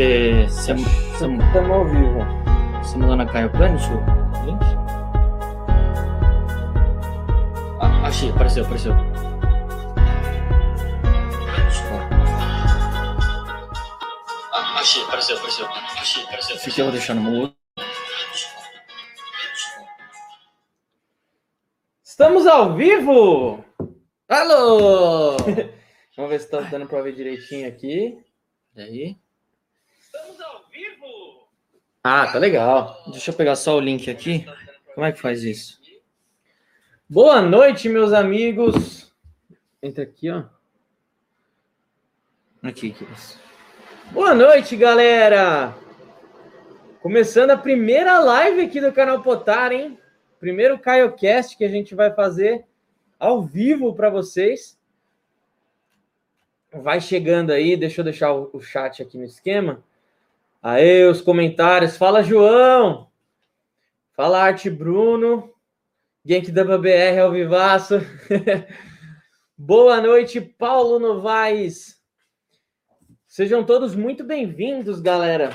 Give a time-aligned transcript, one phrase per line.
[0.00, 0.46] Você.
[0.48, 2.20] Você Estamos ao vivo.
[2.82, 4.62] você mandou na Caio Planet o link?
[7.78, 8.94] Ah, achei, apareceu, apareceu.
[14.52, 15.66] Ah, achei, apareceu, apareceu.
[15.68, 16.56] Achei, apareceu.
[16.56, 17.54] Esse aqui eu vou deixar no mudo.
[22.02, 23.62] Estamos ao vivo!
[24.26, 25.36] Alô!
[26.16, 28.18] Vamos ver se tá dando para ver direitinho aqui.
[28.74, 29.18] Peraí.
[30.12, 31.48] Estamos ao vivo!
[32.02, 33.00] Ah, tá legal.
[33.12, 34.44] Deixa eu pegar só o link aqui.
[34.92, 35.80] Como é que faz isso?
[37.08, 39.14] Boa noite, meus amigos.
[39.80, 40.46] Entra aqui, ó.
[42.60, 42.92] Aqui.
[44.10, 45.76] Boa noite, galera!
[47.00, 49.96] Começando a primeira live aqui do canal Potar, hein?
[50.40, 52.64] Primeiro CaioCast que a gente vai fazer
[53.16, 54.76] ao vivo para vocês.
[56.72, 59.84] Vai chegando aí, deixa eu deixar o chat aqui no esquema.
[60.62, 61.96] Aê, os comentários.
[61.96, 63.08] Fala, João!
[64.12, 65.50] Fala, Arte Bruno.
[66.22, 67.94] Genk WBR ao vivaço.
[69.56, 71.98] Boa noite, Paulo Novaes.
[73.26, 75.50] Sejam todos muito bem-vindos, galera.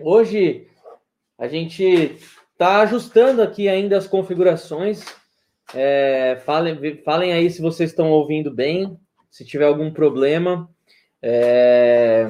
[0.00, 0.68] Hoje
[1.36, 1.82] a gente
[2.52, 5.04] está ajustando aqui ainda as configurações.
[5.74, 8.96] É, falem, falem aí se vocês estão ouvindo bem,
[9.28, 10.70] se tiver algum problema.
[11.20, 12.28] É,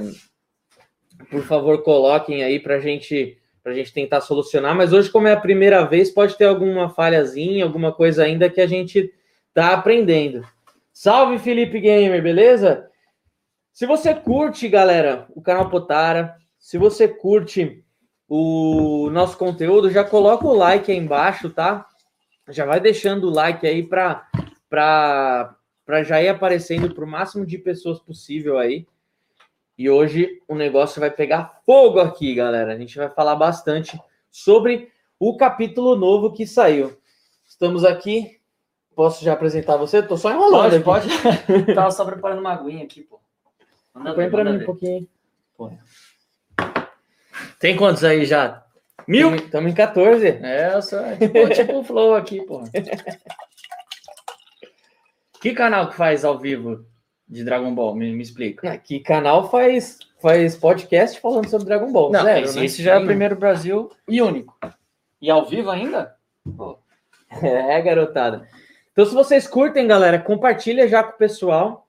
[1.31, 4.75] por favor, coloquem aí para gente, a gente tentar solucionar.
[4.75, 8.61] Mas hoje, como é a primeira vez, pode ter alguma falhazinha, alguma coisa ainda que
[8.61, 9.13] a gente
[9.49, 10.47] está aprendendo.
[10.93, 12.89] Salve, Felipe Gamer, beleza?
[13.73, 17.85] Se você curte, galera, o canal Potara, se você curte
[18.29, 21.87] o nosso conteúdo, já coloca o like aí embaixo, tá?
[22.49, 24.27] Já vai deixando o like aí para
[24.69, 28.87] para já ir aparecendo para o máximo de pessoas possível aí.
[29.78, 32.72] E hoje o negócio vai pegar fogo aqui, galera.
[32.72, 33.97] A gente vai falar bastante
[34.28, 34.91] sobre
[35.21, 36.99] o capítulo novo que saiu.
[37.49, 38.41] Estamos aqui.
[38.97, 40.03] Posso já apresentar você?
[40.03, 40.83] Tô só enrolando.
[40.83, 41.22] Pode, aqui.
[41.47, 41.65] pode.
[41.75, 43.21] Tava só preparando uma aguinha aqui, pô.
[43.94, 44.65] Manda Põe para mim um ver.
[44.65, 45.09] pouquinho.
[47.60, 48.65] Tem quantos aí já?
[49.06, 49.33] Mil?
[49.37, 50.27] Estamos em 14.
[50.27, 52.65] É, eu sou tipo, tipo o Flow aqui, pô.
[55.41, 56.84] Que canal que faz ao vivo
[57.28, 57.94] de Dragon Ball?
[57.94, 58.71] Me, me explica.
[58.72, 62.11] Aqui canal faz, faz podcast falando sobre Dragon Ball.
[62.11, 62.65] Não, Zero, esse, né?
[62.65, 64.56] esse já é o primeiro Brasil e único.
[65.21, 66.15] E ao vivo ainda?
[66.56, 66.78] Pô,
[67.43, 68.49] É, garotada.
[68.93, 71.87] Então, se vocês curtem, galera, compartilha já com o pessoal.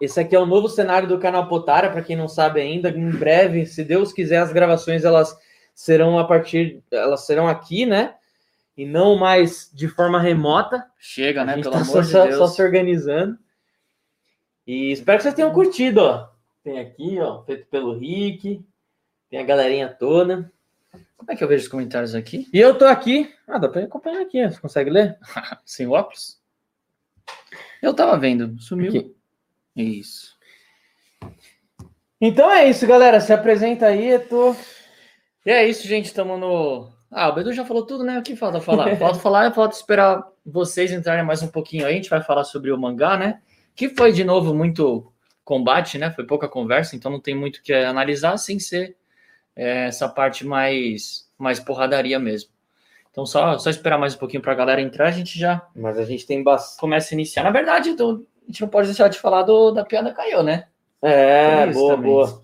[0.00, 2.88] Esse aqui é o novo cenário do canal Potara, para quem não sabe ainda.
[2.88, 5.36] Em breve, se Deus quiser, as gravações elas
[5.74, 8.14] serão a partir, elas serão aqui, né?
[8.76, 10.84] E não mais de forma remota.
[10.98, 11.54] chega, A né?
[11.54, 12.38] gente Pelo tá amor só, de Deus.
[12.38, 13.38] só se organizando.
[14.66, 16.28] E espero que vocês tenham curtido, ó.
[16.62, 18.64] Tem aqui, ó, feito pelo Rick.
[19.30, 20.50] Tem a galerinha toda.
[21.16, 22.48] Como é que eu vejo os comentários aqui?
[22.52, 23.32] E eu tô aqui.
[23.46, 24.42] Ah, dá pra acompanhar aqui.
[24.46, 25.18] Você consegue ler?
[25.64, 26.38] Sem óculos?
[27.82, 28.88] Eu tava vendo, sumiu.
[28.88, 29.14] Aqui.
[29.76, 30.34] Isso.
[32.20, 33.20] Então é isso, galera.
[33.20, 34.56] Se apresenta aí, eu tô.
[35.44, 36.06] E é isso, gente.
[36.06, 36.92] Estamos no.
[37.10, 38.18] Ah, o Bedu já falou tudo, né?
[38.18, 38.96] O que falta falar?
[38.96, 41.92] Falta falar, falta esperar vocês entrarem mais um pouquinho aí.
[41.92, 43.40] A gente vai falar sobre o mangá, né?
[43.74, 45.12] Que foi, de novo, muito
[45.44, 46.10] combate, né?
[46.10, 48.96] Foi pouca conversa, então não tem muito o que analisar sem ser
[49.54, 52.50] é, essa parte mais, mais porradaria mesmo.
[53.10, 55.98] Então, só, só esperar mais um pouquinho para a galera entrar, a gente já Mas
[55.98, 56.80] a gente tem bastante.
[56.80, 57.44] começa a iniciar.
[57.44, 60.66] Na verdade, então, a gente não pode deixar de falar do, da piada caiu, né?
[61.00, 62.10] É, boa, também.
[62.10, 62.42] boa.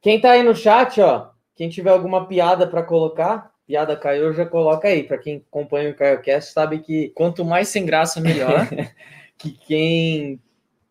[0.00, 4.46] Quem tá aí no chat, ó, quem tiver alguma piada pra colocar, piada caiu, já
[4.46, 5.02] coloca aí.
[5.02, 8.66] Pra quem acompanha o CaioCast, sabe que, Quanto mais sem graça, melhor.
[9.38, 10.40] que quem.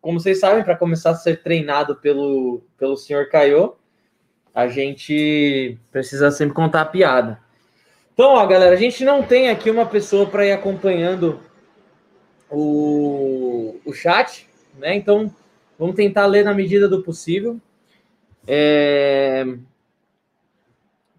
[0.00, 3.76] Como vocês sabem, para começar a ser treinado pelo, pelo senhor Caio,
[4.54, 7.40] a gente precisa sempre contar a piada.
[8.14, 11.40] Então, ó, galera, a gente não tem aqui uma pessoa para ir acompanhando
[12.50, 14.48] o, o chat,
[14.78, 14.96] né?
[14.96, 15.32] Então,
[15.78, 17.60] vamos tentar ler na medida do possível.
[18.46, 19.44] É,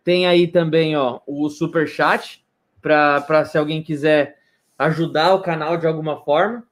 [0.03, 2.43] Tem aí também, ó, o super chat
[2.81, 4.39] para se alguém quiser
[4.77, 6.63] ajudar o canal de alguma forma.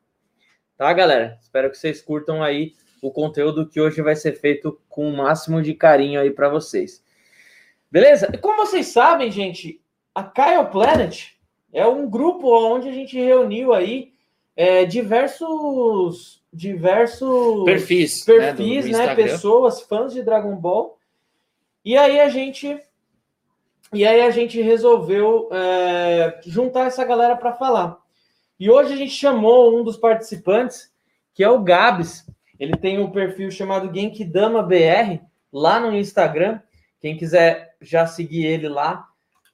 [0.78, 1.38] Tá, galera?
[1.42, 5.62] Espero que vocês curtam aí o conteúdo que hoje vai ser feito com o máximo
[5.62, 7.04] de carinho aí para vocês.
[7.92, 8.30] Beleza?
[8.34, 9.82] E Como vocês sabem, gente,
[10.14, 11.32] a Kyle Planet
[11.74, 14.12] é um grupo onde a gente reuniu aí
[14.56, 18.24] é, diversos diversos Perfis.
[18.24, 19.04] perfis, do- do né?
[19.04, 19.16] Instagram.
[19.28, 20.98] Pessoas, fãs de Dragon Ball.
[21.86, 22.80] E aí a gente.
[23.94, 27.98] E aí a gente resolveu é, juntar essa galera para falar.
[28.60, 30.92] E hoje a gente chamou um dos participantes,
[31.32, 32.26] que é o Gabs.
[32.60, 35.22] Ele tem um perfil chamado Genkidama BR.
[35.54, 36.60] lá no Instagram.
[37.00, 39.08] Quem quiser já seguir ele lá,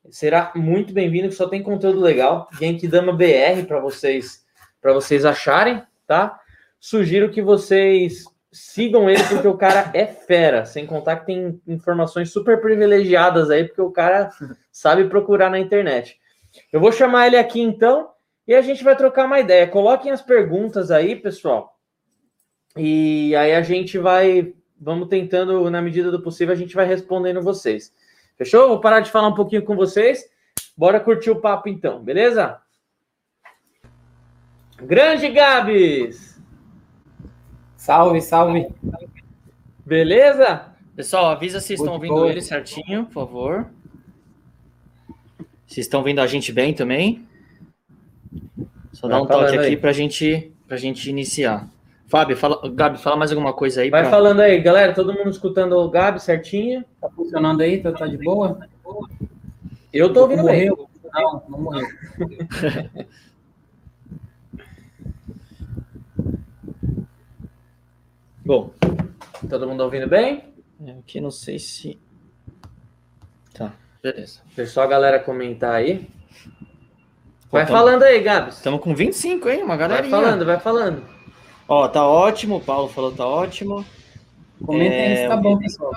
[0.10, 2.48] será muito bem-vindo, que só tem conteúdo legal.
[2.58, 4.46] Genkidama BR para vocês,
[4.82, 6.40] para vocês acharem, tá?
[6.80, 8.24] Sugiro que vocês
[8.54, 13.66] sigam ele porque o cara é fera, sem contar que tem informações super privilegiadas aí,
[13.66, 14.30] porque o cara
[14.72, 16.18] sabe procurar na internet.
[16.72, 18.13] Eu vou chamar ele aqui então
[18.48, 19.68] e a gente vai trocar uma ideia.
[19.68, 21.80] Coloquem as perguntas aí, pessoal.
[22.78, 27.42] E aí a gente vai, vamos tentando, na medida do possível, a gente vai respondendo
[27.42, 27.94] vocês.
[28.36, 28.68] Fechou?
[28.68, 30.26] Vou parar de falar um pouquinho com vocês.
[30.76, 32.60] Bora curtir o papo então, beleza?
[34.78, 36.42] Grande Gabs!
[37.78, 38.68] Salve, salve.
[39.86, 40.74] Beleza?
[40.96, 43.70] Pessoal, avisa se estão ouvindo ele certinho, por favor.
[45.68, 47.28] Se estão vendo a gente bem também.
[49.04, 51.68] Só dá um toque aqui para gente, a gente iniciar.
[52.08, 53.90] Fábio, fala, Gabi, fala mais alguma coisa aí.
[53.90, 54.12] Vai pra...
[54.12, 54.94] falando aí, galera.
[54.94, 56.86] Todo mundo escutando o Gabi certinho.
[57.02, 57.82] Tá funcionando aí?
[57.82, 58.66] Tá, tá de boa?
[59.92, 60.70] Eu tô ouvindo bem.
[60.70, 61.86] Não, não morreu.
[68.46, 68.72] Bom,
[69.50, 70.46] todo mundo ouvindo bem?
[70.86, 72.00] É, aqui não sei se.
[73.54, 74.40] Tá, beleza.
[74.56, 76.08] Deixa só a galera comentar aí.
[77.54, 77.78] Vai tamo...
[77.78, 78.56] falando aí, Gabs.
[78.56, 79.62] Estamos com 25, hein?
[79.62, 80.02] Uma galera.
[80.02, 81.04] Vai falando, vai falando.
[81.68, 82.56] Ó, tá ótimo.
[82.56, 83.86] O Paulo falou tá ótimo.
[84.66, 85.16] Comenta é...
[85.18, 85.94] se tá bom, pessoal.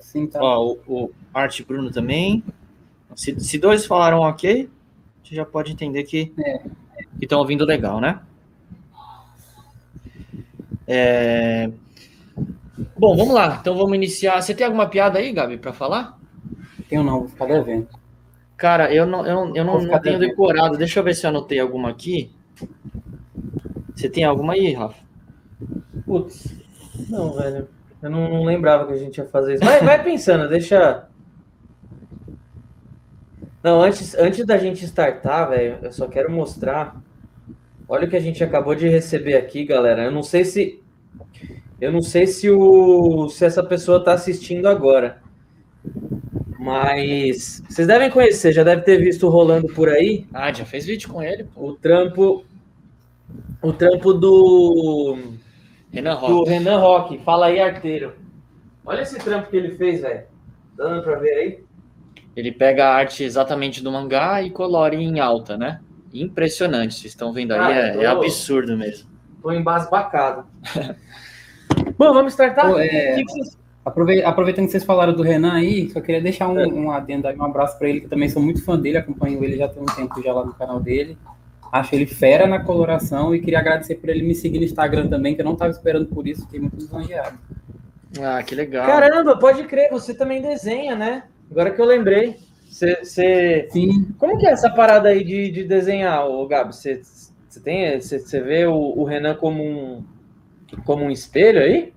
[0.00, 0.40] Sim, tá.
[0.42, 2.42] Ó, o, o Arte Bruno também.
[3.14, 6.62] Se, se dois falaram ok, a gente já pode entender que é.
[7.20, 8.20] estão ouvindo legal, né?
[10.86, 11.70] É...
[12.96, 13.58] Bom, vamos lá.
[13.60, 14.40] Então vamos iniciar.
[14.40, 16.18] Você tem alguma piada aí, Gabi, para falar?
[16.88, 17.88] Tenho não, vou ficar devendo.
[18.56, 20.78] Cara, eu não, eu, eu não, não tenho decorado.
[20.78, 22.30] Deixa eu ver se eu anotei alguma aqui.
[23.94, 25.02] Você tem alguma aí, Rafa?
[26.04, 26.54] Putz,
[27.08, 27.68] não, velho.
[28.02, 29.64] Eu não, não lembrava que a gente ia fazer isso.
[29.64, 31.06] Vai, vai pensando, deixa.
[33.62, 37.00] Não, antes, antes da gente startar, velho, eu só quero mostrar.
[37.88, 40.04] Olha o que a gente acabou de receber aqui, galera.
[40.04, 40.82] Eu não sei se
[41.80, 45.22] eu não sei se, o, se essa pessoa está assistindo agora,
[46.64, 50.26] mas vocês devem conhecer, já deve ter visto rolando por aí.
[50.32, 51.46] Ah, já fez vídeo com ele.
[51.54, 52.42] O trampo,
[53.60, 55.18] o trampo do
[55.92, 56.32] Renan Rock.
[56.32, 57.18] Do Renan Rock.
[57.18, 58.14] Fala aí, arteiro.
[58.82, 60.22] Olha esse trampo que ele fez, velho.
[60.74, 61.64] Dando para ver aí?
[62.34, 65.82] Ele pega a arte exatamente do mangá e colore em alta, né?
[66.14, 66.94] Impressionante.
[66.94, 68.00] Vocês estão vendo aí, ah, é, tô...
[68.00, 69.06] é, absurdo mesmo.
[69.42, 70.46] Tô embasbacado.
[71.98, 72.70] Bom, vamos startar?
[72.70, 73.22] Pô, é...
[73.84, 76.66] Aproveitando que vocês falaram do Renan aí, só queria deixar um, é.
[76.66, 79.58] um adendo aí, um abraço para ele, que também sou muito fã dele, acompanho ele
[79.58, 81.18] já tem um tempo já lá no canal dele.
[81.70, 85.34] Acho ele fera na coloração e queria agradecer por ele me seguir no Instagram também,
[85.34, 87.38] que eu não estava esperando por isso, fiquei muito lisonjeado.
[88.22, 88.86] Ah, que legal.
[88.86, 91.24] Caramba, pode crer, você também desenha, né?
[91.50, 92.36] Agora que eu lembrei.
[92.70, 93.68] Você, você...
[93.70, 94.08] Sim.
[94.18, 96.74] Como que é essa parada aí de, de desenhar, o Gabi?
[96.74, 100.04] Você, você tem, você, você vê o, o Renan como um
[100.84, 101.92] como um espelho aí?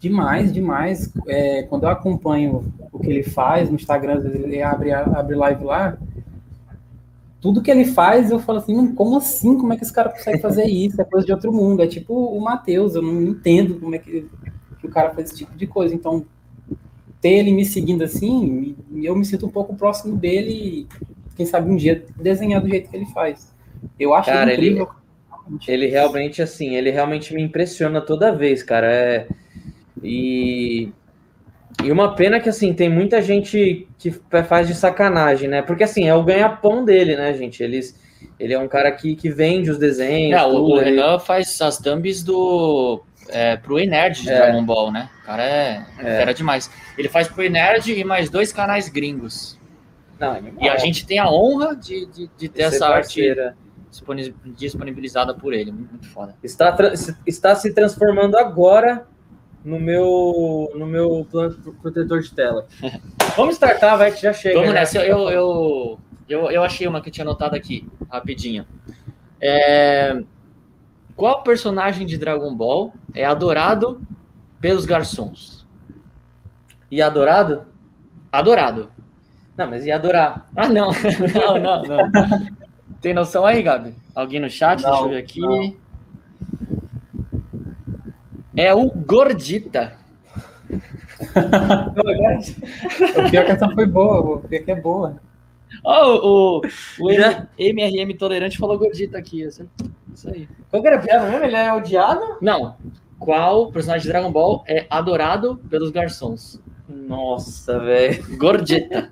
[0.00, 1.12] Demais, demais.
[1.28, 5.98] É, quando eu acompanho o que ele faz no Instagram, ele abre, abre live lá,
[7.40, 9.56] tudo que ele faz, eu falo assim, hum, como assim?
[9.56, 11.00] Como é que esse cara consegue fazer isso?
[11.00, 11.82] É coisa de outro mundo.
[11.82, 14.26] É tipo o Matheus, eu não entendo como é que,
[14.78, 15.94] que o cara faz esse tipo de coisa.
[15.94, 16.24] Então,
[17.20, 20.88] ter ele me seguindo assim, eu me sinto um pouco próximo dele e,
[21.36, 23.54] quem sabe, um dia desenhar do jeito que ele faz.
[23.98, 24.84] Eu acho cara, incrível.
[24.84, 25.00] Ele
[25.66, 28.86] ele realmente, assim, ele realmente me impressiona toda vez, cara.
[28.86, 29.28] É...
[30.02, 30.92] E...
[31.82, 34.10] e uma pena que, assim, tem muita gente que
[34.48, 35.62] faz de sacanagem, né?
[35.62, 37.62] Porque, assim, é o ganha-pão dele, né, gente?
[37.62, 37.98] Eles...
[38.38, 40.40] Ele é um cara que, que vende os desenhos.
[40.40, 43.02] É, tudo, o, o Renan faz as thumbs do.
[43.28, 44.36] É, pro Enerd de é.
[44.36, 45.08] Dragon Ball, né?
[45.22, 46.22] O cara é, é.
[46.22, 46.70] era demais.
[46.98, 49.58] Ele faz pro Enerd e mais dois canais gringos.
[50.18, 53.56] Não, é e a gente tem a honra de, de, de ter essa parceira.
[54.08, 55.72] arte disponibilizada por ele.
[55.72, 56.34] Muito, muito foda.
[56.42, 56.76] Está,
[57.26, 59.06] está se transformando agora
[59.64, 61.26] no meu, no meu
[61.82, 62.66] protetor de tela.
[63.36, 64.56] Vamos startar, vai que já chega.
[64.56, 64.80] Vamos né?
[64.80, 65.04] nessa.
[65.04, 65.98] Eu, eu,
[66.28, 68.66] eu, eu, achei uma que eu tinha anotado aqui, rapidinho.
[69.40, 70.22] É...
[71.16, 74.00] Qual personagem de Dragon Ball é adorado
[74.60, 75.66] pelos garçons?
[76.90, 77.66] E adorado?
[78.32, 78.90] Adorado.
[79.56, 80.48] Não, mas e adorar?
[80.56, 80.90] Ah, não.
[81.34, 82.10] não, não, não.
[83.00, 83.94] Tem noção aí, Gabi?
[84.14, 84.82] Alguém no chat?
[84.82, 85.40] Não, Deixa eu ver aqui.
[85.40, 85.89] Não.
[88.60, 89.94] É o Gordita.
[93.16, 95.16] o pior que essa foi boa, o pior que é boa.
[95.82, 96.60] Oh, o,
[97.00, 97.10] o
[97.58, 99.40] MRM Tolerante falou Gordita aqui.
[99.40, 99.66] Isso,
[100.26, 100.46] aí.
[100.68, 101.42] Qual que era a piada mesmo?
[101.42, 102.36] Ele é odiado?
[102.42, 102.76] Não.
[103.18, 106.60] qual personagem de Dragon Ball é adorado pelos garçons?
[106.86, 108.36] Nossa, velho.
[108.36, 109.10] Gorjeta.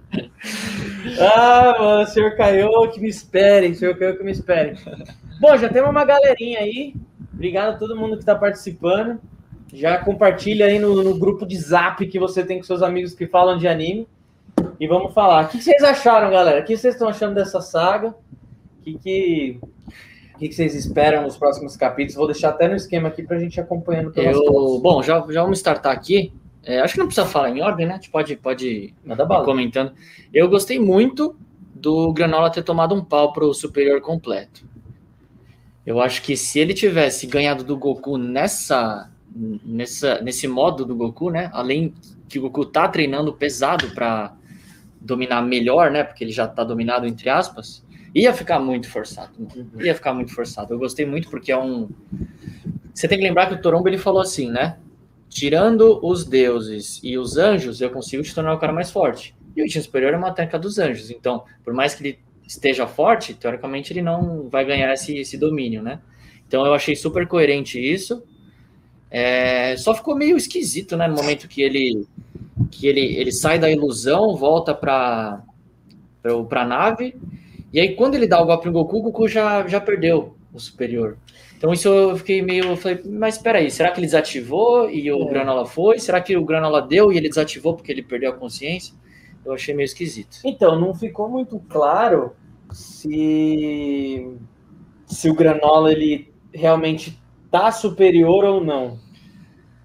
[1.20, 4.76] ah, mano, senhor Caio, que me esperem, senhor Caio, que me esperem.
[5.38, 6.94] Bom, já temos uma galerinha aí.
[7.40, 9.18] Obrigado a todo mundo que está participando.
[9.72, 13.26] Já compartilha aí no, no, grupo de zap que você tem com seus amigos que
[13.26, 14.06] falam de anime.
[14.78, 15.46] E vamos falar.
[15.46, 16.60] O que vocês acharam, galera?
[16.60, 18.08] O que vocês estão achando dessa saga?
[18.08, 19.58] O que, que,
[20.34, 22.16] o que vocês esperam nos próximos capítulos?
[22.16, 25.60] Vou deixar até no esquema aqui para a gente acompanhando Eu, Bom, já, já vamos
[25.60, 26.34] startar aqui.
[26.62, 27.94] É, acho que não precisa falar em ordem, né?
[27.94, 28.94] A gente pode, pode ir
[29.46, 29.92] comentando.
[30.30, 31.34] Eu gostei muito
[31.74, 34.68] do Granola ter tomado um pau pro superior completo.
[35.86, 39.10] Eu acho que se ele tivesse ganhado do Goku nessa,
[39.64, 41.50] nessa nesse modo do Goku, né?
[41.52, 41.94] Além
[42.28, 44.34] que o Goku tá treinando pesado para
[45.00, 46.04] dominar melhor, né?
[46.04, 47.84] Porque ele já tá dominado entre aspas,
[48.14, 49.32] ia ficar muito forçado.
[49.78, 50.74] Ia ficar muito forçado.
[50.74, 51.88] Eu gostei muito porque é um
[52.92, 54.76] Você tem que lembrar que o Torombo ele falou assim, né?
[55.30, 59.34] tirando os deuses e os anjos, eu consigo te tornar o cara mais forte.
[59.56, 61.10] E o instinto superior é uma técnica dos anjos.
[61.10, 62.18] Então, por mais que ele
[62.50, 66.00] esteja forte, teoricamente ele não vai ganhar esse, esse domínio, né?
[66.46, 68.24] Então eu achei super coerente isso.
[69.10, 71.06] É, só ficou meio esquisito, né?
[71.06, 72.06] No momento que ele
[72.70, 75.42] que ele, ele sai da ilusão, volta para
[76.48, 77.16] para a nave,
[77.72, 80.60] e aí quando ele dá o golpe no Goku, o Goku já, já perdeu o
[80.60, 81.16] superior.
[81.56, 82.76] Então isso eu fiquei meio.
[82.76, 85.28] Falei, mas espera aí, será que ele desativou e o é.
[85.28, 85.98] Granola foi?
[85.98, 88.94] Será que o Granola deu e ele desativou porque ele perdeu a consciência?
[89.44, 90.38] Eu achei meio esquisito.
[90.44, 92.32] Então, não ficou muito claro
[92.72, 94.36] se,
[95.06, 98.98] se o Granola ele realmente tá superior ou não.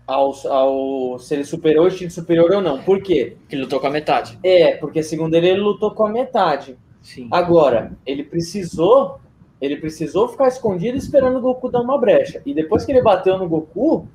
[0.08, 2.84] Ao, ao, se ele superou o instinto superior ou não.
[2.84, 3.38] Por quê?
[3.40, 4.38] Porque ele lutou com a metade.
[4.44, 6.78] É, porque segundo ele, ele lutou com a metade.
[7.02, 7.28] Sim.
[7.32, 9.20] Agora, ele precisou
[9.62, 12.42] ele precisou ficar escondido esperando o Goku dar uma brecha.
[12.46, 14.08] E depois que ele bateu no Goku,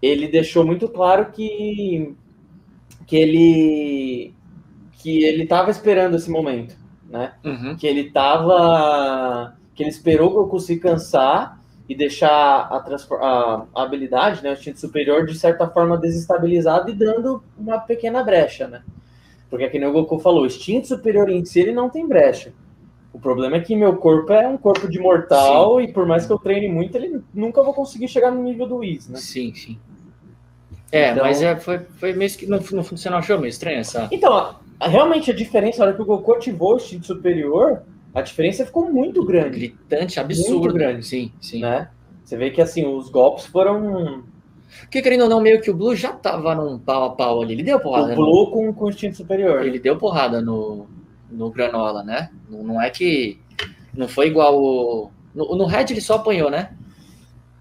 [0.00, 2.14] ele deixou muito claro que
[3.06, 4.34] que ele
[4.98, 6.74] que ele estava esperando esse momento,
[7.14, 7.32] né?
[7.44, 7.76] Uhum.
[7.76, 13.82] Que ele estava que ele esperou o Goku se cansar e deixar a, a, a
[13.82, 18.82] habilidade, né, o instinto superior de certa forma desestabilizado e dando uma pequena brecha, né?
[19.50, 22.52] Porque aqui o Goku falou, o instinto superior em si ele não tem brecha.
[23.12, 25.84] O problema é que meu corpo é um corpo de mortal sim.
[25.84, 28.76] e por mais que eu treine muito, ele nunca vou conseguir chegar no nível do
[28.76, 29.18] Whis, né?
[29.18, 29.78] Sim, sim.
[30.90, 31.24] É, então...
[31.24, 34.08] mas é, foi, foi meio que não, não funcionou, achou meio estranho essa.
[34.10, 37.82] Então, realmente a diferença, na hora que o Goku ativou o instinto superior,
[38.14, 39.58] a diferença ficou muito grande.
[39.58, 40.60] Gritante, absurdo.
[40.60, 41.06] Muito grande.
[41.06, 41.60] Sim, sim.
[41.60, 41.88] Né?
[42.24, 44.24] Você vê que assim, os golpes foram.
[44.80, 47.54] Porque, querendo ou não, meio que o Blue já tava num pau a pau ali.
[47.54, 48.12] Ele deu porrada.
[48.12, 48.50] O Blue no...
[48.50, 49.64] com, com o instinto superior.
[49.64, 50.86] Ele deu porrada no,
[51.30, 52.30] no Granola, né?
[52.48, 53.38] Não, não é que.
[53.92, 55.10] Não foi igual o.
[55.34, 56.70] No, no Red ele só apanhou, né?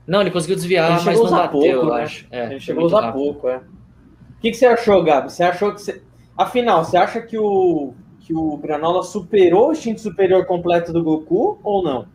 [0.06, 2.04] Não, ele conseguiu desviar, mas não bateu, pouco, eu né?
[2.04, 2.28] acho.
[2.30, 3.22] É, ele chegou a usar rápido.
[3.22, 3.58] pouco, é.
[3.58, 5.32] O que, que você achou, Gabi?
[5.32, 6.02] Você achou que você.
[6.38, 11.60] Afinal, você acha que o, que o Granola superou o instinto superior completo do Goku
[11.64, 12.08] ou não?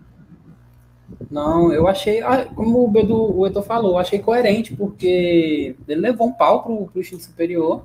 [1.31, 6.01] Não, eu achei, ah, como o Bedu, o Eto falou, eu achei coerente, porque ele
[6.01, 7.85] levou um pau pro, pro instinto superior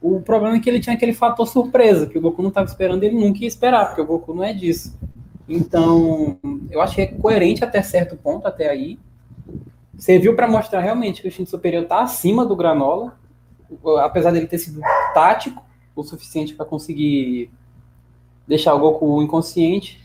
[0.00, 3.02] o problema é que ele tinha aquele fator surpresa, que o Goku não estava esperando,
[3.02, 4.96] ele nunca ia esperar, porque o Goku não é disso.
[5.48, 6.38] Então,
[6.70, 8.98] eu achei coerente até certo ponto, até aí.
[9.96, 13.18] Serviu para mostrar realmente que o instinto superior está acima do Granola,
[14.00, 14.80] apesar dele ter sido
[15.14, 15.62] tático
[15.94, 17.50] o suficiente para conseguir
[18.46, 20.00] deixar o Goku inconsciente.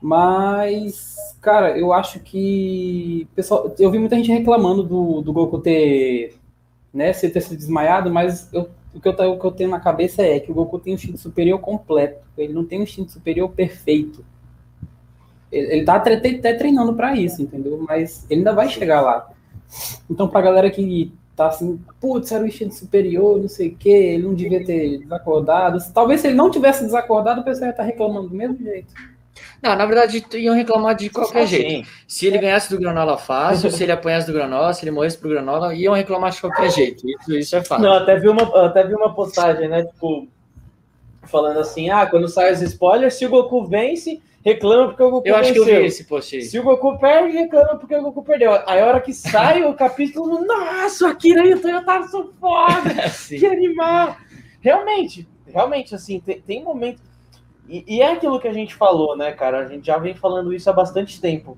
[0.00, 3.28] Mas, cara, eu acho que.
[3.34, 6.34] Pessoal, eu vi muita gente reclamando do, do Goku ter
[6.92, 9.80] né, se ter sido desmaiado, mas eu, o, que eu, o que eu tenho na
[9.80, 13.12] cabeça é que o Goku tem um instinto superior completo, ele não tem um instinto
[13.12, 14.24] superior perfeito.
[15.50, 17.82] Ele, ele tá até, treinando para isso, entendeu?
[17.86, 19.30] Mas ele ainda vai chegar lá.
[20.10, 23.88] Então, pra galera que tá assim, putz, era o instinto superior, não sei o que,
[23.88, 25.78] ele não devia ter desacordado.
[25.92, 28.92] Talvez se ele não tivesse desacordado, o pessoal ia estar tá reclamando do mesmo jeito.
[29.62, 31.88] Não, na verdade, iam reclamar de qualquer jeito.
[32.06, 35.30] Se ele ganhasse do Granola fácil, se ele apanhasse do Granola, se ele morresse pro
[35.30, 37.08] Granola, iam reclamar de qualquer jeito.
[37.08, 37.84] Isso, isso é fácil.
[37.84, 39.84] Não, até vi, uma, até vi uma postagem, né?
[39.84, 40.26] Tipo,
[41.24, 45.28] falando assim: ah, quando sai os spoilers, se o Goku vence, reclama porque o Goku
[45.28, 45.64] Eu acho venceu.
[45.64, 46.42] que eu vi esse post aí.
[46.42, 48.52] Se o Goku perde, reclama porque o Goku perdeu.
[48.66, 53.10] Aí a hora que sai o capítulo, nossa, Akira e o Toyota são foda!
[53.28, 54.16] que animal!
[54.60, 57.02] Realmente, realmente, assim, tem, tem momentos
[57.68, 59.60] e, e, é aquilo que a gente falou, né, cara?
[59.60, 61.56] A gente já vem falando isso há bastante tempo.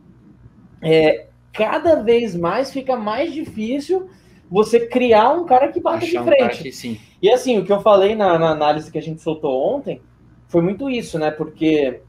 [0.81, 4.09] É, cada vez mais fica mais difícil
[4.51, 6.69] você criar um cara que bata Achar de frente.
[6.69, 7.01] Um que.
[7.23, 10.01] E assim, o que eu falei na, na, análise que a gente soltou ontem
[10.49, 11.31] foi muito isso, né?
[11.31, 12.01] Porque,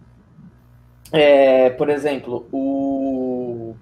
[1.12, 3.76] é, por exemplo, o,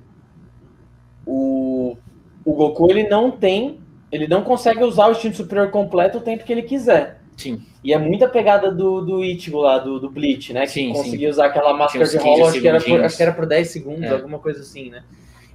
[2.45, 3.79] o Goku ele não tem,
[4.11, 7.21] ele não consegue usar o instinto superior completo o tempo que ele quiser.
[7.37, 7.61] Sim.
[7.83, 10.61] E é muita pegada do, do Ichigo lá, do, do Bleach, né?
[10.61, 13.23] Que Sim, conseguia usar aquela máscara de 15 rolo, acho que, era por, acho que
[13.23, 14.11] era por 10 segundos, É.
[14.11, 15.03] alguma coisa assim, né?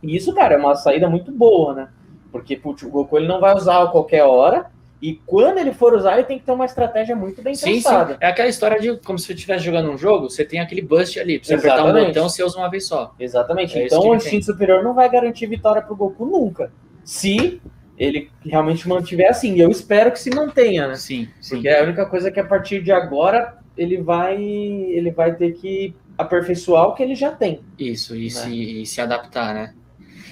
[0.03, 1.89] E isso, cara, é uma saída muito boa, né?
[2.31, 4.67] Porque putz, o Goku ele não vai usar a qualquer hora,
[5.01, 7.73] e quando ele for usar, ele tem que ter uma estratégia muito bem Sim, sim.
[7.75, 8.17] pensada.
[8.21, 11.19] É aquela história de como se você estivesse jogando um jogo, você tem aquele bust
[11.21, 11.39] ali.
[11.39, 12.07] Pra você apertar um Exatamente.
[12.09, 13.15] botão, você usa uma vez só.
[13.19, 13.79] Exatamente.
[13.79, 16.73] É então o instinto superior não vai garantir vitória pro Goku nunca.
[17.05, 17.61] Se
[17.97, 19.55] ele realmente mantiver assim.
[19.55, 20.95] E eu espero que se mantenha, né?
[20.97, 21.57] Sim, sim.
[21.57, 25.53] Porque é a única coisa que a partir de agora ele vai ele vai ter
[25.53, 27.61] que aperfeiçoar o que ele já tem.
[27.79, 28.31] Isso, e, Né?
[28.31, 29.75] se, e se adaptar, né?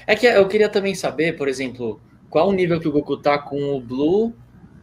[0.07, 3.39] É que eu queria também saber, por exemplo, qual o nível que o Goku tá
[3.39, 4.33] com o Blue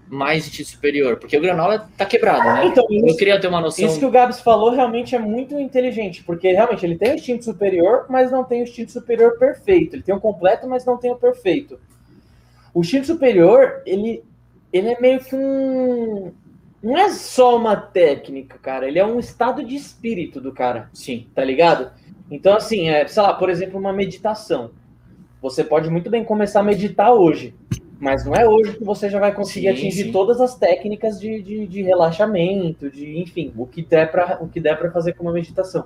[0.09, 1.17] mais instinto superior?
[1.17, 2.65] Porque o Granola tá quebrado, né?
[2.67, 3.85] Então, Eu isso, queria ter uma noção.
[3.85, 7.45] isso que o Gabs falou realmente é muito inteligente, porque realmente ele tem o instinto
[7.45, 9.95] superior, mas não tem o instinto superior perfeito.
[9.95, 11.79] Ele tem o completo, mas não tem o perfeito.
[12.73, 14.23] O instinto superior, ele,
[14.71, 16.33] ele é meio que um.
[16.81, 18.87] Não é só uma técnica, cara.
[18.87, 20.89] Ele é um estado de espírito do cara.
[20.93, 21.91] Sim, tá ligado?
[22.29, 24.71] Então, assim, é, sei lá, por exemplo, uma meditação.
[25.43, 27.53] Você pode muito bem começar a meditar hoje,
[27.99, 30.11] mas não é hoje que você já vai conseguir Sim, atingir sim.
[30.13, 34.61] todas as técnicas de, de, de relaxamento, de enfim, o que der para o que
[34.61, 35.83] der para fazer com uma meditação.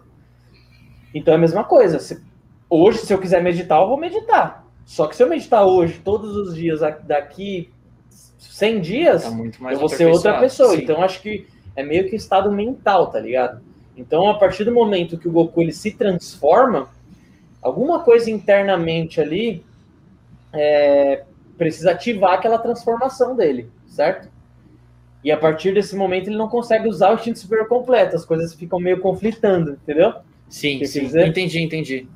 [1.11, 1.97] Então é a mesma coisa.
[1.97, 2.21] Se-
[2.69, 4.63] hoje, se eu quiser meditar, eu vou meditar.
[4.85, 7.71] Só que se eu meditar hoje, todos os dias, daqui
[8.37, 10.75] 100 dias, tá eu vou ser outra pessoa.
[10.75, 10.83] Sim.
[10.83, 13.59] Então acho que é meio que estado mental, tá ligado?
[13.97, 16.89] Então a partir do momento que o Goku ele se transforma,
[17.67, 19.63] alguma coisa internamente ali
[20.53, 21.23] é,
[21.57, 24.29] precisa ativar aquela transformação dele, certo?
[25.23, 28.53] E a partir desse momento ele não consegue usar o instinto superior completo, as coisas
[28.53, 30.13] ficam meio conflitando, entendeu?
[30.47, 31.09] Sim, sim.
[31.19, 32.07] Entendi, entendi.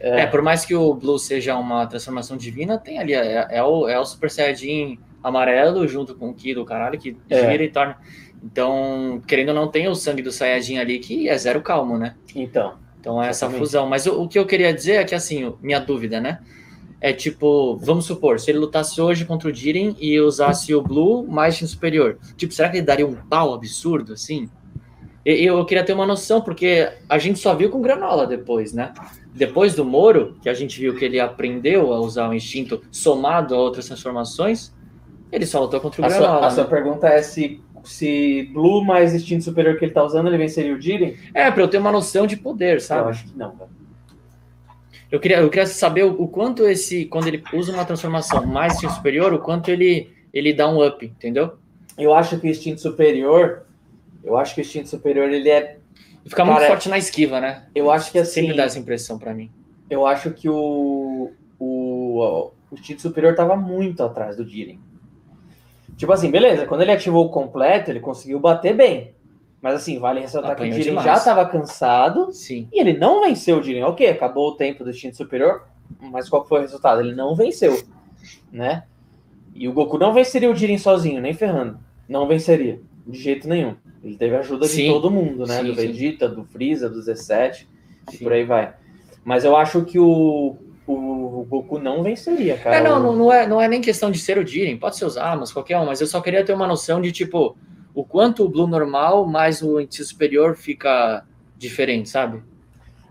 [0.00, 0.26] É.
[0.26, 3.98] por mais que o Blue seja uma transformação divina, tem ali, é, é o, é
[3.98, 7.50] o Super Saiyajin amarelo junto com o Ki do caralho, que É.
[7.50, 7.96] gira e torna.
[8.42, 12.14] Então, querendo ou não, tem o sangue do Saiyajin ali que é zero calmo, né?
[12.34, 13.86] Então, Então é essa fusão.
[13.86, 16.38] Mas o, o que eu queria dizer é que, assim, minha dúvida, né?
[16.98, 21.26] É tipo, vamos supor, se ele lutasse hoje contra o Jiren e usasse o Blue
[21.28, 22.18] mais instinto superior.
[22.34, 24.48] Tipo, será que ele daria um pau absurdo, assim?
[25.22, 28.94] E- Eu queria ter uma noção, porque a gente só viu com Granola depois, né?
[29.34, 33.54] Depois do Moro, que a gente viu que ele aprendeu a usar o instinto somado
[33.54, 34.72] a outras transformações,
[35.30, 36.46] ele só lutou contra o a sua, Granola.
[36.46, 36.70] a sua né?
[36.70, 40.80] pergunta é se, se Blue mais instinto superior que ele tá usando, ele venceria o
[40.80, 41.14] Jiren?
[41.32, 43.10] É, pra eu ter uma noção de poder, Eu sabe?
[43.10, 43.54] acho que não.
[45.10, 48.74] Eu queria, eu queria saber o, o quanto esse, quando ele usa uma transformação mais
[48.74, 51.52] instinto superior, o quanto ele, ele dá um up, entendeu?
[51.96, 53.64] Eu acho que o instinto superior,
[54.24, 55.78] eu acho que o instinto superior ele é,
[56.26, 57.64] fica muito Cara, forte na esquiva, né?
[57.74, 59.50] eu acho que assim, Sempre dá essa impressão pra mim.
[59.88, 64.80] eu acho que o o, o instinto superior tava muito atrás do Jiren.
[65.96, 69.14] Tipo assim, beleza, quando ele ativou o completo, ele conseguiu bater bem.
[69.62, 72.68] Mas assim, vale ressaltar Apanhou que o Jiren já estava cansado Sim.
[72.70, 73.84] e ele não venceu o Jiren.
[73.84, 75.64] Ok, acabou o tempo do instinto superior,
[76.00, 77.00] mas qual foi o resultado?
[77.00, 77.82] Ele não venceu,
[78.52, 78.84] né?
[79.54, 81.78] E o Goku não venceria o Jiren sozinho, nem ferrando.
[82.06, 83.74] Não venceria, de jeito nenhum.
[84.02, 84.88] Ele teve ajuda de Sim.
[84.88, 85.60] todo mundo, né?
[85.60, 85.86] Sim, do sim.
[85.86, 87.66] Vegeta, do Freeza, do Z7
[88.12, 88.24] e Sim.
[88.24, 88.74] por aí vai.
[89.24, 90.58] Mas eu acho que o,
[91.44, 92.76] o Goku não venceria, cara.
[92.76, 95.04] É, não, não, não é, não é nem questão de ser o Jiren, pode ser
[95.04, 97.56] os armas, qualquer um, mas eu só queria ter uma noção de, tipo,
[97.94, 101.24] o quanto o Blue normal mais o instinto superior fica
[101.56, 102.38] diferente, sabe?
[102.38, 102.42] Eu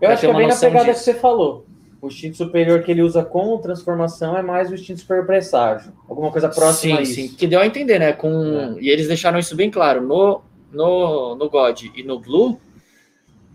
[0.00, 0.98] pra acho que é bem na pegada disso.
[0.98, 1.64] que você falou.
[2.02, 5.92] O instinto superior que ele usa com transformação é mais o instinto superior presságio.
[6.06, 7.14] Alguma coisa próxima sim, a isso.
[7.14, 8.12] sim, que deu a entender, né?
[8.12, 8.76] Com...
[8.78, 10.02] E eles deixaram isso bem claro.
[10.02, 12.60] No, no, no God e no Blue,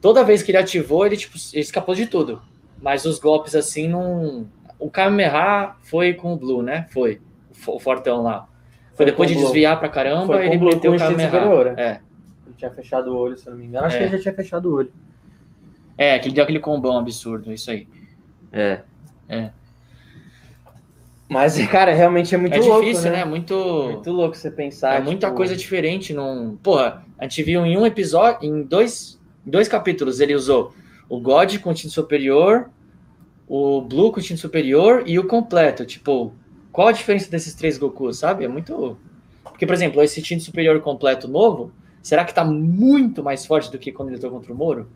[0.02, 2.42] toda vez que ele ativou, ele, tipo, ele escapou de tudo.
[2.82, 4.48] Mas os golpes, assim, não...
[4.80, 6.88] O Kamehameha foi com o Blue, né?
[6.90, 7.20] Foi.
[7.52, 8.48] O fo- o fortão lá.
[8.96, 9.48] Foi, Foi depois de o Blue.
[9.48, 11.30] desviar pra caramba, Foi ele o Blue, meteu com o o Kamehameha.
[11.30, 12.00] superior, É.
[12.48, 13.86] Ele tinha fechado o olho, se eu não me engano.
[13.86, 14.00] Acho É.
[14.00, 14.92] que ele já tinha fechado o olho.
[15.98, 17.88] É, que ele deu aquele combão absurdo, isso aí.
[18.54, 18.80] É.
[19.28, 19.50] É.
[21.28, 23.18] Mas, cara, realmente é muito é louco, difícil, né?
[23.18, 23.26] né?
[23.26, 23.54] Muito...
[23.92, 24.96] Muito louco você pensar.
[24.96, 26.14] É muita tipo, coisa diferente.
[26.14, 26.56] Num...
[26.58, 30.74] Porra, a gente viu em um episódio, em dois, em dois capítulos, ele usou
[31.08, 32.70] o God com instinto superior,
[33.50, 35.84] o Blue com instinto superior e o completo.
[35.84, 36.32] Tipo,
[36.72, 38.46] qual a diferença desses três Goku, sabe?
[38.46, 38.96] É muito.
[39.44, 41.72] Porque, por exemplo, esse instinto superior completo novo,
[42.04, 44.88] será que tá muito mais forte do que quando ele lutou contra o Moro?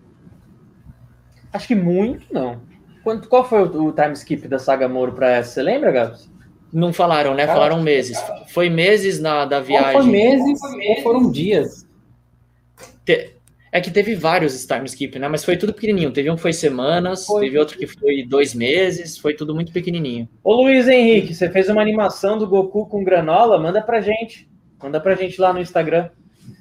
[1.51, 2.61] Acho que muito, não.
[3.03, 5.53] Quanto, qual foi o, o time skip da saga Moro pra essa?
[5.53, 6.31] Você lembra, Gabs?
[6.71, 7.45] Não falaram, né?
[7.45, 8.17] Cara, Falaram meses.
[8.47, 10.01] Foi meses na, da Ou viagem.
[10.01, 11.87] foi meses, ou foram dias.
[13.75, 15.27] É que teve vários time skip, né?
[15.27, 16.13] Mas foi tudo pequenininho.
[16.13, 17.45] Teve um que foi semanas, Foi.
[17.45, 20.29] teve outro que foi dois meses, foi tudo muito pequenininho.
[20.43, 23.57] Ô Luiz Henrique, você fez uma animação do Goku com granola?
[23.57, 24.47] Manda pra gente.
[24.79, 26.12] Manda pra gente lá no Instagram.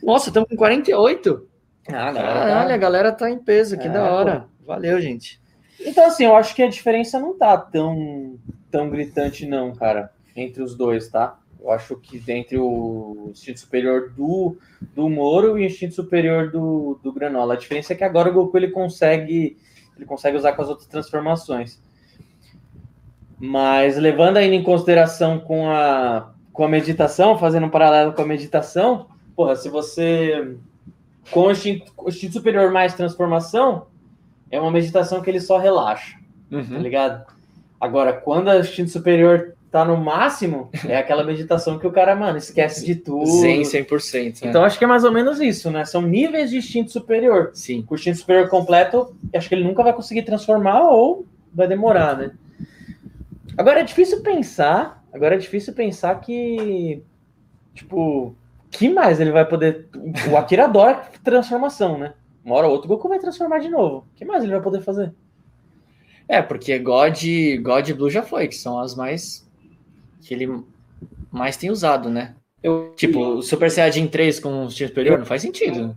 [0.03, 1.46] Nossa, estamos com 48.
[1.88, 4.46] Ah, Caralho, a galera tá em peso, que É, da hora.
[4.66, 5.38] Valeu, gente.
[5.79, 8.38] Então, assim, eu acho que a diferença não tá tão,
[8.70, 11.38] tão gritante, não, cara, entre os dois, tá?
[11.62, 14.57] Eu acho que entre o instinto superior do,
[14.94, 17.55] do Moro e o instinto superior do, do Granola.
[17.55, 19.57] A diferença é que agora o Goku ele consegue,
[19.96, 21.81] ele consegue usar com as outras transformações.
[23.38, 28.27] Mas levando ainda em consideração com a, com a meditação, fazendo um paralelo com a
[28.27, 30.57] meditação, porra, se você.
[31.31, 33.87] Com o instinto, o instinto superior mais transformação,
[34.51, 36.18] é uma meditação que ele só relaxa,
[36.51, 37.25] tá ligado?
[37.81, 42.37] Agora, quando o instinto superior tá no máximo, é aquela meditação que o cara, mano,
[42.37, 43.25] esquece de tudo.
[43.25, 44.43] Zen 100%.
[44.43, 44.51] né?
[44.51, 45.87] Então, acho que é mais ou menos isso, né?
[45.87, 47.51] São níveis de instinto superior.
[47.55, 47.83] Sim.
[47.89, 52.33] O instinto superior completo, acho que ele nunca vai conseguir transformar ou vai demorar, né?
[53.57, 57.03] Agora é difícil pensar, agora é difícil pensar que,
[57.73, 58.37] tipo,
[58.71, 59.89] que mais ele vai poder...
[60.31, 62.13] O Akira adora transformação, né?
[62.45, 64.07] Uma hora ou outra o Goku vai transformar de novo.
[64.13, 65.15] O que mais ele vai poder fazer?
[66.29, 67.19] É, porque God,
[67.63, 69.41] God e Blue já foi, que são as mais.
[70.23, 70.63] Que ele
[71.31, 72.35] mais tem usado, né?
[72.63, 75.97] Eu, Tipo, o Super Saiyajin 3 com o instinto superior não faz sentido.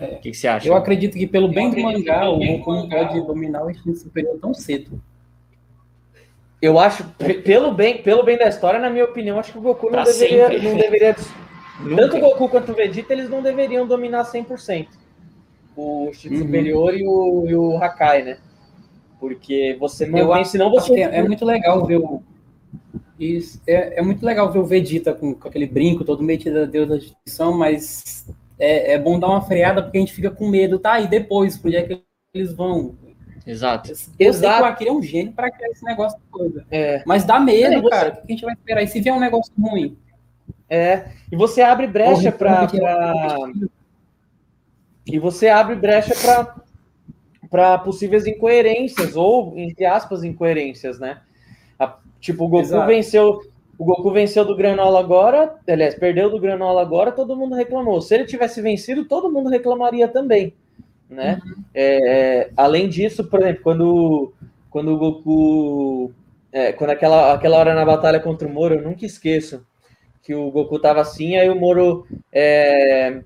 [0.00, 0.68] O que, que você acha?
[0.68, 4.38] eu acredito que pelo bem do mangá, o Goku não pode dominar o instinto superior
[4.40, 5.00] tão cedo.
[6.60, 9.60] Eu acho, pe- pelo bem, pelo bem da história, na minha opinião, acho que o
[9.62, 10.68] Goku não Pra deveria, sempre.
[10.68, 11.16] não deveria.
[11.80, 11.96] Nunca.
[12.02, 14.88] Tanto o Goku quanto o Vegeta, eles não deveriam dominar 100%.
[15.76, 16.40] O instinto Uhum.
[16.46, 18.38] superior e o, e o Hakai, né?
[19.20, 20.94] Porque você não Eu tem, senão Acho você.
[20.94, 22.22] que é, é muito legal ver o.
[23.18, 26.64] Isso, é, é muito legal ver o Vegeta com, com aquele brinco todo metido a
[26.66, 28.26] Deus da destruição, mas
[28.58, 31.00] é, é bom dar uma freada porque a gente fica com medo, tá?
[31.00, 32.02] E depois, por onde é que
[32.34, 32.94] eles vão?
[33.46, 33.90] Exato.
[33.90, 34.62] Eu sei que Exato.
[34.62, 36.66] o Akira é um gênio para criar esse negócio de coisa.
[36.70, 38.08] É, Mas dá medo, É, você- cara.
[38.10, 38.82] O que a gente vai esperar?
[38.82, 39.96] E se vier um negócio ruim?
[40.68, 41.06] é.
[41.30, 42.66] E você abre brecha para.
[42.66, 42.78] que-
[45.06, 46.56] E você abre brecha para
[47.48, 51.20] para possíveis incoerências ou entre aspas incoerências, né?
[52.26, 52.86] Tipo o Goku Exato.
[52.88, 53.40] venceu,
[53.78, 58.00] o Goku venceu do Granola agora, aliás, perdeu do Granola agora, todo mundo reclamou.
[58.00, 60.52] Se ele tivesse vencido, todo mundo reclamaria também,
[61.08, 61.40] né?
[61.74, 64.32] É, é, além disso, por exemplo, quando
[64.70, 66.12] quando o Goku
[66.52, 69.64] é, quando aquela aquela hora na batalha contra o Moro, eu nunca esqueço
[70.22, 73.20] que o Goku tava assim, aí o Moro é,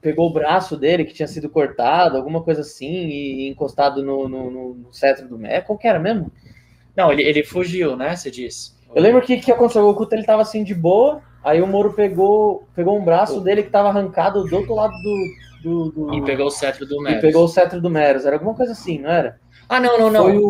[0.00, 4.28] pegou o braço dele, que tinha sido cortado, alguma coisa assim, e, e encostado no,
[4.28, 5.60] no, no- no cetro do Mé.
[5.62, 6.30] Qual que era mesmo?
[6.96, 8.14] Não, ele, ele fugiu, né?
[8.16, 8.72] Você disse.
[8.94, 11.92] Eu lembro que que aconteceu, o Goku ele tava assim de boa, aí o Moro
[11.94, 15.28] pegou, pegou um braço dele que tava arrancado do outro lado do...
[15.62, 17.20] do, do- E pegou o cetro do e Meros.
[17.20, 18.24] pegou o cetro do Meros.
[18.24, 19.40] Era alguma coisa assim, não era?
[19.68, 20.22] Ah, não, não, não.
[20.24, 20.44] Foi o-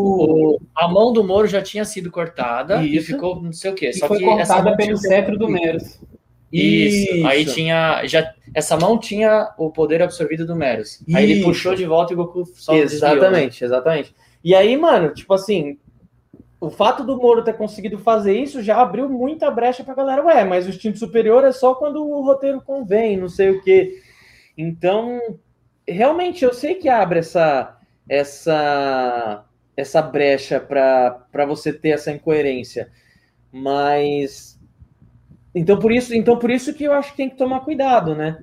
[0.56, 3.06] O- A mão do Moro já tinha sido cortada e Isso.
[3.12, 3.88] ficou não sei o quê.
[3.90, 5.98] E Só foi que essa cortada pelo cetro do Meros.
[6.52, 7.26] Isso.
[7.26, 8.04] Aí tinha.
[8.06, 11.02] Já, essa mão tinha o poder absorvido do Meros.
[11.14, 11.44] Aí ele Isso.
[11.44, 13.16] puxou de volta e o Goku só desviou, né?
[13.16, 14.14] Exatamente, exatamente.
[14.44, 15.78] E aí, mano, tipo assim,
[16.64, 20.24] o fato do Moro ter conseguido fazer isso já abriu muita brecha pra galera.
[20.24, 24.00] Ué, mas o instinto superior é só quando o roteiro convém, não sei o quê.
[24.56, 25.20] Então,
[25.86, 29.44] realmente, eu sei que abre essa essa
[29.76, 32.90] essa brecha para você ter essa incoerência,
[33.50, 34.58] mas
[35.54, 38.42] então por isso então por isso que eu acho que tem que tomar cuidado, né?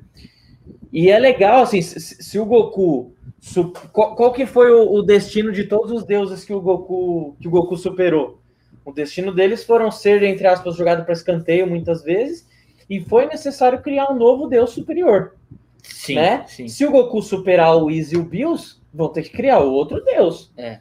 [0.91, 5.01] E é legal assim, se, se o Goku su- qual, qual que foi o, o
[5.01, 8.39] destino de todos os deuses que o Goku que o Goku superou?
[8.83, 12.47] O destino deles foram ser entre aspas jogado para escanteio muitas vezes
[12.89, 15.35] e foi necessário criar um novo deus superior
[15.83, 16.43] Sim, né?
[16.47, 16.67] sim.
[16.67, 20.51] Se o Goku superar o Whis e o Bills, vão ter que criar outro deus.
[20.57, 20.79] É.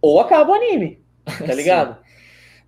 [0.00, 1.96] Ou acaba o anime, tá ligado?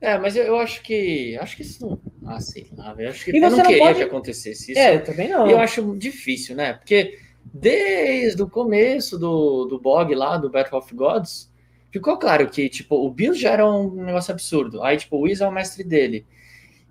[0.00, 1.36] É, mas eu, eu acho que.
[1.38, 1.98] Acho que isso não.
[2.26, 3.10] Ah, sei lá, velho.
[3.10, 4.78] Acho que E eu não não queria pode- que acontecesse isso.
[4.80, 5.46] É, eu também não.
[5.48, 6.74] E eu acho difícil, né?
[6.74, 7.18] Porque
[7.52, 11.50] desde o começo do, do blog lá, do Battle of Gods,
[11.90, 14.82] ficou claro que, tipo, o Bills já era um negócio absurdo.
[14.82, 16.24] Aí, tipo, o Whis é o mestre dele.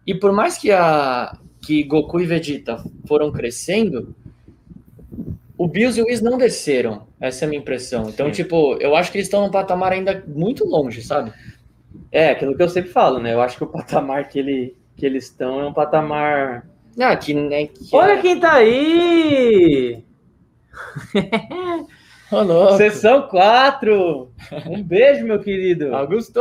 [0.06, 4.16] E por mais que, a, que Goku e Vegeta foram crescendo,
[5.58, 7.08] o Bills e o Whis não desceram.
[7.20, 8.10] Essa é a minha impressão.
[8.10, 8.44] Então, Sim.
[8.44, 11.32] tipo, eu acho que eles estão num patamar ainda muito longe, sabe?
[12.14, 13.34] É, aquilo que eu sempre falo, né?
[13.34, 16.70] Eu acho que o patamar que, ele, que eles estão é um patamar.
[17.00, 20.04] Ah, que, né, que Olha quem tá aí!
[22.32, 22.78] Ô.
[22.78, 24.32] Sessão 4!
[24.68, 25.96] Um beijo, meu querido.
[25.96, 26.40] Augusto!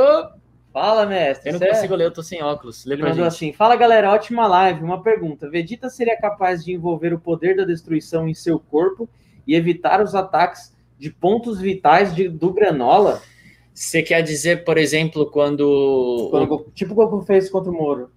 [0.75, 1.49] Fala, mestre.
[1.49, 2.85] Eu não Cê- consigo ler, eu tô sem óculos.
[2.85, 4.85] Lê mandou assim: Fala galera, ótima live.
[4.85, 9.09] Uma pergunta: Vegeta seria capaz de envolver o poder da destruição em seu corpo
[9.47, 13.21] e evitar os ataques de pontos vitais de, do Granola.
[13.75, 16.29] Você quer dizer, por exemplo, quando.
[16.31, 18.11] quando tipo o Goku fez contra o Moro,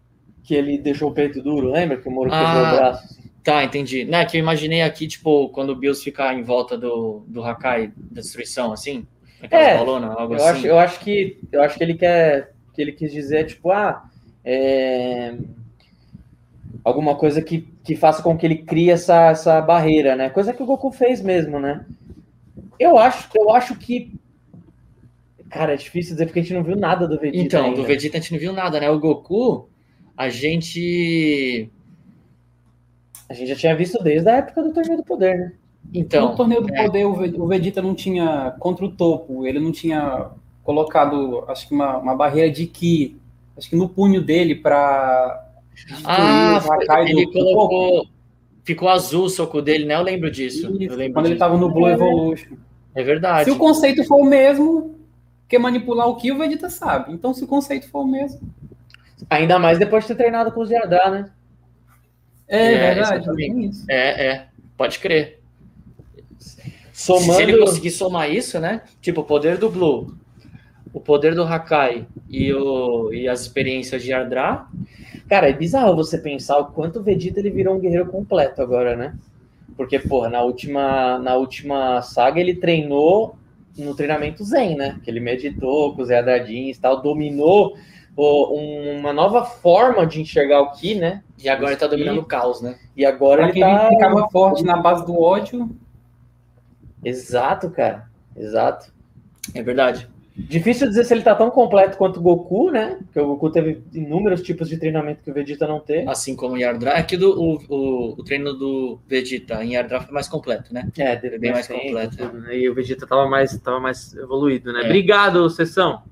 [0.43, 3.15] que ele deixou o peito duro, lembra que o Moro Ah, quebrou o braço?
[3.43, 4.03] Tá, entendi.
[4.05, 7.43] Não, é que eu imaginei aqui, tipo, quando o Bills ficar em volta do, do
[7.43, 9.05] Hakai, destruição, assim.
[9.51, 10.49] É, balonas, algo Eu assim.
[10.49, 14.09] acho, eu acho que eu acho que ele quer que ele quis dizer tipo ah
[14.43, 15.35] é,
[16.83, 20.29] alguma coisa que, que faça com que ele crie essa, essa barreira, né?
[20.29, 21.85] Coisa que o Goku fez mesmo, né?
[22.79, 24.13] Eu acho eu acho que
[25.55, 27.37] cara é difícil dizer porque a gente não viu nada do Vegeta.
[27.43, 27.77] Então, ainda.
[27.77, 28.89] do Vegeta a gente não viu nada, né?
[28.89, 29.69] O Goku,
[30.17, 31.69] a gente.
[33.29, 35.53] a gente já tinha visto desde a época do Torneio do Poder, né?
[35.93, 36.83] Então, no torneio do é.
[36.83, 40.29] poder, o Ve- o Vegeta não tinha contra o topo, ele não tinha
[40.63, 43.15] colocado, acho que uma, uma barreira de ki,
[43.55, 45.45] acho que no punho dele para
[46.03, 48.07] ah, foi- ele do- colocou.
[48.63, 49.93] Ficou azul o soco dele, né?
[49.93, 50.75] Eu lembro disso.
[50.81, 51.45] Isso, eu lembro quando ele disso.
[51.45, 52.55] tava no Blue Evolution.
[52.95, 53.45] É verdade.
[53.45, 54.94] Se o conceito for o mesmo,
[55.47, 57.13] que manipular o Ki, o Vegeta sabe.
[57.13, 58.41] Então, se o conceito for o mesmo.
[59.29, 61.31] Ainda mais depois de ter treinado com os Yardá, né?
[62.47, 63.27] É, É, verdade.
[63.87, 64.47] É, é.
[64.77, 65.41] Pode crer.
[66.93, 68.81] Somando Se ele conseguir somar isso, né?
[69.01, 70.15] Tipo, o poder do Blue,
[70.93, 74.65] o poder do Hakai e, o, e as experiências de Yardra.
[75.27, 78.95] Cara, é bizarro você pensar o quanto o Vegeta ele virou um guerreiro completo agora,
[78.95, 79.13] né?
[79.75, 83.35] Porque, porra, na última, na última saga ele treinou
[83.77, 84.99] no treinamento Zen, né?
[85.03, 87.75] Que ele meditou com os Yadadins e tal, dominou
[88.15, 91.21] o- um- uma nova forma de enxergar o Ki, né?
[91.37, 92.77] E agora ele tá dominando o caos, né?
[92.95, 93.69] E agora Pra ele que tá.
[93.87, 95.69] ele ficava forte na base do ódio,
[97.03, 98.09] Exato, cara.
[98.35, 98.91] Exato.
[99.53, 100.09] É verdade.
[100.37, 102.97] Difícil dizer se ele tá tão completo quanto o Goku, né?
[103.05, 106.09] Porque o Goku teve inúmeros tipos de treinamento que o Vegeta não teve.
[106.09, 106.91] Assim como o Yardra.
[106.91, 110.89] Aqui do, o, o, o treino do Vegeta em Yardra foi mais completo, né?
[110.97, 112.57] É, teve Bem mais completo, tudo, né?
[112.57, 114.81] E o Vegeta tava mais, tava mais evoluído, né?
[114.81, 114.85] É.
[114.85, 116.03] Obrigado, Sessão.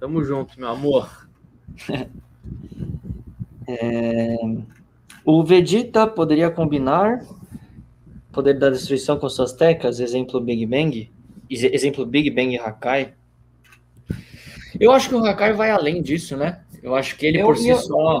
[0.00, 1.28] Tamo junto, meu amor.
[5.24, 7.24] O Vegeta poderia combinar
[8.32, 11.10] poder da destruição com suas tecas, exemplo Big Bang,
[11.48, 13.12] ex- exemplo Big Bang e Hakai.
[14.82, 16.60] Eu acho que o Hakai vai além disso, né?
[16.82, 18.20] Eu acho que ele Eu- por si eu- só.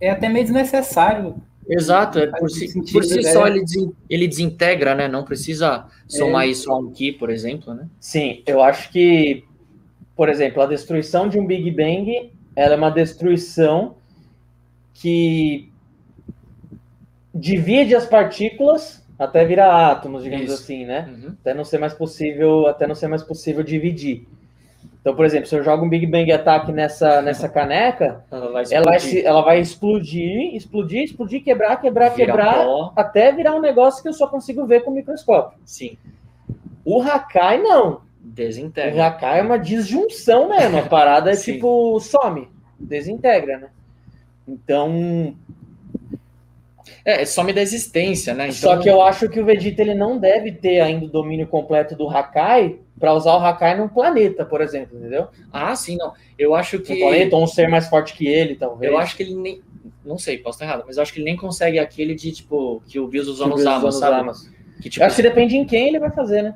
[0.00, 1.36] é até meio desnecessário.
[1.68, 3.30] Exato, é por si, sentido, por si né?
[3.30, 3.62] só ele,
[4.08, 5.06] ele desintegra, né?
[5.06, 7.86] Não precisa somar isso a um Ki, por exemplo, né?
[8.00, 9.44] Sim, eu acho que,
[10.16, 13.96] por exemplo, a destruição de um Big Bang, ela é uma destruição
[14.94, 15.70] que
[17.34, 20.54] divide as partículas até virar átomos, digamos Isso.
[20.62, 21.08] assim, né?
[21.08, 21.36] Uhum.
[21.40, 24.26] Até não ser mais possível, até não ser mais possível dividir.
[25.02, 28.64] Então, por exemplo, se eu jogo um Big Bang Attack nessa, nessa caneca, Ela vai
[28.70, 32.92] ela vai, se- ela vai explodir, explodir, explodir, quebrar, quebrar, virar quebrar, pó.
[32.94, 35.58] até virar um negócio que eu só consigo ver com o microscópio.
[35.64, 35.98] Sim,
[36.84, 37.94] O Hakai, não.
[37.94, 39.06] O desintegra.
[39.08, 40.78] Hakai é uma disjunção mesmo.
[40.78, 42.46] A parada é tipo, some,
[42.78, 43.68] desintegra, né?
[44.46, 45.34] Então,
[47.04, 48.44] É, some da existência, né?
[48.44, 51.46] Então, só que eu acho que o Vegeta ele não deve ter ainda o domínio
[51.48, 55.26] completo do Hakai para usar o Hakai num planeta, por exemplo, entendeu?
[55.52, 56.12] Ah, sim, não.
[56.38, 57.00] Eu acho Um que.
[57.00, 58.92] planeta ou um ser mais forte que ele, talvez.
[58.92, 59.60] Eu acho que ele nem.
[60.04, 62.80] Não sei, posso estar errado, mas eu acho que ele nem consegue aquele de, tipo,
[62.86, 64.30] que o Bills usou Tipo, nos Amos, sabe?
[64.80, 66.54] Que, Eu tipo, acho que depende em quem ele vai fazer, né?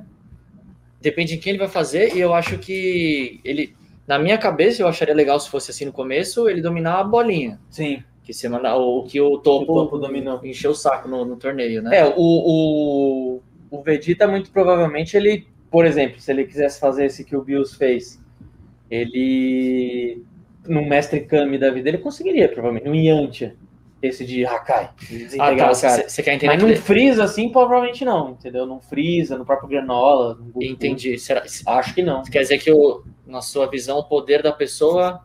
[1.00, 3.74] depende de quem ele vai fazer, e eu acho que ele.
[4.06, 7.58] Na minha cabeça, eu acharia legal se fosse assim no começo, ele dominar a bolinha.
[7.68, 8.04] Sim.
[8.22, 10.40] Que você manda, o que o topo, O topo dominou.
[10.44, 11.98] encheu o saco no, no torneio, né?
[11.98, 17.24] É, o, o, o Vegeta, muito provavelmente, ele, por exemplo, se ele quisesse fazer esse
[17.24, 18.20] que o Bills fez,
[18.90, 20.22] ele,
[20.66, 22.86] no Mestre Kami da vida, ele conseguiria, provavelmente.
[22.88, 23.56] No Yantia,
[24.02, 24.90] esse de Hakai.
[25.08, 25.74] de ah, tá.
[25.74, 26.54] Você quer entender?
[26.54, 28.66] Mas ele- Freeza assim, provavelmente não, entendeu?
[28.66, 30.34] Não Freeza, no próprio Granola.
[30.34, 30.62] no Goku.
[30.62, 31.18] Entendi.
[31.18, 32.22] Será, Acho que não.
[32.22, 35.24] quer dizer que, o, na sua visão, o poder da pessoa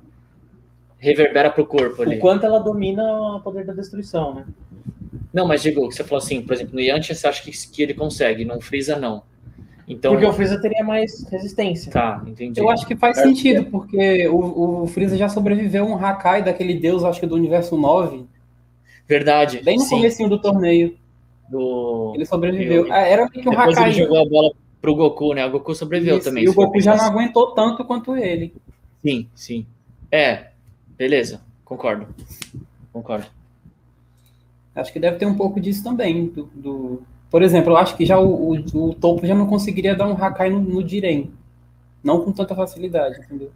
[0.98, 2.18] reverbera pro corpo ali.
[2.18, 3.04] O quanto ela domina
[3.36, 4.46] o poder da destruição, né?
[5.34, 7.94] Não, mas digo, você falou assim, por exemplo, no Yantia você acha que, que ele
[7.94, 9.24] consegue, no Freeza não.
[9.88, 11.92] Então, Porque o Freeza teria mais resistência.
[11.92, 12.60] tá, entendi.
[12.60, 16.76] Eu acho que faz É, sentido, porque o, o Freeza já sobreviveu um Hakai daquele
[16.76, 18.26] deus, acho que do universo 9,
[19.08, 19.62] Verdade.
[19.64, 20.96] bem no sim, comecinho do torneio.
[21.50, 22.14] do...
[22.16, 22.86] Ele sobreviveu.
[22.88, 23.90] Eu- Ah, Era meio que um Depois Hakai.
[23.92, 25.46] ele jogou a bola pro Goku, né?
[25.46, 26.46] O Goku sobreviveu Isso, também.
[26.46, 28.54] E o Goku já não aguentou tanto quanto ele.
[29.06, 29.66] Sim, sim.
[30.10, 30.52] É,
[30.98, 32.08] beleza, concordo.
[32.94, 33.26] Concordo.
[34.74, 36.28] Acho que deve ter um pouco disso também.
[36.28, 39.96] Do, do- Por exemplo, eu acho que já o, o, o Topo já não conseguiria
[39.96, 41.32] dar um Hakai no, no Jiren.
[42.04, 43.52] Não com tanta facilidade, entendeu?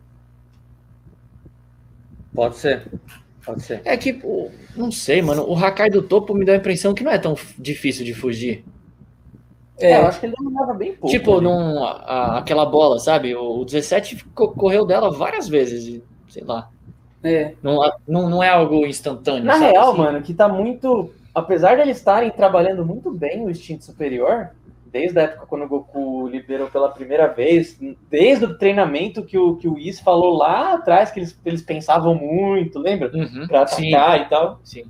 [2.33, 2.87] Pode ser.
[3.45, 3.81] Pode ser.
[3.83, 7.03] É que, pô, não sei, mano, o Hakai do topo me dá a impressão que
[7.03, 8.63] não é tão difícil de fugir.
[9.77, 11.15] É, é, eu acho que ele dominava bem pouco.
[11.15, 13.35] Tipo, num, a, aquela bola, sabe?
[13.35, 16.69] O, o 17 correu dela várias vezes, sei lá.
[17.23, 17.53] É.
[17.61, 19.43] Não, não, não é algo instantâneo.
[19.43, 19.97] Na real, assim?
[19.97, 21.11] mano, que tá muito.
[21.35, 24.51] Apesar de eles estarem trabalhando muito bem o instinto superior,
[24.89, 27.77] desde a época quando o Goku liberou pela primeira vez,
[28.09, 32.15] desde o treinamento que o, que o Whis falou lá atrás, que eles, eles pensavam
[32.15, 33.11] muito, lembra?
[33.13, 34.25] Uhum, pra atacar sim.
[34.25, 34.59] e tal.
[34.63, 34.85] Sim.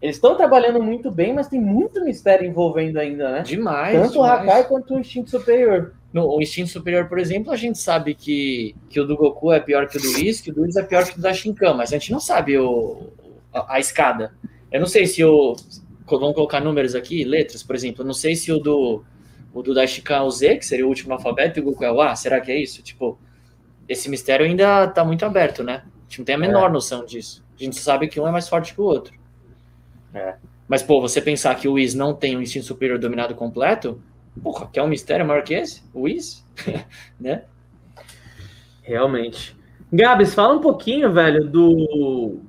[0.00, 3.42] Eles estão trabalhando muito bem, mas tem muito mistério envolvendo ainda, né?
[3.42, 3.98] Demais.
[3.98, 4.30] Tanto demais.
[4.30, 5.94] o Hakai quanto o instinto superior.
[6.12, 9.58] No, o instinto superior, por exemplo, a gente sabe que, que o do Goku é
[9.58, 11.74] pior que o do Whis, que o do Whis é pior que o da Shinkan,
[11.74, 13.08] mas a gente não sabe o,
[13.52, 14.32] a, a escada.
[14.74, 15.54] Eu não sei se o.
[16.04, 18.02] Vamos colocar números aqui, letras, por exemplo.
[18.02, 19.04] Eu não sei se o do,
[19.52, 21.92] o do Daishikan é o Z, que seria o último alfabeto, e o Goku é
[21.92, 22.16] o A.
[22.16, 22.82] Será que é isso?
[22.82, 23.16] Tipo,
[23.88, 25.84] esse mistério ainda tá muito aberto, né?
[25.84, 26.72] A gente não tem a menor é.
[26.72, 27.44] noção disso.
[27.56, 29.14] A gente sabe que um é mais forte que o outro.
[30.12, 30.34] É.
[30.66, 34.02] Mas, pô, você pensar que o Whis não tem um instinto superior dominado completo,
[34.42, 35.84] porra, quer um mistério maior que esse?
[35.94, 36.44] O Whis?
[37.20, 37.44] né?
[38.82, 39.56] Realmente.
[39.92, 42.40] Gabs, fala um pouquinho, velho, do.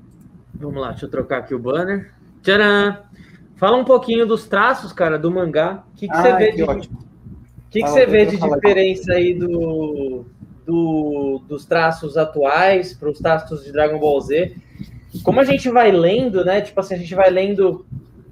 [0.56, 2.14] Vamos lá, deixa eu trocar aqui o banner.
[2.46, 2.98] Tcharam!
[3.56, 5.84] Fala um pouquinho dos traços, cara, do mangá.
[5.92, 6.90] O que, que ah, você vê que de.
[7.72, 10.26] Que, que você vê de diferença aí do,
[10.64, 14.56] do, dos traços atuais para os traços de Dragon Ball Z?
[15.24, 16.62] como a gente vai lendo, né?
[16.62, 17.86] Tipo assim, a gente vai lendo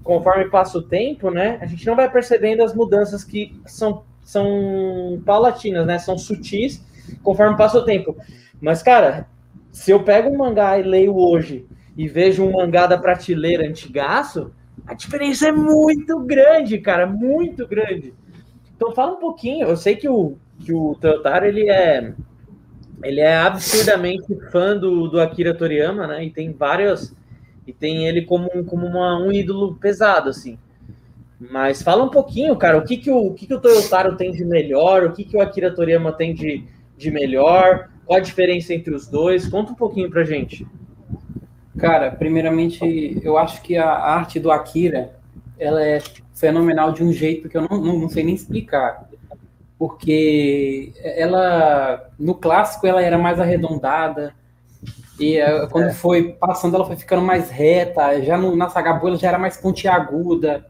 [0.04, 1.58] conforme passa o tempo, né?
[1.62, 5.98] A gente não vai percebendo as mudanças que são, são paulatinas, né?
[5.98, 6.84] São sutis
[7.24, 8.16] conforme passa o tempo.
[8.62, 9.28] Mas, cara,
[9.72, 14.52] se eu pego um mangá e leio hoje e vejo um mangá da prateleira antigaço,
[14.86, 18.14] a diferença é muito grande, cara, muito grande.
[18.76, 22.14] Então fala um pouquinho, eu sei que o, que o Teotaro, ele é
[23.04, 26.26] ele é absurdamente fã do, do Akira Toriyama, né?
[26.26, 27.14] E tem várias.
[27.68, 30.58] E tem ele como, como uma, um ídolo pesado, assim.
[31.40, 34.32] Mas fala um pouquinho, cara, o que, que, o, o, que, que o Toyotaro tem
[34.32, 36.64] de melhor, o que, que o Akira Toriyama tem de,
[36.98, 39.48] de melhor, qual a diferença entre os dois?
[39.48, 40.66] Conta um pouquinho pra gente.
[41.78, 45.12] Cara, primeiramente, eu acho que a arte do Akira
[45.60, 46.00] ela é
[46.34, 49.08] fenomenal de um jeito que eu não, não, não sei nem explicar
[49.84, 54.34] porque ela no clássico ela era mais arredondada
[55.20, 55.94] e eh, quando é.
[55.94, 59.58] foi passando ela foi ficando mais reta, já no, na saga ela já era mais
[59.58, 60.66] pontiaguda.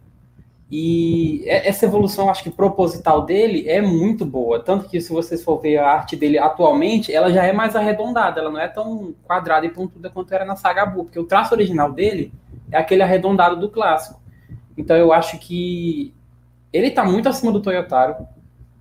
[0.75, 4.59] E essa evolução, acho que proposital dele é muito boa.
[4.59, 8.41] Tanto que, se vocês for ver a arte dele atualmente, ela já é mais arredondada,
[8.41, 11.53] ela não é tão quadrada e pontuda quanto era na saga Buu, porque o traço
[11.53, 12.33] original dele
[12.71, 14.19] é aquele arredondado do clássico.
[14.75, 16.11] Então, eu acho que
[16.73, 18.25] ele está muito acima do Toyotaro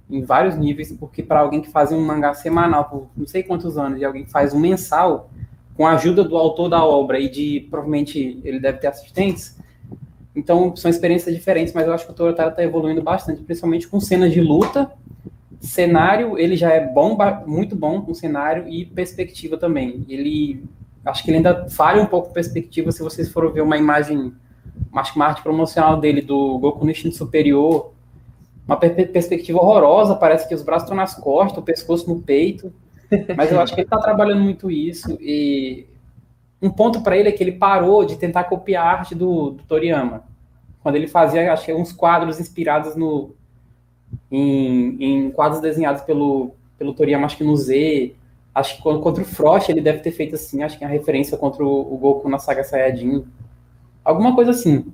[0.08, 3.76] em vários níveis, porque para alguém que fazia um mangá semanal por não sei quantos
[3.76, 5.28] anos e alguém que faz um mensal,
[5.76, 9.60] com a ajuda do autor da obra e de provavelmente ele deve ter assistentes,
[10.34, 14.00] então são experiências diferentes, mas eu acho que o Torotara está evoluindo bastante, principalmente com
[14.00, 14.90] cenas de luta,
[15.60, 17.16] cenário, ele já é bom,
[17.46, 20.04] muito bom com cenário e perspectiva também.
[20.08, 20.64] Ele
[21.04, 24.32] acho que ele ainda falha um pouco perspectiva se vocês forem ver uma imagem,
[24.92, 27.92] uma arte promocional dele do Goku no Superior,
[28.66, 32.72] uma perspectiva horrorosa, parece que os braços estão nas costas, o pescoço no peito.
[33.36, 35.18] Mas eu acho que ele está trabalhando muito isso.
[35.20, 35.86] E
[36.62, 39.64] um ponto para ele é que ele parou de tentar copiar a arte do, do
[39.64, 40.22] Toriyama.
[40.80, 43.34] Quando ele fazia, acho que uns quadros inspirados no,
[44.30, 48.14] em, em, quadros desenhados pelo, pelo Toriyama, acho que no Z.
[48.54, 51.38] Acho que contra o Frost ele deve ter feito assim, acho que é a referência
[51.38, 53.24] contra o, Goku na saga Saiyajin.
[54.04, 54.84] Alguma coisa assim.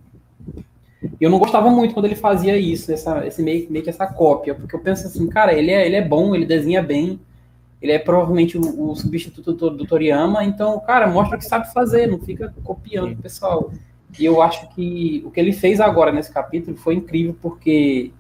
[1.21, 4.55] Eu não gostava muito quando ele fazia isso, essa, esse meio, meio que essa cópia,
[4.55, 7.21] porque eu penso assim, cara, ele é, ele é bom, ele desenha bem,
[7.81, 11.73] ele é provavelmente o, o substituto do, do, Toriyama, então, cara, mostra o que sabe
[11.73, 13.71] fazer, não fica copiando o pessoal.
[14.19, 18.11] E eu acho que o que ele fez agora nesse capítulo foi incrível, porque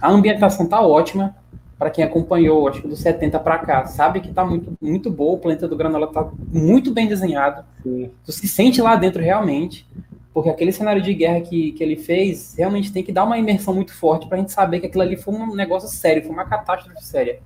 [0.00, 1.34] a ambientação tá ótima,
[1.78, 5.34] para quem acompanhou, acho que dos 70 para cá, sabe que tá muito, muito boa,
[5.34, 8.10] o planeta do Granola tá muito bem desenhado, Sim.
[8.24, 9.86] tu se sente lá dentro realmente,
[10.32, 13.74] porque aquele cenário de guerra que, que ele fez realmente tem que dar uma imersão
[13.74, 16.44] muito forte para a gente saber que aquilo ali foi um negócio sério, foi uma
[16.44, 17.40] catástrofe séria.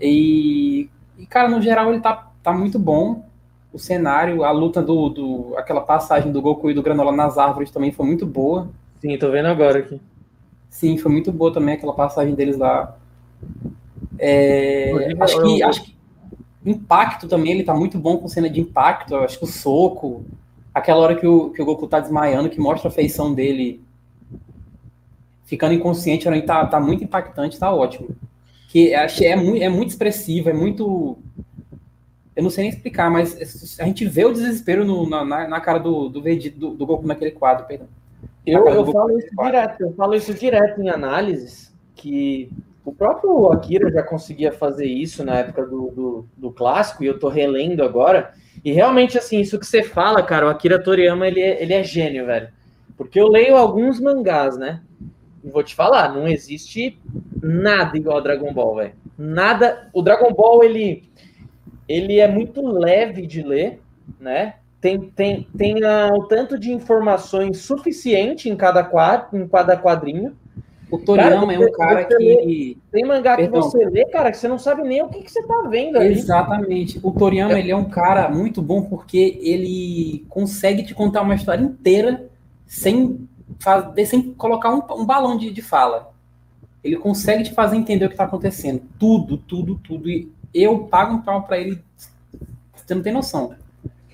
[0.00, 0.88] E,
[1.18, 3.24] e, cara, no geral ele tá, tá muito bom.
[3.72, 5.54] O cenário, a luta do, do.
[5.56, 8.68] aquela passagem do Goku e do Granola nas árvores também foi muito boa.
[9.00, 10.00] Sim, tô vendo agora aqui.
[10.70, 12.96] Sim, foi muito boa também aquela passagem deles lá.
[14.18, 15.96] É, acho, que, acho que
[16.64, 19.16] impacto também, ele tá muito bom com cena de impacto.
[19.16, 20.24] Acho que o soco,
[20.74, 23.82] aquela hora que o, que o Goku tá desmaiando, que mostra a feição dele
[25.44, 28.08] ficando inconsciente, tá, tá muito impactante, tá ótimo.
[28.68, 31.18] Que é, é, muito, é muito expressivo, é muito.
[32.34, 35.78] Eu não sei nem explicar, mas a gente vê o desespero no, na, na cara
[35.78, 37.88] do, do, do, do Goku naquele quadro, perdão.
[38.44, 42.50] Eu, eu falo isso direto, eu falo isso direto em análises, que
[42.84, 47.18] o próprio Akira já conseguia fazer isso na época do, do, do, clássico, e eu
[47.18, 48.32] tô relendo agora.
[48.64, 51.82] E realmente, assim, isso que você fala, cara, o Akira Toriyama, ele é, ele é
[51.82, 52.48] gênio, velho.
[52.96, 54.80] Porque eu leio alguns mangás, né?
[55.46, 56.98] E vou te falar, não existe
[57.40, 58.92] nada igual a Dragon Ball, velho.
[59.16, 59.88] Nada.
[59.92, 61.08] O Dragon Ball, ele,
[61.88, 63.80] ele é muito leve de ler,
[64.20, 64.56] né?
[64.80, 70.36] Tem, tem, tem uh, o tanto de informações suficiente em cada, quadro, em cada quadrinho
[70.90, 72.14] o Toriyama é um cara que.
[72.16, 73.60] Lê, tem mangá Perdão.
[73.60, 75.96] que você lê, cara, que você não sabe nem o que, que você tá vendo
[75.96, 76.12] ali.
[76.12, 77.00] Exatamente.
[77.02, 77.58] O Toriyama é.
[77.58, 82.28] ele é um cara muito bom porque ele consegue te contar uma história inteira
[82.66, 83.28] sem,
[83.58, 86.12] fazer, sem colocar um, um balão de, de fala.
[86.82, 88.82] Ele consegue te fazer entender o que está acontecendo.
[88.98, 90.08] Tudo, tudo, tudo.
[90.08, 91.82] E eu pago um pau para ele.
[92.74, 93.54] Você não tem noção.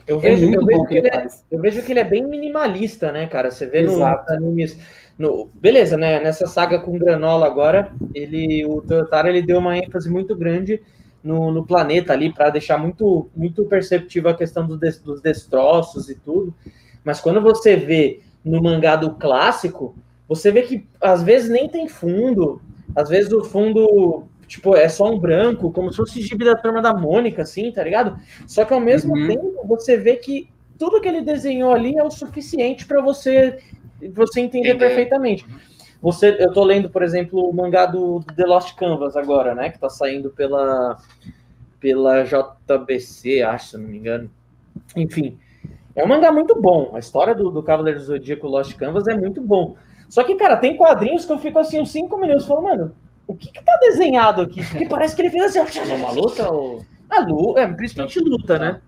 [0.07, 2.27] Eu é vejo, é eu, vejo que ele é, eu vejo que ele é bem
[2.27, 3.51] minimalista, né, cara?
[3.51, 4.31] Você vê Exato.
[4.31, 4.77] no animes
[5.19, 6.21] no, beleza, né?
[6.21, 10.81] Nessa saga com Granola agora, ele, o Toyotaro ele deu uma ênfase muito grande
[11.23, 16.09] no, no planeta ali para deixar muito, muito perceptível a questão do des, dos destroços
[16.09, 16.55] e tudo.
[17.05, 19.95] Mas quando você vê no mangá do clássico,
[20.29, 22.61] você vê que às vezes nem tem fundo,
[22.95, 26.83] às vezes o fundo tipo, é só um branco, como se fosse gibi da turma
[26.83, 28.19] da Mônica, assim, tá ligado?
[28.47, 29.27] Só que ao mesmo uhum.
[29.27, 33.59] tempo você vê que tudo que ele desenhou ali é o suficiente para você
[34.15, 34.85] você entender Entendi.
[34.85, 35.47] perfeitamente.
[36.03, 39.71] Você, eu tô lendo, por exemplo, o mangá do, do The Lost Canvas agora, né?
[39.71, 40.99] Que tá saindo pela,
[41.79, 44.29] pela JBC, acho, se não me engano.
[44.97, 45.39] Enfim,
[45.95, 46.91] é um mangá muito bom.
[46.95, 49.77] A história do, do Cavaleiro do Zodíaco Lost Canvas é muito bom.
[50.09, 52.95] Só que, cara, tem quadrinhos que eu fico assim uns 5 minutos falando, mano,
[53.27, 54.65] o que que tá desenhado aqui?
[54.65, 56.83] Porque parece que ele fez assim, uma luta ou...
[57.09, 58.81] A luta, é, principalmente luta, né?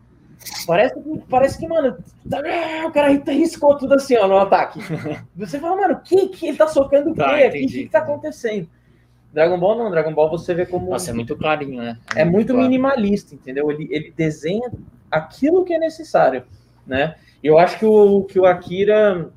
[0.67, 0.95] Parece,
[1.29, 1.97] parece que, mano,
[2.29, 2.41] tá,
[2.87, 4.81] o cara riscou tudo assim, ó, no ataque.
[5.37, 7.49] Você fala, mano, que, que ele tá socando o tá, quê?
[7.49, 8.69] O que, que tá acontecendo?
[9.33, 10.89] Dragon Ball não, Dragon Ball você vê como.
[10.91, 11.99] Nossa, é muito clarinho, né?
[12.15, 12.63] É, é muito, claro.
[12.63, 13.69] minimalista, entendeu?
[13.69, 14.71] Ele, ele desenha
[15.11, 16.45] aquilo que é necessário,
[16.87, 17.14] né?
[17.43, 19.30] Eu acho que o, que o Akira,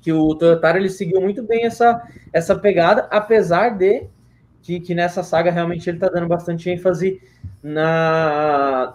[0.00, 4.06] que o Toyotaro, ele seguiu muito bem essa, essa pegada, apesar de
[4.62, 7.22] que, que nessa saga realmente ele tá dando bastante ênfase
[7.62, 8.94] na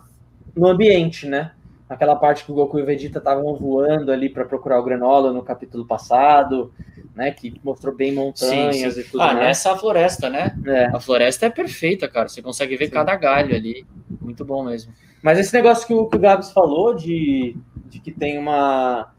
[0.56, 1.52] no ambiente, né?
[1.90, 5.34] Aquela parte que o Goku e o Vegeta estavam voando ali para procurar o Granola
[5.34, 6.72] no capítulo passado,
[7.16, 7.32] né?
[7.32, 9.00] Que mostrou bem montanhas sim, sim.
[9.00, 9.40] e tudo ah, mais.
[9.40, 10.56] nessa floresta, né?
[10.66, 10.86] É.
[10.86, 12.30] A floresta é perfeita, cara.
[12.30, 12.92] Você consegue ver sim.
[12.92, 13.86] cada galho ali.
[14.22, 14.94] Muito bom mesmo.
[15.24, 17.56] Mas esse negócio que o, que o Gabs falou de,
[17.88, 19.10] de que tem uma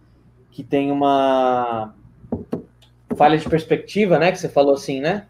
[0.50, 1.94] que tem uma
[3.16, 4.30] falha de perspectiva, né?
[4.30, 5.26] Que você falou assim, né?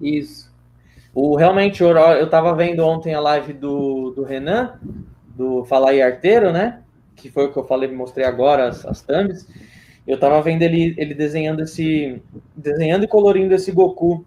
[0.00, 0.50] Isso.
[1.12, 4.78] O, realmente, eu, eu tava vendo ontem a live do, do Renan,
[5.34, 6.82] do Falar e Arteiro, né?
[7.16, 9.48] Que foi o que eu falei, mostrei agora as, as thumbs.
[10.06, 12.22] Eu tava vendo ele, ele desenhando esse.
[12.54, 14.24] desenhando e colorindo esse Goku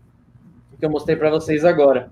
[0.77, 2.09] que eu mostrei para vocês agora.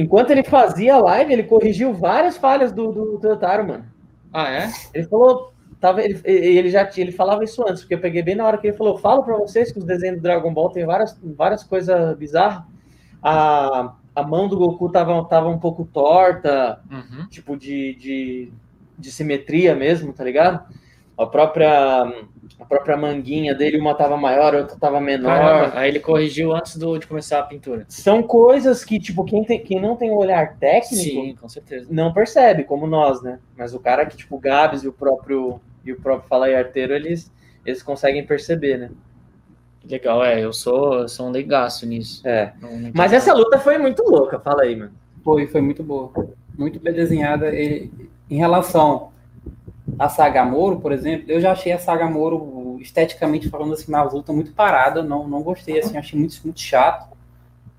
[0.00, 3.84] Enquanto ele fazia a live, ele corrigiu várias falhas do, do Totaro, mano.
[4.32, 4.72] Ah, é?
[4.94, 5.52] Ele falou.
[5.78, 8.66] Tava, ele, ele já ele falava isso antes, porque eu peguei bem na hora que
[8.66, 12.16] ele falou: falo para vocês que os desenhos do Dragon Ball tem várias, várias coisas
[12.16, 12.62] bizarras.
[13.22, 17.26] A, a mão do Goku tava, tava um pouco torta, uhum.
[17.28, 18.52] tipo de, de,
[18.98, 20.66] de, simetria mesmo, tá ligado?
[21.20, 22.02] A própria,
[22.58, 25.36] a própria manguinha dele, uma tava maior, a outra tava menor.
[25.36, 27.84] Caramba, aí ele corrigiu antes do, de começar a pintura.
[27.88, 31.86] São coisas que, tipo, quem, tem, quem não tem um olhar técnico Sim, com certeza.
[31.90, 33.38] não percebe, como nós, né?
[33.54, 36.94] Mas o cara que, tipo, o Gabs e o próprio, e o próprio Fala Arteiro,
[36.94, 37.30] eles,
[37.66, 38.90] eles conseguem perceber, né?
[39.84, 42.26] Legal, é, eu sou, sou um legaço nisso.
[42.26, 42.54] É.
[42.62, 44.92] Não, não Mas essa luta foi muito louca, fala aí, mano.
[45.22, 46.10] Foi, foi muito boa.
[46.56, 47.54] Muito bem desenhada.
[47.54, 47.90] E,
[48.30, 49.09] em relação
[50.00, 54.02] a Saga Moro, por exemplo, eu já achei a Saga Moro, esteticamente falando assim, uma
[54.02, 57.10] luta muito parada, não, não gostei, assim, achei muito, muito chato.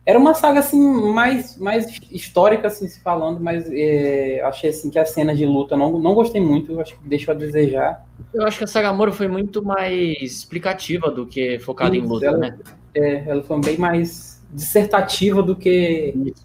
[0.05, 0.80] Era uma saga assim
[1.11, 5.76] mais, mais histórica assim se falando, mas é, achei assim que as cenas de luta
[5.76, 8.05] não, não gostei muito, acho que deixou a desejar.
[8.32, 12.28] Eu acho que a saga Moro foi muito mais explicativa do que focada em luta,
[12.28, 12.59] ela, né?
[12.93, 16.36] É, ela foi bem mais dissertativa do que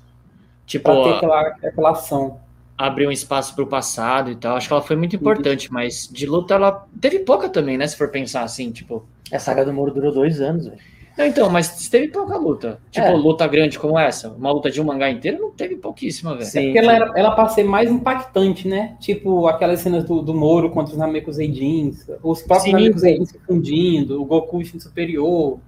[0.65, 2.46] tipo ter aquela, aquela ação.
[2.77, 4.57] Abrir um espaço para o passado e tal.
[4.57, 5.75] Acho que ela foi muito importante, Isso.
[5.75, 7.87] mas de luta ela teve pouca também, né?
[7.87, 9.07] Se for pensar assim, tipo.
[9.33, 10.79] A saga do Moro durou dois anos, velho.
[11.17, 12.79] Não, então, mas teve pouca luta.
[12.91, 13.13] Tipo, é.
[13.15, 14.29] luta grande como essa.
[14.29, 16.45] Uma luta de um mangá inteiro não teve pouquíssima, velho.
[16.45, 18.97] Sim, é porque ela, era, ela ser mais impactante, né?
[19.01, 24.27] Tipo, aquelas cenas do, do Moro contra os Namekuseidins, os próprios Namekuseidins se fundindo, o
[24.27, 25.59] Goku superior,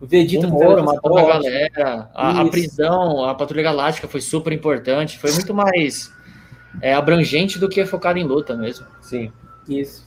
[0.00, 0.48] o Vegeta...
[0.48, 5.30] O Moro matando a galera, a, a, prisão, a Patrulha Galáctica foi super importante, foi
[5.30, 6.12] muito mais
[6.80, 8.86] é, abrangente do que focado em luta mesmo.
[9.00, 9.32] Sim,
[9.68, 10.06] isso.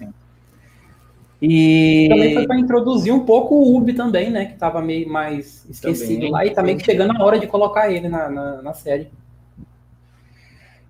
[1.42, 4.46] E Também foi para introduzir um pouco o Ubi também, né?
[4.46, 6.32] Que tava meio mais esquecido Também.
[6.32, 9.10] lá e também que chegando a hora de colocar ele na, na, na série.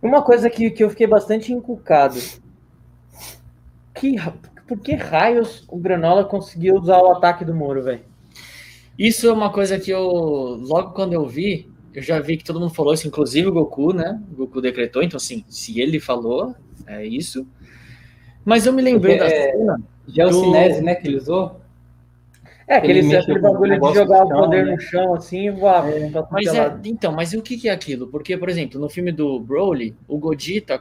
[0.01, 2.19] uma coisa que, que eu fiquei bastante encucado.
[3.93, 4.15] Que,
[4.67, 8.01] por que raios o Granola conseguiu usar o ataque do Moro, velho?
[8.97, 12.59] Isso é uma coisa que eu, logo quando eu vi, eu já vi que todo
[12.59, 14.21] mundo falou isso, inclusive o Goku, né?
[14.31, 17.45] O Goku decretou, então assim, se ele falou, é isso.
[18.45, 19.81] Mas eu me lembrei Porque, da é, cena.
[20.07, 20.95] Geocinese, né?
[20.95, 21.59] Que ele usou.
[22.67, 24.71] É, aquele, Ele mexeu aquele o bagulho de jogar o poder né?
[24.73, 25.83] no chão assim e voar.
[25.83, 28.07] tudo Mas que é é, então, mas e o que, que é aquilo?
[28.07, 30.79] Porque, por exemplo, no filme do Broly, o Godita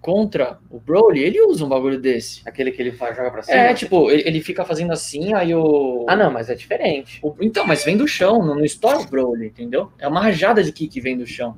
[0.00, 2.40] contra o Broly, ele usa um bagulho desse.
[2.46, 3.56] Aquele que ele faz, joga pra cima?
[3.58, 6.06] É, tipo, ele, ele fica fazendo assim, aí o.
[6.08, 7.18] Ah, não, mas é diferente.
[7.22, 9.90] o- Então, mas vem do chão, não, não estoura o Broly, entendeu?
[9.98, 11.56] É uma rajada de ki que vem do chão.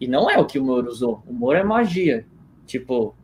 [0.00, 1.22] E não é o que o Moro usou.
[1.26, 2.24] O Moro é magia.
[2.66, 3.14] Tipo,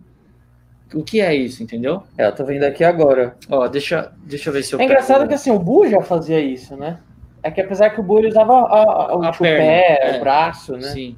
[0.94, 2.02] o que é isso, entendeu?
[2.18, 3.36] É, eu tô vendo aqui agora.
[3.50, 6.00] Ó, deixa, deixa eu ver se eu É engraçado pego- que assim, o Bu já
[6.02, 6.98] fazia isso, né?
[7.42, 9.58] É que apesar que o Bu ele usava a- a- o, A tipo, o perna,
[9.64, 10.16] pé, é.
[10.16, 10.82] o braço, né?
[10.88, 11.16] Sim.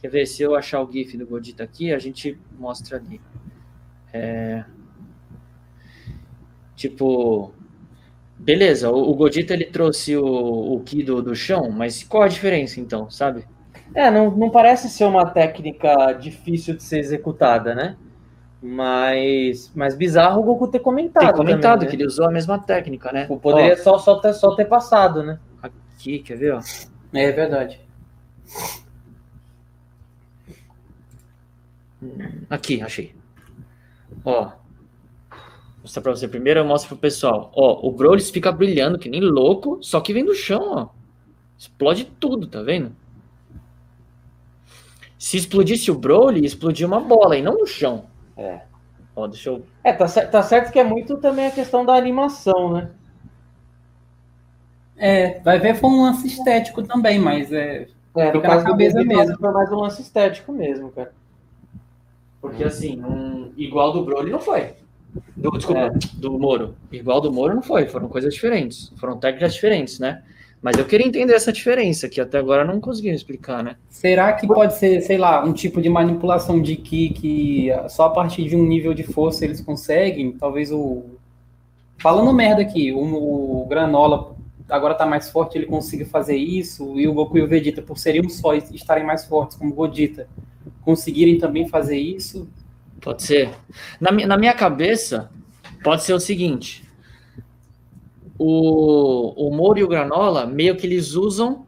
[0.00, 3.20] Quer ver se eu achar o GIF do Godita aqui, a gente mostra ali.
[4.12, 4.64] É...
[6.74, 7.52] Tipo,
[8.38, 12.28] beleza, o, o Godita ele trouxe o, o Ki do, do chão, mas qual a
[12.28, 13.44] diferença então, sabe?
[13.94, 17.96] É, não, não parece ser uma técnica difícil de ser executada, né?
[18.62, 21.24] Mas, mas bizarro o Goku ter comentado.
[21.24, 22.02] Tem comentado também, que né?
[22.02, 23.22] ele usou a mesma técnica, né?
[23.22, 25.38] Tipo, Poderia só, só, ter, só ter passado, né?
[25.62, 26.60] Ó, aqui, quer ver, ó?
[27.12, 27.80] É verdade.
[32.48, 33.14] Aqui, achei.
[34.24, 34.44] Ó.
[34.44, 37.50] Vou mostrar pra você primeiro, eu mostro pro pessoal.
[37.54, 40.88] Ó, o Broly fica brilhando que nem louco, só que vem do chão, ó.
[41.58, 42.94] Explode tudo, tá vendo?
[45.18, 48.06] Se explodisse o Broly, explodia uma bola e não no chão.
[48.36, 48.62] É.
[49.14, 49.66] Ó, deixa eu.
[49.84, 52.90] É, tá, tá certo que é muito também a questão da animação, né?
[54.96, 57.88] É, vai ver foi um lance estético também, mas é.
[58.16, 59.38] É, no caso na do cabeça Goku, mesmo.
[59.38, 61.12] foi mais um lance estético mesmo, cara.
[62.40, 63.52] Porque assim, um...
[63.56, 64.70] igual do Broly não foi.
[65.36, 65.90] Do, desculpa, É.
[66.14, 66.74] do Moro.
[66.90, 67.86] Igual do Moro não foi.
[67.86, 68.92] Foram coisas diferentes.
[68.96, 70.22] Foram técnicas diferentes, né?
[70.62, 73.76] Mas eu queria entender essa diferença, que até agora não conseguiram explicar, né?
[73.88, 78.10] Será que pode ser, sei lá, um tipo de manipulação de Ki que só a
[78.10, 80.32] partir de um nível de força eles conseguem?
[80.32, 81.04] Talvez o.
[81.98, 84.36] Falando merda aqui, o, o Granola
[84.68, 87.98] agora tá mais forte, ele consiga fazer isso, e o Goku e o Vegeta, por
[87.98, 90.28] serem um só e estarem mais fortes como o Godita,
[90.82, 92.48] conseguirem também fazer isso.
[93.00, 93.50] Pode ser.
[94.00, 95.30] Na, na minha cabeça,
[95.82, 96.84] pode ser o seguinte:
[98.38, 101.66] o, o Moro e o Granola, meio que eles usam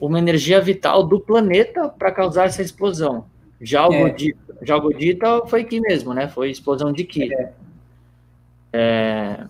[0.00, 3.26] uma energia vital do planeta para causar essa explosão.
[3.60, 4.02] Já o, É.
[4.02, 6.28] Godita, já o Godita foi Ki mesmo, né?
[6.28, 7.30] Foi explosão de Ki.
[8.72, 9.44] É,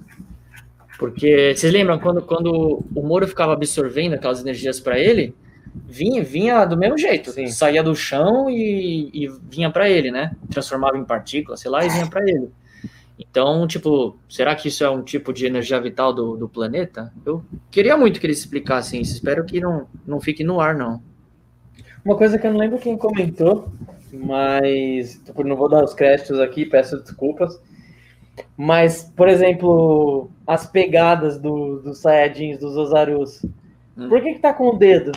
[0.99, 5.35] porque vocês lembram quando, quando o Moro ficava absorvendo aquelas energias para ele,
[5.75, 7.49] vinha, vinha do mesmo jeito, Sim.
[7.49, 10.35] saía do chão e, e vinha para ele, né?
[10.51, 12.51] Transformava em partículas, sei lá, e vinha para ele.
[13.18, 17.12] Então, tipo, será que isso é um tipo de energia vital do, do planeta?
[17.25, 19.14] Eu queria muito que eles explicassem isso.
[19.14, 21.01] Espero que não, não fique no ar, não.
[22.05, 23.72] Uma coisa que eu não lembro quem comentou,
[24.12, 27.61] mas tipo, não vou dar os créditos aqui, peço desculpas.
[28.57, 33.45] Mas, por exemplo, as pegadas do, dos Saiyajins, dos Ozarus.
[33.97, 34.09] Hum.
[34.09, 35.12] Por que que tá com o dedo?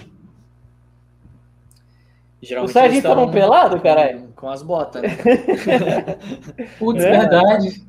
[2.41, 4.27] Geralmente Os Saiyajins eles estavam estavam pelados, caralho?
[4.35, 5.17] Com, as botas, né?
[6.77, 7.11] Putz, É.
[7.11, 7.83] verdade.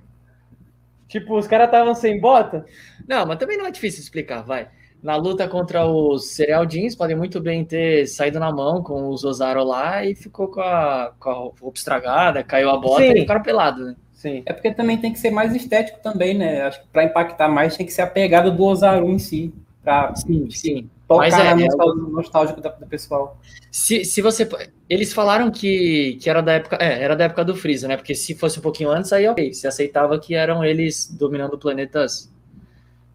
[1.07, 2.66] Tipo, os caras estavam sem bota?
[3.07, 4.68] Não, mas também não é difícil explicar, vai.
[5.03, 9.24] Na luta contra os Cereal Jeans, podem muito bem ter saído na mão com os
[9.24, 13.12] Ozaru lá e ficou com a, com a roupa estragada, caiu a bota Sim.
[13.12, 13.96] e ficaram pelados, né?
[14.12, 14.42] Sim.
[14.44, 16.62] É porque também tem que ser mais estético também, né?
[16.62, 20.14] Acho que para impactar mais tem que ser a pegada do Ozaru em si, para
[20.16, 20.90] Sim, sim.
[21.09, 23.40] Tocar Mas é, é nostal- nostálgico do pessoal.
[23.72, 24.48] Se, se você.
[24.88, 26.76] Eles falaram que, que era da época.
[26.80, 27.96] É, era da época do Freeza, né?
[27.96, 29.52] Porque se fosse um pouquinho antes, aí ok.
[29.54, 32.30] Se aceitava que eram eles dominando planetas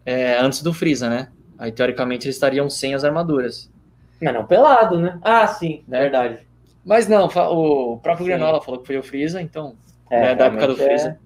[0.04, 1.28] é, antes do Freeza, né?
[1.56, 3.70] Aí teoricamente eles estariam sem as armaduras.
[4.20, 5.18] Mas não pelado, né?
[5.22, 6.38] Ah, sim, verdade.
[6.84, 8.32] Mas não, o próprio Sim.
[8.32, 9.76] Granola falou que foi o Freeza, então.
[10.10, 11.18] É, né, da época do realmente Freeza.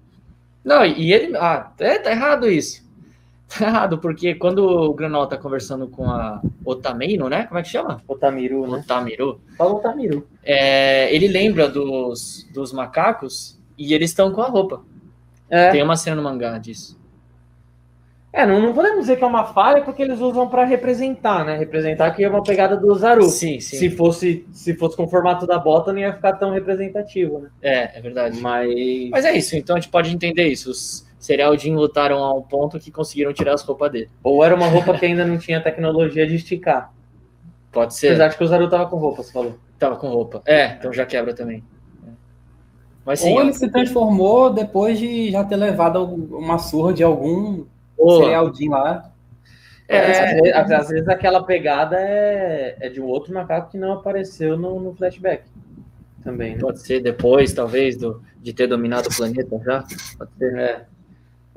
[0.63, 1.35] Não, e e ele.
[1.37, 2.87] Ah, é, tá errado isso.
[3.57, 7.45] Tá errado, porque quando o Granola tá conversando com a Otamino, né?
[7.47, 7.99] Como é que chama?
[8.07, 8.77] O Tamiru, né?
[8.77, 9.41] Otamiru.
[9.57, 10.27] Fala o Tamiru.
[10.43, 14.83] É, ele lembra dos, dos macacos e eles estão com a roupa.
[15.49, 16.95] É, Tem uma cena no mangá disso.
[18.31, 21.57] é não, não podemos dizer que é uma falha porque eles usam pra representar, né?
[21.57, 23.23] Representar que é uma pegada do Ozaru.
[23.23, 23.77] Sim, sim.
[23.77, 27.49] Se fosse, se fosse com o formato da bota, não ia ficar tão representativo, né?
[27.63, 28.39] É, é verdade.
[28.39, 29.09] Mas.
[29.09, 30.69] Mas é isso, então a gente pode entender isso.
[30.69, 34.09] Os- Serial Jim lutaram a um ponto que conseguiram tirar as roupas dele.
[34.23, 36.93] Ou era uma roupa que ainda não tinha tecnologia de esticar.
[37.71, 38.07] Pode ser.
[38.07, 39.59] Apesar de que o Zaru tava com roupa, você falou.
[39.77, 40.41] Tava com roupa.
[40.45, 41.63] É, então já quebra também.
[43.05, 47.65] Mas sim, Ou ele se transformou depois de já ter levado uma surra de algum
[47.97, 49.11] Pô, serial Jim lá.
[49.87, 53.93] é, às, vezes, às vezes aquela pegada é, é de um outro macaco que não
[53.93, 55.43] apareceu no, no flashback.
[56.23, 56.59] Também, né?
[56.59, 59.83] pode ser depois, talvez, do, de ter dominado o planeta já.
[60.17, 60.57] Pode ser.
[60.57, 60.85] É.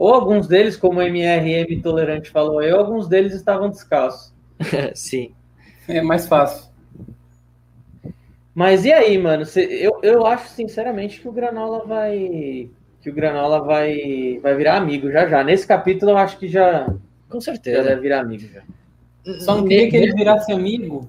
[0.03, 4.33] Ou alguns deles, como o MRM Tolerante falou eu, alguns deles estavam descalços.
[4.97, 5.31] sim.
[5.87, 6.73] É mais fácil.
[8.53, 9.47] Mas e aí, mano?
[9.47, 12.69] Cê- eu, eu acho sinceramente que o Granola vai.
[13.01, 15.45] Que o Granola vai, vai virar amigo já já.
[15.45, 16.85] Nesse capítulo eu acho que já,
[17.29, 17.85] Com já certeza.
[17.85, 18.63] deve virar amigo já.
[19.39, 21.09] Só não queria que ele virasse amigo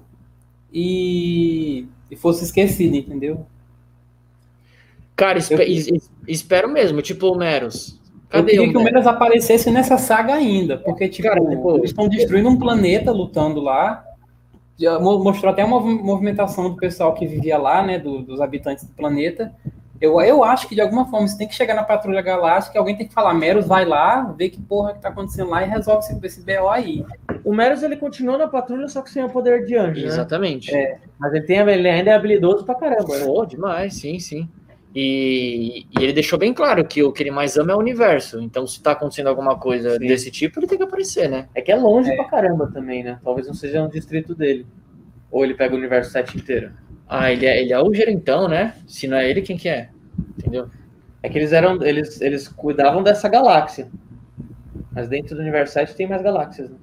[0.72, 3.44] e, e fosse esquecido, entendeu?
[5.16, 7.36] Cara, espe- es- es- espero mesmo, tipo o
[8.34, 8.40] Meros.
[8.40, 8.92] Eu Cadê queria o que o Meros?
[8.92, 13.60] Menos aparecesse nessa saga ainda, porque, tipo, Cara, tipo- eles estão destruindo um planeta, lutando
[13.60, 14.04] lá.
[15.00, 18.92] Mostrou até uma mov- movimentação do pessoal que vivia lá, né, do- dos habitantes do
[18.92, 19.52] planeta.
[20.00, 22.96] Eu, eu acho que, de alguma forma, você tem que chegar na Patrulha Galáctica, alguém
[22.96, 26.00] tem que falar, Meros, vai lá, vê que porra que tá acontecendo lá e resolve
[26.00, 27.04] esse, esse BO aí.
[27.44, 30.08] O Meros ele continuou na patrulha, só que sem o poder de anjo, né?
[30.08, 30.74] Exatamente.
[30.74, 30.98] É.
[31.18, 33.24] Mas ele, tem, ele ainda é habilidoso pra caramba, né?
[33.24, 34.48] Pô, demais, sim, sim.
[34.94, 38.40] E, e ele deixou bem claro que o que ele mais ama é o universo.
[38.40, 40.06] Então, se tá acontecendo alguma coisa Sim.
[40.06, 41.48] desse tipo, ele tem que aparecer, né?
[41.52, 43.18] É que é longe pra caramba também, né?
[43.24, 44.64] Talvez não seja um distrito dele.
[45.32, 46.70] Ou ele pega o universo 7 inteiro.
[47.08, 48.76] Ah, ele é, ele é o gerentão, né?
[48.86, 49.88] Se não é ele, quem que é?
[50.38, 50.68] Entendeu?
[51.22, 51.82] É que eles eram.
[51.82, 53.88] Eles, eles cuidavam dessa galáxia.
[54.92, 56.76] Mas dentro do universo 7 tem mais galáxias, né?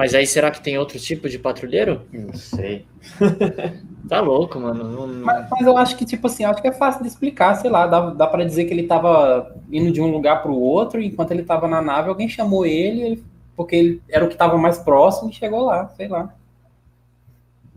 [0.00, 2.00] Mas aí será que tem outro tipo de patrulheiro?
[2.10, 2.86] Não sei.
[4.08, 4.82] Tá louco, mano.
[4.82, 7.54] Não- não- Mas, mas eu acho que, tipo assim, acho que é fácil de explicar,
[7.56, 10.58] sei lá, dá, dá para dizer que ele tava indo de um lugar para o
[10.58, 13.22] outro, e enquanto ele tava na nave, alguém chamou ele,
[13.54, 16.34] porque ele era o que tava mais próximo e chegou lá, sei lá.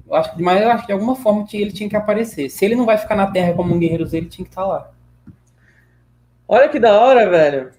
[0.08, 2.50] Eu acho, que- mas eu acho que de alguma forma ele tinha que aparecer.
[2.50, 4.90] Se ele não vai ficar na Terra como um guerreiro, ele tinha que estar lá.
[6.48, 7.72] Olha que da hora, velho.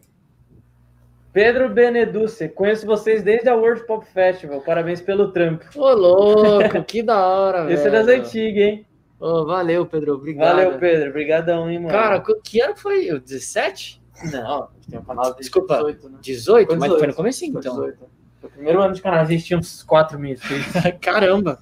[1.34, 4.60] Pedro Beneduce, conheço vocês desde a World Pop Festival.
[4.60, 5.64] Parabéns pelo trampo.
[5.74, 7.74] Ô, louco, que da hora, velho.
[7.76, 8.86] Esse é das antigas, hein?
[9.18, 10.14] Ô, valeu, Pedro.
[10.14, 10.54] Obrigado.
[10.56, 11.10] Valeu, Pedro.
[11.10, 11.90] Obrigadão, hein, mano.
[11.90, 13.10] Cara, que- ano foi?
[13.10, 14.00] O 17?
[14.32, 15.74] não, tem um canal de Desculpa.
[15.78, 16.18] 18, né?
[16.22, 16.66] 18?
[16.68, 17.16] Foi Mas foi no 18.
[17.16, 17.74] comecinho, Foi então.
[17.74, 17.98] 18.
[18.40, 20.72] Foi o primeiro ano de canal, a gente tinha uns 4 mil inscritos.
[21.00, 21.58] Caramba.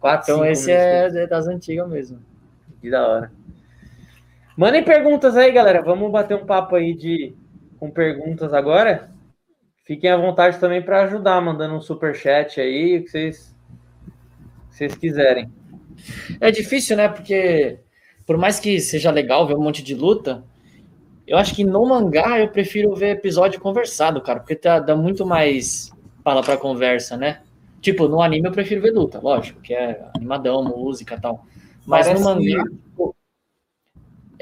[0.00, 2.18] 4, Então esse é é das antigas mesmo.
[2.80, 3.32] Que da hora.
[4.56, 5.82] Mandem perguntas aí, galera.
[5.82, 7.32] Vamos bater um papo aí de
[7.84, 9.10] com perguntas agora.
[9.84, 13.54] Fiquem à vontade também para ajudar, mandando um super chat aí, o que vocês,
[14.70, 15.52] que vocês quiserem.
[16.40, 17.08] É difícil, né?
[17.08, 17.78] Porque
[18.24, 20.42] por mais que seja legal ver um monte de luta,
[21.26, 25.26] eu acho que no mangá eu prefiro ver episódio conversado, cara, porque tá, dá muito
[25.26, 25.92] mais
[26.24, 27.42] fala pra conversa, né?
[27.82, 31.44] Tipo, no anime eu prefiro ver luta, lógico, que é animadão, música e tal.
[31.86, 33.13] Mas Parece- no mangá, tipo,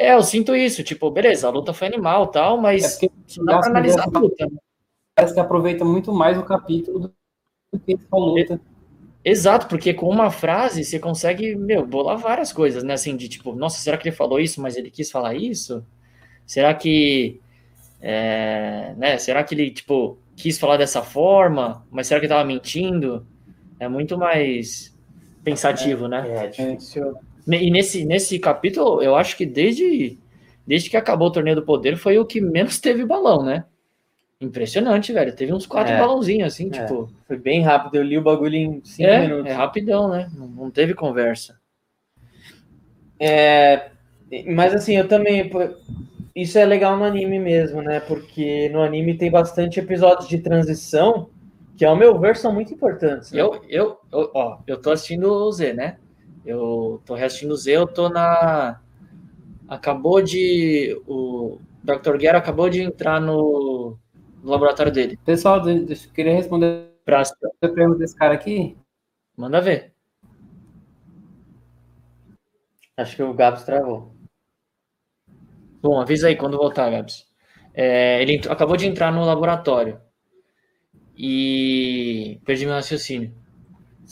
[0.08, 3.10] é, eu sinto isso, tipo, beleza, a luta foi animal e tal, É mas porque
[3.26, 4.46] só dá pra analisar a luta.
[4.46, 4.58] né?
[5.14, 7.12] parece que aproveita muito mais o capítulo
[7.72, 8.60] do que a luta.
[9.24, 12.94] Exato, porque com uma frase você consegue, meu, bolar várias coisas, né?
[12.94, 15.84] Assim, de tipo, nossa, será que ele falou isso, mas ele quis falar isso?
[16.44, 17.40] Será que.
[18.00, 19.18] é, né?
[19.18, 23.24] Será que ele, tipo, quis falar dessa forma, mas será que ele tava mentindo?
[23.78, 24.96] É muito mais
[25.44, 26.24] pensativo, né?
[26.28, 27.14] É difícil.
[27.46, 30.18] E nesse, nesse capítulo, eu acho que desde,
[30.66, 33.64] desde que acabou o Torneio do Poder foi o que menos teve balão, né?
[34.40, 35.34] Impressionante, velho.
[35.34, 35.98] Teve uns quatro É.
[35.98, 36.70] balãozinhos, assim, É.
[36.82, 37.10] tipo.
[37.26, 37.94] Foi bem rápido.
[37.96, 39.46] Eu li o bagulho em 5 É, minutos.
[39.50, 40.30] é rapidão, né?
[40.36, 41.56] Não, não teve conversa.
[43.18, 43.90] É,
[44.48, 45.50] mas assim, eu também.
[46.34, 48.00] Isso é legal no anime mesmo, né?
[48.00, 51.28] Porque no anime tem bastante episódios de transição
[51.76, 53.30] que, ao meu ver, são muito importantes.
[53.32, 53.40] né?
[53.40, 55.98] Eu, eu, eu, ó, eu tô assistindo o Z, né?
[56.44, 58.80] Eu tô reassistindo Z, eu tô na.
[59.68, 61.00] Acabou de.
[61.06, 62.18] O Dr.
[62.18, 63.98] Guerra acabou de entrar no,
[64.42, 65.18] no laboratório dele.
[65.24, 67.22] Pessoal, de- de- eu queria responder Pra...
[67.22, 68.76] a pergunta desse cara aqui.
[69.36, 69.94] Manda ver.
[72.96, 74.16] Acho que o Gabs travou.
[75.80, 77.26] Bom, avisa aí quando voltar, Gabs.
[77.74, 80.00] É, ele entrou- acabou de entrar no laboratório.
[81.16, 82.38] E.
[82.44, 83.32] Perdi meu raciocínio.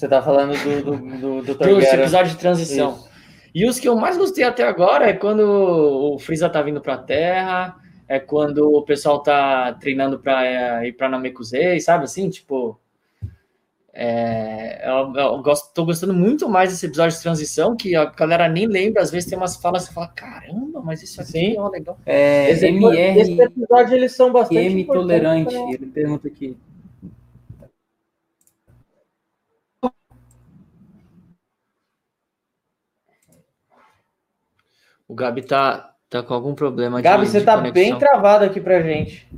[0.01, 2.93] Você tá falando do, do, do, do de transição.
[2.95, 3.11] Isso.
[3.55, 6.97] E os que eu mais gostei até agora é quando o Freeza tá vindo pra
[6.97, 7.77] Terra,
[8.09, 12.31] é quando o pessoal tá treinando pra é, ir pra Namekusei, sabe assim?
[12.31, 12.81] Tipo.
[13.93, 18.49] É, eu, eu gosto, tô gostando muito mais desse episódio de transição, que a galera
[18.49, 21.59] nem lembra, às vezes tem umas falas que você fala, caramba, mas isso aqui Sim.
[21.59, 21.99] é legal.
[22.07, 25.53] É, Esse, MR esse episódio eles são bastante M tolerante.
[25.55, 26.57] pra- Ele pergunta aqui.
[35.11, 37.73] O Gabi tá, tá com algum problema Gabi, de, você de tá conexão.
[37.75, 39.29] bem travado aqui pra gente.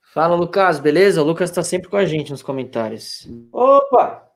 [0.00, 1.20] Fala, Lucas, beleza?
[1.20, 3.28] O Lucas tá sempre com a gente nos comentários.
[3.50, 4.30] Opa!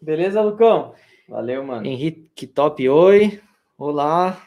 [0.00, 0.94] Beleza, Lucão?
[1.28, 1.84] Valeu, mano.
[1.84, 3.42] Henrique Top, oi.
[3.76, 4.40] Olá.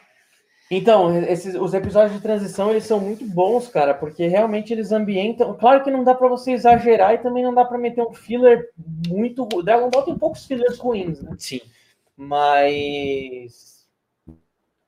[0.74, 5.52] Então, esses, os episódios de transição, eles são muito bons, cara, porque realmente eles ambientam...
[5.52, 8.70] Claro que não dá pra você exagerar e também não dá pra meter um filler
[9.06, 9.44] muito...
[9.62, 11.34] Dragon Ball tem poucos fillers ruins, né?
[11.36, 11.60] Sim.
[12.16, 13.86] Mas...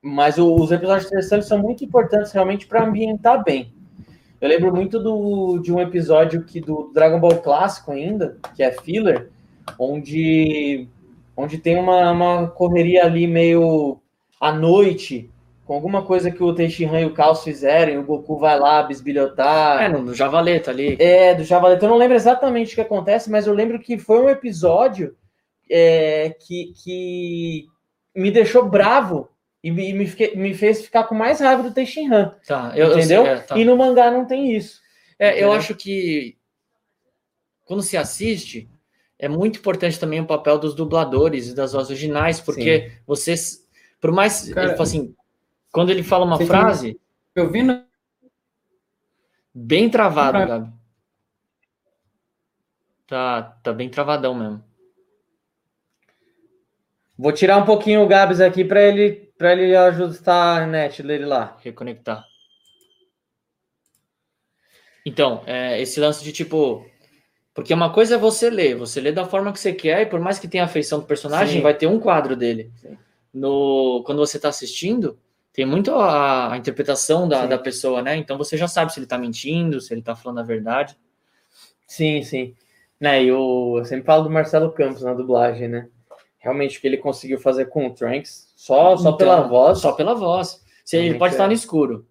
[0.01, 3.71] Mas os episódios de transição são muito importantes realmente pra ambientar bem.
[4.41, 8.71] Eu lembro muito do, de um episódio que do Dragon Ball clássico ainda, que é
[8.71, 9.29] filler,
[9.77, 10.87] onde,
[11.37, 13.99] onde tem uma, uma correria ali meio
[14.41, 15.29] à noite,
[15.65, 19.81] com alguma coisa que o Tenshinhan e o Caos fizerem, o Goku vai lá bisbilhotar.
[19.83, 20.95] É, no, no Javaleta ali.
[20.99, 21.85] É, do Javaleta.
[21.85, 25.15] Eu não lembro exatamente o que acontece, mas eu lembro que foi um episódio
[25.69, 27.65] é, que, que
[28.15, 29.27] me deixou bravo
[29.63, 32.35] e me, me, fiquei- me fez ficar com mais raiva do Tenshinhan.
[32.47, 33.23] Tá, eu, eu entendeu?
[33.23, 33.57] sei, é, tá.
[33.57, 34.79] E no mangá não tem isso.
[35.17, 35.53] É, eu Entendeu?
[35.53, 36.37] acho que
[37.65, 38.69] quando se assiste,
[39.17, 43.65] é muito importante também o papel dos dubladores e das vozes originais, porque vocês,
[43.99, 45.15] por mais, Cara, fala assim,
[45.75, 46.97] quando ele fala uma frase,
[47.35, 47.83] Eu vi no...
[49.53, 50.73] bem travado, Pra- Gabi.
[53.05, 54.63] Tá, tá bem travadão mesmo.
[57.17, 61.25] Vou tirar um pouquinho o Gabs aqui para ele para ele ajustar a net dele
[61.25, 61.57] lá.
[61.61, 62.25] reconectar.
[65.05, 66.85] Então, é, esse lance de tipo.
[67.53, 70.19] Porque uma coisa é você ler, você lê da forma que você quer, e por
[70.19, 71.61] mais que tenha a afeição do personagem, Sim.
[71.61, 72.71] vai ter um quadro dele.
[72.77, 72.97] Sim.
[73.33, 75.17] No, quando você está assistindo,
[75.55, 77.47] tem muito a, a interpretação da, Sim.
[77.47, 78.17] da pessoa, né?
[78.17, 80.97] Então você já sabe se ele tá mentindo, se ele tá falando a verdade.
[81.87, 82.53] Sim, sim.
[82.99, 85.87] Né, e o, eu sempre falo do Marcelo Campos na dublagem, né?
[86.39, 89.79] Realmente o que ele conseguiu fazer com o Trunks, só, só Então, pela voz.
[89.79, 90.61] Só pela voz.
[90.83, 91.47] Você, ele pode estar é.
[91.47, 92.05] no escuro.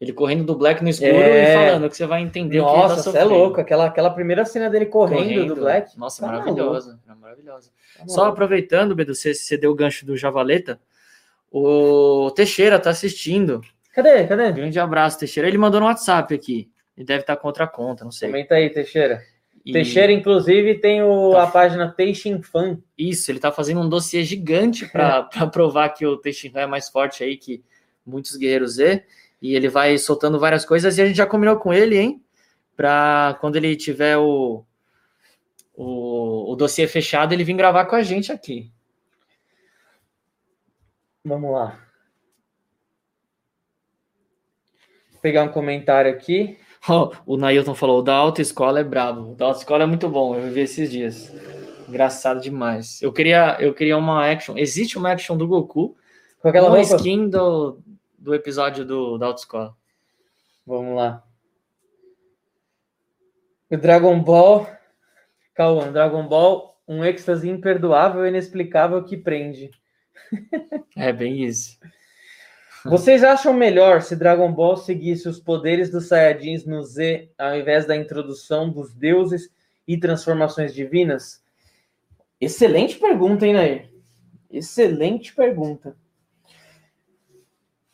[0.00, 1.52] Ele correndo do Black no escuro É.
[1.52, 3.34] e falando que você vai entender o que ele tá Nossa, você é sofrendo.
[3.34, 3.60] louco.
[3.60, 5.98] Aquela, aquela primeira cena dele correndo, do Black.
[5.98, 6.98] Nossa, Tá maravilhosa.
[7.08, 7.70] é maravilhosa.
[7.98, 10.80] Tá Só aproveitando, Bedu, você, você deu o gancho do Javaleta.
[11.50, 13.60] O Teixeira tá assistindo.
[13.92, 14.24] Cadê?
[14.26, 14.52] Cadê?
[14.52, 15.48] Grande abraço, Teixeira.
[15.48, 16.70] Ele mandou no WhatsApp aqui.
[16.96, 18.28] Ele deve estar com outra conta, não sei.
[18.28, 19.22] Comenta aí, Teixeira.
[19.64, 21.42] E- Teixeira, inclusive, tem o, Tá.
[21.42, 22.78] a página Teixin Fan.
[22.96, 25.22] Isso, ele tá fazendo um dossiê gigante para
[25.52, 27.62] provar que o Teixeira é mais forte aí que
[28.06, 29.04] muitos guerreiros Z.
[29.42, 32.22] E ele vai soltando várias coisas e a gente já combinou com ele, hein?
[32.76, 34.62] Para quando ele tiver o,
[35.74, 38.70] o, o dossiê fechado, ele vir gravar com a gente aqui.
[41.24, 41.78] Vamos lá.
[45.12, 46.58] Vou pegar um comentário aqui.
[46.88, 49.32] Ó, o Nailton falou: o da autoescola é brabo.
[49.32, 51.32] O da autoescola é muito bom, eu vi esses dias.
[51.88, 53.02] Engraçado demais.
[53.02, 54.56] Eu queria, eu queria uma action.
[54.56, 55.96] Existe uma action do Goku
[56.40, 56.96] Com aquela com a roupa.
[56.96, 57.82] skin do,
[58.16, 59.76] do episódio do, da autoescola.
[60.64, 61.24] Vamos lá.
[63.68, 64.66] O Dragon Ball.
[65.52, 69.70] Calma, Dragon Ball, um êxtase imperdoável e inexplicável que prende.
[70.96, 71.78] É bem isso.
[72.84, 77.86] Vocês acham melhor se Dragon Ball seguisse os poderes dos Saiyajins no Z ao invés
[77.86, 79.50] da introdução dos deuses
[79.86, 81.42] e transformações divinas?
[82.40, 83.90] Excelente pergunta, hein, Nair?
[84.50, 85.94] Excelente pergunta.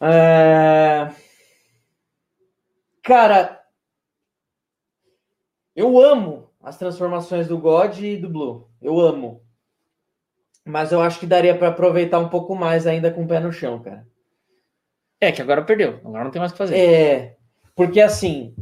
[0.01, 1.11] É,
[3.07, 3.65] Cara,
[5.77, 8.69] eu amo as transformações do God e do Blue.
[8.83, 9.46] Eu amo.
[10.67, 13.53] Mas eu acho que daria para aproveitar um pouco mais ainda com o pé no
[13.53, 14.05] chão, cara.
[15.21, 16.01] É que agora perdeu.
[16.05, 16.77] Agora não tem mais o que fazer.
[16.77, 17.37] É,
[17.77, 18.53] porque assim,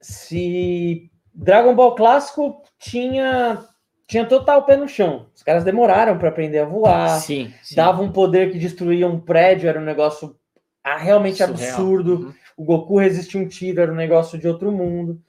[0.00, 3.62] se Dragon Ball clássico tinha
[4.06, 5.26] tinha total pé no chão.
[5.34, 7.74] Os caras demoraram para aprender a voar, sim, sim.
[7.74, 10.36] dava um poder que destruía um prédio, era um negócio
[10.82, 11.54] ah, realmente Surreal.
[11.54, 12.14] absurdo.
[12.14, 12.34] Uhum.
[12.56, 15.20] O Goku resistia um tiro, era um negócio de outro mundo.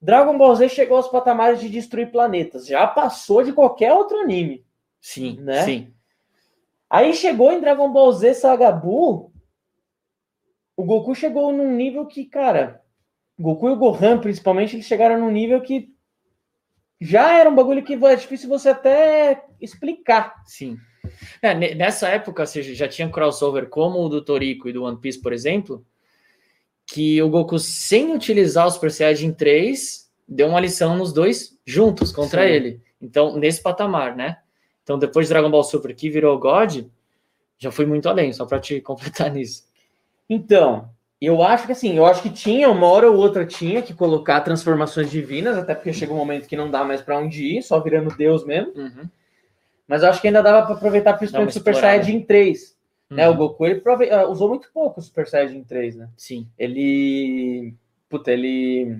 [0.00, 4.63] Dragon Ball Z chegou aos patamares de destruir planetas, já passou de qualquer outro anime.
[5.04, 5.62] Sim, Né?
[5.66, 5.92] sim.
[6.88, 9.30] Aí chegou em Dragon Ball Z Saga Buu,
[10.74, 12.80] o Goku chegou num nível que, cara,
[13.38, 15.92] o Goku e o Gohan, principalmente, eles chegaram num nível que
[16.98, 20.42] já era um bagulho que é difícil você até explicar.
[20.46, 20.78] Sim.
[21.42, 24.98] É, ne- nessa época, você já tinha crossover como o do Toriko e do One
[24.98, 25.84] Piece, por exemplo,
[26.86, 32.10] que o Goku, sem utilizar o Super Saiyajin 3, deu uma lição nos dois juntos
[32.10, 32.48] contra Sim.
[32.54, 32.82] ele.
[33.02, 34.38] Então, nesse patamar, né?
[34.84, 36.84] Então, depois de Dragon Ball Super, que virou God,
[37.58, 39.64] já foi muito além, só pra te completar nisso.
[40.30, 40.88] Então,
[41.20, 44.40] eu acho que assim, eu acho que tinha, uma hora ou outra tinha que colocar
[44.42, 47.80] transformações divinas, até porque chega um momento que não dá mais pra onde ir, só
[47.80, 48.72] virando Deus mesmo.
[49.88, 51.74] Mas eu acho que ainda dava pra aproveitar principalmente o Super.
[51.76, 52.74] Saiyajin 3.
[53.10, 53.28] Né?
[53.28, 53.36] O Uhum.
[53.36, 56.08] Goku ele prove- ah, usou muito pouco o Super Saiyajin 3, né?
[56.16, 56.48] Sim.
[56.58, 57.74] Ele.
[58.08, 58.96] Puta, ele.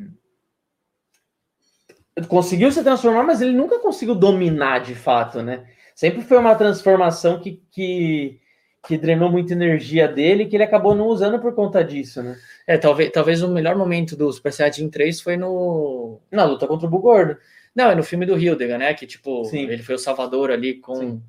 [2.28, 5.64] Conseguiu se transformar, mas ele nunca conseguiu dominar de fato, né?
[5.94, 8.40] Sempre foi uma transformação que, que,
[8.86, 12.36] que drenou muita energia dele que ele acabou não usando por conta disso, né?
[12.66, 16.18] É, talvez, talvez o melhor momento do Super Saiyajin 3 foi no.
[16.30, 17.36] Na luta contra o Bugordo.
[17.74, 18.94] Não, é no filme do Hildega, né?
[18.94, 19.68] Que, tipo, Sim.
[19.68, 21.22] ele foi o salvador ali com, Sim.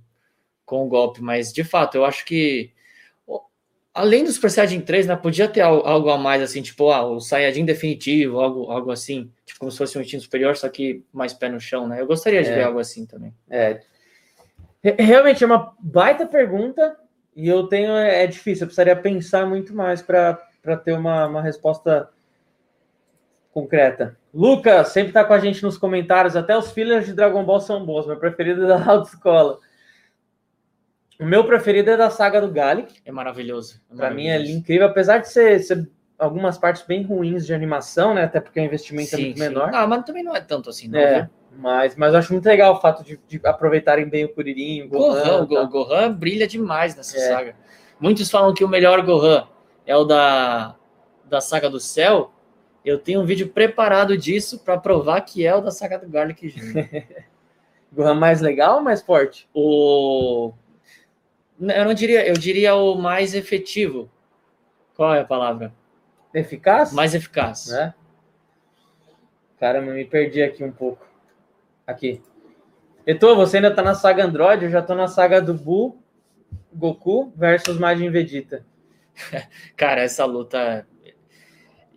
[0.65, 1.21] com o golpe.
[1.21, 2.71] Mas, de fato, eu acho que.
[3.93, 5.15] Além do Super Saiyajin 3, né?
[5.15, 9.31] Podia ter al- algo a mais, assim, tipo, ah, o Saiyajin definitivo, algo, algo assim.
[9.45, 12.01] Tipo, como se fosse um instinto superior, só que mais pé no chão, né?
[12.01, 12.55] Eu gostaria de É.
[12.55, 13.33] ver algo assim também.
[13.49, 13.79] É.
[14.85, 16.95] Re- Realmente é uma baita pergunta
[17.35, 17.91] e eu tenho.
[17.93, 20.37] É difícil, eu precisaria pensar muito mais para
[20.83, 22.09] ter uma, uma resposta
[23.51, 24.17] concreta.
[24.33, 26.35] Lucas sempre tá com a gente nos comentários.
[26.35, 28.05] Até os fillers de Dragon Ball são bons.
[28.05, 29.59] Meu preferido é da autoescola.
[31.19, 32.99] O meu preferido é da saga do Gallic.
[33.05, 33.81] É maravilhoso.
[33.95, 38.25] Para mim é incrível, apesar de ser, ser algumas partes bem ruins de animação, né?
[38.25, 39.43] Até porque o investimento é Sim, muito sim.
[39.47, 39.71] menor.
[39.73, 40.99] Ah, mas também não é tanto assim, não.
[40.99, 41.29] É, viu?
[41.57, 44.89] Mas, mas eu acho muito legal o fato de, de aproveitarem bem o Kuririn, o
[44.89, 45.61] Gohan, Gohan, tá?
[45.63, 47.27] o Gohan brilha demais nessa É.
[47.27, 47.55] saga.
[47.99, 49.47] Muitos falam que o melhor Gohan
[49.85, 50.75] é o da,
[51.25, 52.31] da saga do céu.
[52.83, 56.49] Eu tenho um vídeo preparado disso para provar que é o da saga do Garlic
[56.49, 57.03] Jr.
[57.91, 59.47] Gohan mais legal ou mais forte?
[59.53, 60.51] o
[61.57, 64.09] eu não diria, eu diria o mais efetivo.
[64.93, 65.73] Qual é a palavra?
[66.33, 66.91] Eficaz?
[66.91, 67.67] Mais eficaz.
[67.67, 67.93] Né?
[69.57, 71.05] Caramba, me perdi aqui um pouco.
[71.85, 72.21] Aqui.
[73.05, 76.01] Eto, você ainda tá na saga Android, eu já tô na saga do Buu,
[76.73, 78.65] Goku versus Majin Vegeta.
[79.77, 80.85] Cara, essa luta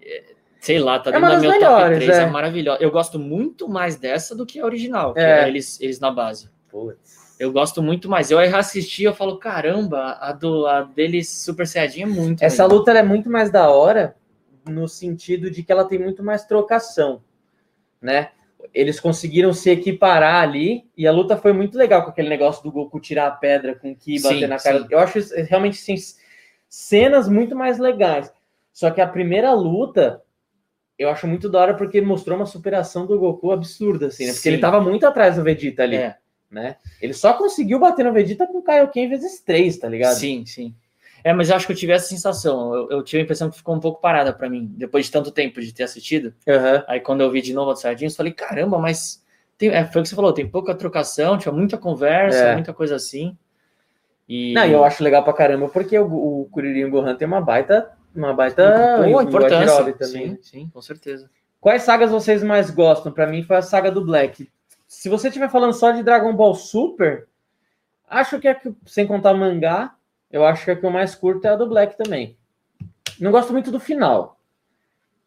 [0.03, 0.25] é,
[0.61, 2.23] sei lá, tá É dentro da meu melhores, top 3, é.
[2.23, 2.27] é.
[2.27, 2.83] maravilhosa.
[2.83, 5.45] Eu gosto muito mais dessa do que a original, que É.
[5.45, 6.51] é eles, eles na base.
[6.69, 7.37] Putz.
[7.39, 8.31] Eu gosto muito mais.
[8.31, 12.65] Eu aí assisti, eu falo, caramba, a, do, a deles Super Saiyajin é muito Essa
[12.65, 12.79] melhor.
[12.79, 14.17] luta é muito mais da hora
[14.69, 17.23] no sentido de que ela tem muito mais trocação,
[18.03, 18.31] né?
[18.75, 22.73] Eles conseguiram se equiparar ali e a luta foi muito legal com aquele negócio do
[22.73, 24.81] Goku tirar a pedra com o Ki Sim, bater na cara.
[24.81, 24.87] sim.
[24.91, 25.95] Eu acho isso- realmente sim,
[26.69, 28.33] cenas muito mais legais.
[28.73, 30.23] Só que a primeira luta
[30.99, 34.33] eu acho muito da hora porque mostrou uma superação do Goku absurda, assim, né?
[34.33, 34.55] Porque Sim.
[34.55, 36.17] ele tava muito atrás do Vegeta ali, É,
[36.51, 36.77] né?
[37.01, 40.17] Ele só conseguiu bater no Vegeta com o Kaioken vezes três, tá ligado?
[40.17, 40.75] sim, sim.
[41.25, 42.75] É, mas eu acho que eu tive essa sensação.
[42.75, 45.31] Eu, eu tive a impressão que ficou um pouco parada pra mim, depois de tanto
[45.31, 46.35] tempo de ter assistido.
[46.49, 46.85] Aham.
[46.87, 49.25] Aí quando eu vi de novo a do eu falei, caramba, mas
[49.57, 52.55] tem, é, foi o que você falou, tem pouca trocação, tinha muita conversa, É.
[52.55, 53.37] muita coisa assim.
[54.29, 57.41] E Não, e eu acho legal pra caramba, porque o, o Kuririn Gohan tem uma
[57.41, 57.91] baita.
[58.15, 59.01] Uma baita.
[59.07, 59.93] O importância.
[59.95, 60.35] Também.
[60.35, 61.31] Sim, sim, com certeza.
[61.61, 63.11] Quais sagas vocês mais gostam?
[63.11, 64.49] Pra mim foi a saga do Black.
[64.87, 67.27] Se você estiver falando só de Dragon Ball Super,
[68.09, 69.95] acho que é que, sem contar mangá,
[70.31, 72.37] eu acho que a que eu mais curto é a do Black também.
[73.21, 74.39] Não gosto muito do final,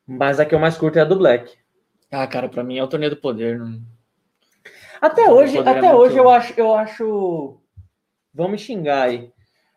[0.07, 1.57] mas a que eu mais curto é a do Black.
[2.11, 3.57] Ah, cara, pra mim é o torneio do poder.
[3.59, 3.81] Não...
[5.01, 7.57] Até O hoje, é até muito- hoje eu acho, eu acho.
[8.33, 9.31] Vão me xingar aí.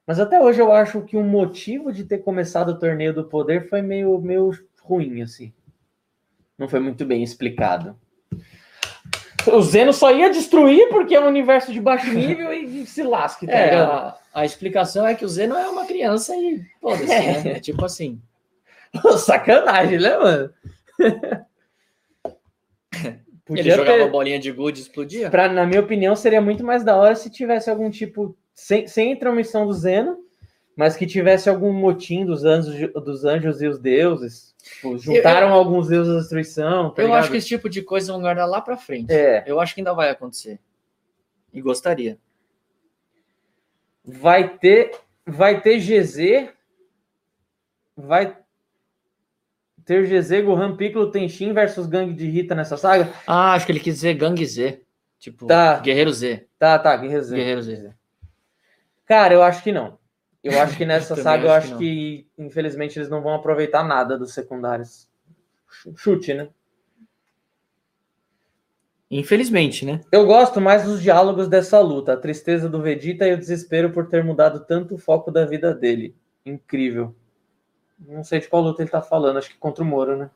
[0.07, 3.69] Mas até hoje eu acho que o motivo de ter começado o torneio do poder
[3.69, 4.51] foi meio, meio
[4.83, 5.53] ruim, assim.
[6.59, 7.99] Não foi muito bem explicado.
[9.53, 13.47] O Zeno só ia destruir porque é um universo de baixo nível e, se lasque,
[13.47, 17.43] tá É, a, a explicação é que o Zeno é uma criança e foda-se, É.
[17.43, 17.53] né?
[17.53, 18.21] É tipo assim.
[19.19, 20.51] Sacanagem, né, mano?
[23.51, 25.29] Ele jogava bolinha de gude e explodia.
[25.31, 29.13] Pra, na minha opinião, seria muito mais da hora se tivesse algum tipo, sem, sem
[29.13, 30.24] intromissão do Zeno,
[30.77, 34.55] mas que tivesse algum motim dos anjos, dos anjos e os deuses.
[34.63, 36.91] Tipo, juntaram alguns deuses da destruição.
[36.91, 37.21] tá eu ligado?
[37.21, 39.13] acho que esse tipo de coisa vão guardar lá pra frente.
[39.13, 40.59] É, Eu acho que ainda vai acontecer.
[41.53, 42.19] E gostaria.
[44.05, 44.93] vai ter,
[45.27, 46.51] vai ter GZ,
[47.97, 48.37] vai
[49.85, 53.13] ter GZ, Gohan, Piccolo, Tenshin versus Gangue de Rita nessa saga?
[53.27, 54.81] Ah, acho que ele quis dizer Gang Z.
[55.19, 55.79] Tipo, Tá.
[55.79, 56.47] Guerreiro Z.
[56.59, 57.37] Tá, tá, Guerreiro Z.
[57.37, 57.95] Guerreiro Z.
[59.07, 59.99] Cara, eu acho que não.
[60.45, 63.83] Eu acho que nessa saga, eu acho acho que que, infelizmente, eles não vão aproveitar
[63.83, 65.09] nada dos secundários.
[65.97, 66.49] Chute, né?
[69.11, 70.01] Infelizmente, né?
[70.13, 74.09] Eu gosto mais dos diálogos dessa luta, a tristeza do Vegeta e o desespero por
[74.09, 76.15] ter mudado tanto o foco da vida dele.
[76.45, 77.15] Incrível.
[77.99, 80.31] Não sei de qual luta ele tá falando, acho que contra o Moro, né?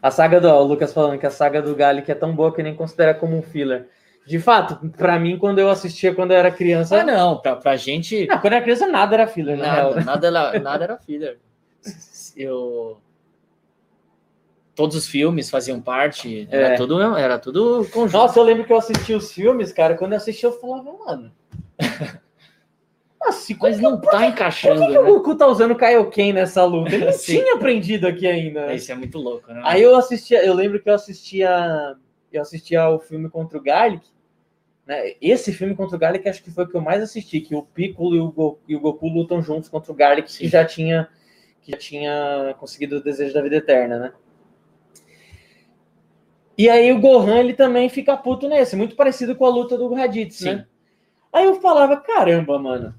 [0.00, 0.48] A saga do.
[0.48, 3.14] Ó, o Lucas falando que a saga do Gallic é tão boa que nem considera
[3.14, 3.88] como um filler.
[4.26, 7.00] De fato, pra mim, quando eu assistia quando eu era criança.
[7.00, 8.26] Ah, não, pra, pra gente.
[8.26, 9.94] Não, quando eu era criança, nada era filler, real.
[9.94, 10.04] Nada, né?
[10.04, 11.38] nada, era, nada era filler.
[12.36, 12.98] Eu.
[14.74, 16.76] Todos os filmes faziam parte, era É.
[16.76, 18.12] tudo, era tudo conjunto.
[18.20, 19.96] Nossa, eu lembro que eu assisti os filmes, cara.
[19.96, 21.32] Quando eu assisti, eu falava, mano.
[23.20, 25.08] Nossa, Mas não tá Por encaixando, que, que o né?
[25.10, 26.94] Goku tá usando Kaioken nessa luta?
[26.94, 28.74] Ele não tinha aprendido aqui ainda.
[28.74, 29.62] Isso é muito louco, né?
[29.64, 31.96] Aí eu assistia, eu lembro que eu assistia,
[32.30, 34.06] eu assistia o filme contra o Garlic,
[34.86, 35.14] né?
[35.20, 37.62] Esse filme contra o Garlic acho que foi o que eu mais assisti, que o
[37.62, 40.48] Piccolo e o, Go- e o Goku lutam juntos contra o Garlic, que Sim.
[40.48, 41.08] já tinha
[41.60, 44.12] que já tinha conseguido o desejo da vida eterna, né?
[46.56, 49.92] E aí o Gohan ele também fica puto nesse, muito parecido com a luta do
[49.92, 50.66] Raditz, né?
[51.32, 52.94] Aí eu falava, caramba, mano,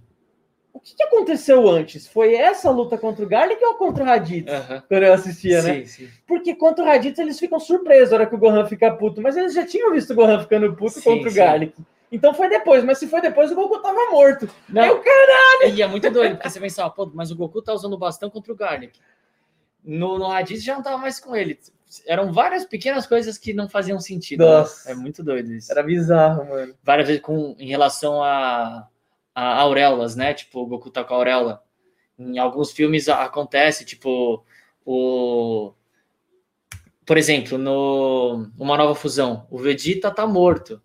[0.77, 2.07] o que, que aconteceu antes?
[2.07, 4.51] Foi essa luta contra o Garlic ou contra o Raditz?
[4.51, 4.83] Aham.
[4.87, 5.73] Quando eu assistia, né?
[5.73, 6.09] Sim, sim.
[6.25, 9.35] Porque contra o Raditz eles ficam surpresos na hora que o Gohan fica puto, mas
[9.35, 11.33] eles já tinham visto o Gohan ficando puto Sim, contra o.
[11.33, 11.73] Garlic.
[12.11, 14.49] Então foi depois, mas se foi depois, o Goku tava morto.
[14.69, 15.67] Não, Aí o cara.
[15.67, 18.29] E é muito doido, porque você pensava, pô, mas o Goku tá usando o bastão
[18.29, 18.97] contra o Garlic.
[19.83, 21.59] No, no Raditz já não tava mais com ele.
[22.05, 24.43] Eram várias pequenas coisas que não faziam sentido.
[24.45, 24.51] né?
[24.51, 24.91] Nossa.
[24.91, 25.71] É muito doido isso.
[25.71, 26.73] Era bizarro, mano.
[26.83, 28.87] Várias vezes com, em relação a
[29.43, 30.33] auréolas, né?
[30.33, 31.63] Tipo, o Goku tá com a auréola.
[32.17, 34.43] Em alguns filmes acontece, tipo,
[34.85, 35.73] o.
[37.05, 40.81] Por exemplo, no Uma Nova Fusão, o Vegeta tá morto.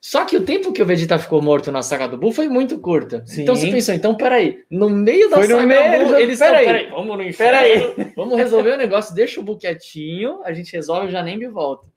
[0.00, 2.78] Só que o tempo que o Vegeta ficou morto na saga do Buu foi muito
[2.78, 3.24] curta.
[3.26, 3.42] Sim.
[3.42, 6.64] Então você pensou, então peraí, no meio da Foi saga meio, do Buu, eles peraí.
[6.64, 11.06] peraí, vamos no inferno, vamos resolver o negócio, deixa o Buu quietinho, a gente resolve,
[11.06, 11.88] eu já nem me volto.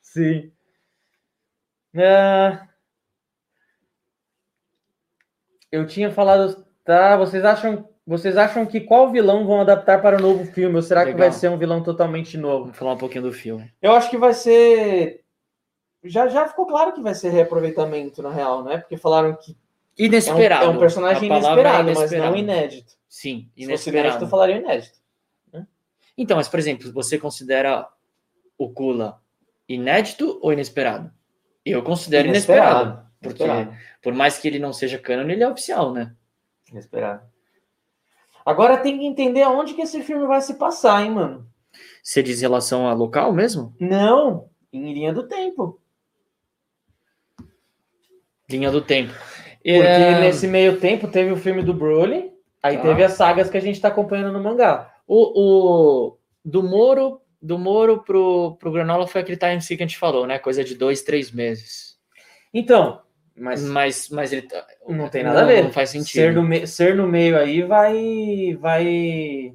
[0.00, 0.52] Sim.
[1.96, 2.68] Ah,
[5.72, 7.16] Eu tinha falado, tá?
[7.16, 10.76] Vocês acham, vocês acham que qual vilão vão adaptar para o novo filme?
[10.76, 11.30] Ou será que Legal.
[11.30, 12.64] vai ser um vilão totalmente novo?
[12.64, 13.72] Vamos falar um pouquinho do filme.
[13.80, 15.24] Eu acho que vai ser.
[16.04, 18.78] Já, já ficou claro que vai ser reaproveitamento, na real, né?
[18.78, 19.52] Porque falaram que
[19.98, 20.64] é um, Inesperado.
[20.64, 22.36] é um personagem palavra é inesperado, mas não inesperado.
[22.36, 22.92] inédito.
[23.08, 24.06] Sim, Se fosse inesperado.
[24.06, 24.98] inédito, eu falaria inédito.
[26.18, 27.88] Então, mas por exemplo, você considera
[28.58, 29.18] o Kula
[29.68, 31.10] inédito ou inesperado?
[31.64, 33.06] Eu considero inesperado.
[33.22, 33.76] porque Inesperado.
[34.02, 36.14] Por mais que ele não seja canon, ele é oficial, né?
[36.70, 37.22] Inesperado.
[38.44, 41.46] Agora tem que entender aonde que esse filme vai se passar, hein, mano?
[42.02, 43.74] Você diz em relação a local mesmo?
[43.80, 45.80] Não, em linha do tempo.
[48.50, 49.12] Linha do tempo.
[49.12, 52.32] Porque É, nesse meio tempo teve o filme do Broly,
[52.62, 52.82] aí Tá.
[52.82, 54.88] teve as sagas que a gente tá acompanhando no mangá.
[55.06, 55.40] o,
[56.08, 60.26] o- do Moro, do Moro pro, pro Granola foi aquele time que a gente falou,
[60.26, 60.38] né?
[60.38, 61.98] Coisa de dois, três meses.
[62.54, 63.02] Então,
[63.36, 65.62] mas Mas, mas ele tá- não tem nada a ver.
[65.64, 66.12] Não faz sentido.
[66.12, 69.54] Ser, no me- ser no meio aí vai vai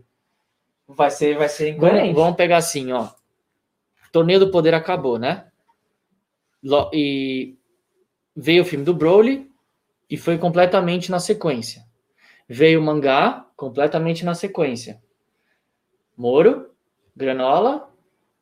[0.87, 2.13] vai ser vai ser Vamos, incoerente.
[2.15, 3.09] vamos pegar assim, ó.
[4.11, 5.45] Torneio do Poder acabou, né?
[6.93, 7.55] E
[8.35, 9.49] veio o filme do Broly
[10.09, 11.83] e foi completamente na sequência.
[12.47, 15.01] Veio o mangá completamente na sequência.
[16.15, 16.71] Moro,
[17.15, 17.89] Granola,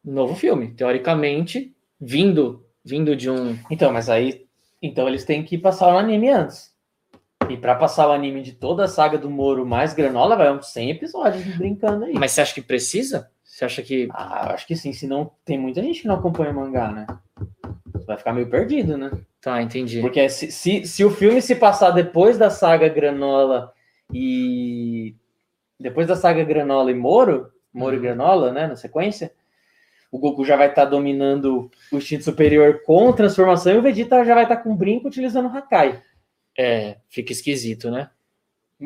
[0.03, 0.73] novo filme.
[0.73, 3.57] Teoricamente, vindo vindo de um.
[3.71, 4.45] Então, mas aí
[4.86, 6.73] então eles têm que passar o anime antes.
[7.49, 10.67] E pra passar o anime de toda a saga do Moro mais Granola, vai uns
[10.67, 12.13] 100 episódios brincando aí.
[12.13, 13.29] Mas você acha que precisa?
[13.43, 14.07] Você acha que.
[14.11, 17.05] Ah, eu acho que sim, senão tem muita gente que não acompanha o mangá, né?
[18.07, 19.11] Vai ficar meio perdido, né?
[19.41, 20.01] Tá, entendi.
[20.01, 23.71] Porque se, se, se o filme se passar depois da saga Granola
[24.11, 25.15] e.
[25.79, 28.03] Depois da saga Granola e Moro, Moro e Uhum.
[28.03, 28.67] Granola, né?
[28.67, 29.31] Na sequência,
[30.12, 34.34] o Goku já vai estar dominando o instinto superior com transformação e o Vegeta já
[34.34, 36.01] vai estar com brinco utilizando o Hakai.
[36.58, 38.10] É, fica esquisito, né?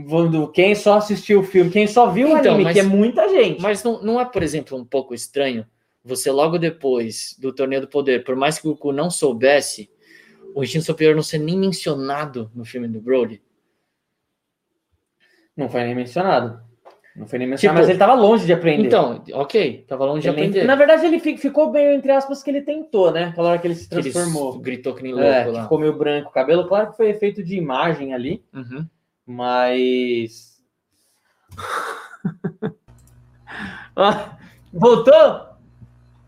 [0.08, 2.84] Quando- Quem só assistiu o filme, quem só viu o Então, anime, mas- que é
[2.84, 3.62] muita gente.
[3.62, 5.66] Mas não, não é, por exemplo, um pouco estranho
[6.04, 9.90] você logo depois do Torneio do Poder, por mais que o Goku não soubesse,
[10.56, 13.42] o instinto superior não ser nem mencionado no filme do Broly?
[15.56, 16.62] Não foi nem mencionado.
[17.20, 18.88] Não foi nem mencionado, Tipo, mas ele tava longe de aprender.
[18.88, 20.64] Então, ok, tava longe de Ele- aprender.
[20.64, 23.26] Na verdade, ele fi- ficou bem, entre aspas, que ele tentou, né?
[23.26, 24.58] Aquela hora que ele se Que ele transformou.
[24.60, 25.64] gritou que nem louco É, que lá.
[25.64, 26.66] ficou meio branco o cabelo.
[26.70, 28.86] Claro que foi efeito de imagem ali, Uhum.
[29.28, 30.62] mas.
[33.96, 34.14] Ó,
[34.72, 35.42] voltou?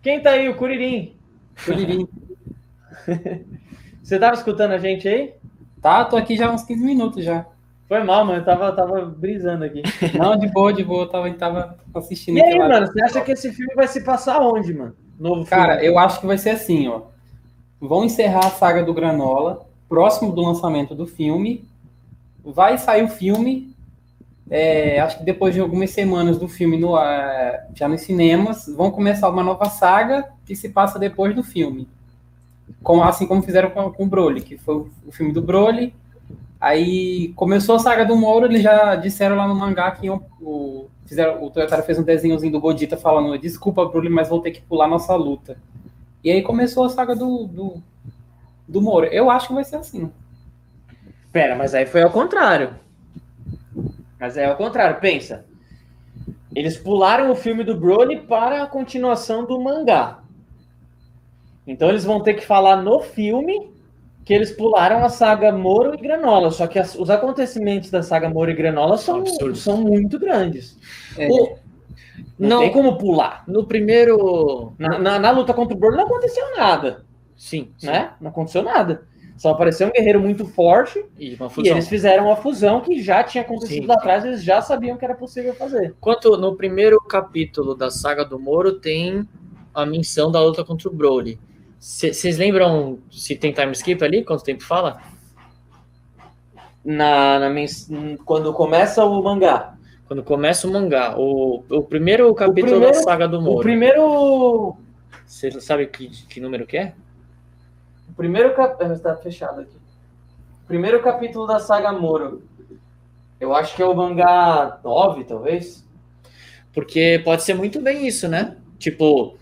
[0.02, 0.50] Quem tá aí?
[0.50, 1.16] O Curirim.
[1.64, 2.08] Curirim.
[4.04, 5.34] Você tava escutando a gente aí?
[5.82, 7.46] Tá, tô aqui já há uns 15 minutos já.
[7.92, 8.40] Foi mal, mano.
[8.40, 9.82] Eu tava, tava brisando aqui.
[10.18, 12.88] Não, de boa, de boa, eu tava, tava assistindo E aí, aquela- mano?
[12.88, 14.96] Você acha que esse filme vai se passar onde, mano?
[15.20, 15.88] Novo Cara, filme.
[15.88, 17.02] eu acho que vai ser assim, ó.
[17.82, 21.66] Vão encerrar a saga do Granola, próximo do lançamento do filme,
[22.42, 23.76] vai sair o filme.
[24.50, 28.90] é, acho que depois de algumas semanas do filme no, ah, já nos cinemas, vão
[28.90, 31.90] começar uma nova saga que se passa depois do filme.
[32.82, 34.76] Com, assim como fizeram com, com o Broly, que foi
[35.06, 35.94] o filme do Broly.
[36.62, 40.86] Aí começou a saga do Moro, eles já disseram lá no mangá que iam- o,
[41.08, 44.62] fizeram, o Toyotaro fez um desenhozinho do Godita falando: Desculpa, Broly, mas vou ter que
[44.62, 45.58] pular nossa luta.
[46.24, 47.82] E aí começou a saga do, do,
[48.68, 49.08] do Moro.
[49.08, 50.12] Eu acho que vai ser assim.
[51.32, 52.76] Pera, mas aí foi ao contrário.
[54.20, 55.44] Mas é ao contrário, pensa.
[56.54, 60.20] Eles pularam o filme do Broly para a continuação do mangá.
[61.66, 63.72] Então eles vão ter que falar no filme
[64.24, 66.52] que eles pularam a saga Moro e Granola.
[66.52, 69.62] Só que as- os acontecimentos da saga Moro e Granola são, Absurdos.
[69.62, 70.78] são muito grandes.
[71.18, 71.56] É, O-
[72.38, 72.60] Não, Não.
[72.60, 73.44] tem como pular.
[73.48, 74.74] no primeiro.
[74.78, 77.06] Na, na- na luta contra o Broly não aconteceu nada,
[77.38, 77.88] Sim, sim.
[77.88, 78.14] né?
[78.20, 79.04] Não aconteceu nada.
[79.38, 83.24] Só apareceu um guerreiro muito forte E uma e eles fizeram a fusão que já
[83.24, 85.96] tinha acontecido Sim, lá atrás, eles já sabiam que era possível fazer.
[86.00, 89.28] Quanto no primeiro capítulo da saga do Moro tem
[89.74, 91.40] a menção da luta contra o Broly.
[91.82, 94.24] Vocês lembram se tem time skip ali?
[94.24, 95.02] Quanto tempo fala?
[96.86, 97.50] Na, na
[98.24, 99.74] quando começa o mangá.
[100.06, 101.16] Quando começa o mangá.
[101.18, 103.64] O, o primeiro capítulo primeiro- da saga do O Moro.
[103.64, 104.76] primeiro.
[105.26, 106.94] Você sabe que, que número que é?
[108.12, 108.94] O primeiro capítulo.
[108.94, 109.76] Está fechado aqui.
[110.64, 112.44] O primeiro capítulo da saga Moro.
[113.40, 115.84] Eu acho que é o mangá 9, talvez.
[116.72, 118.56] Porque pode ser muito bem isso, né?
[118.78, 119.36] Tipo,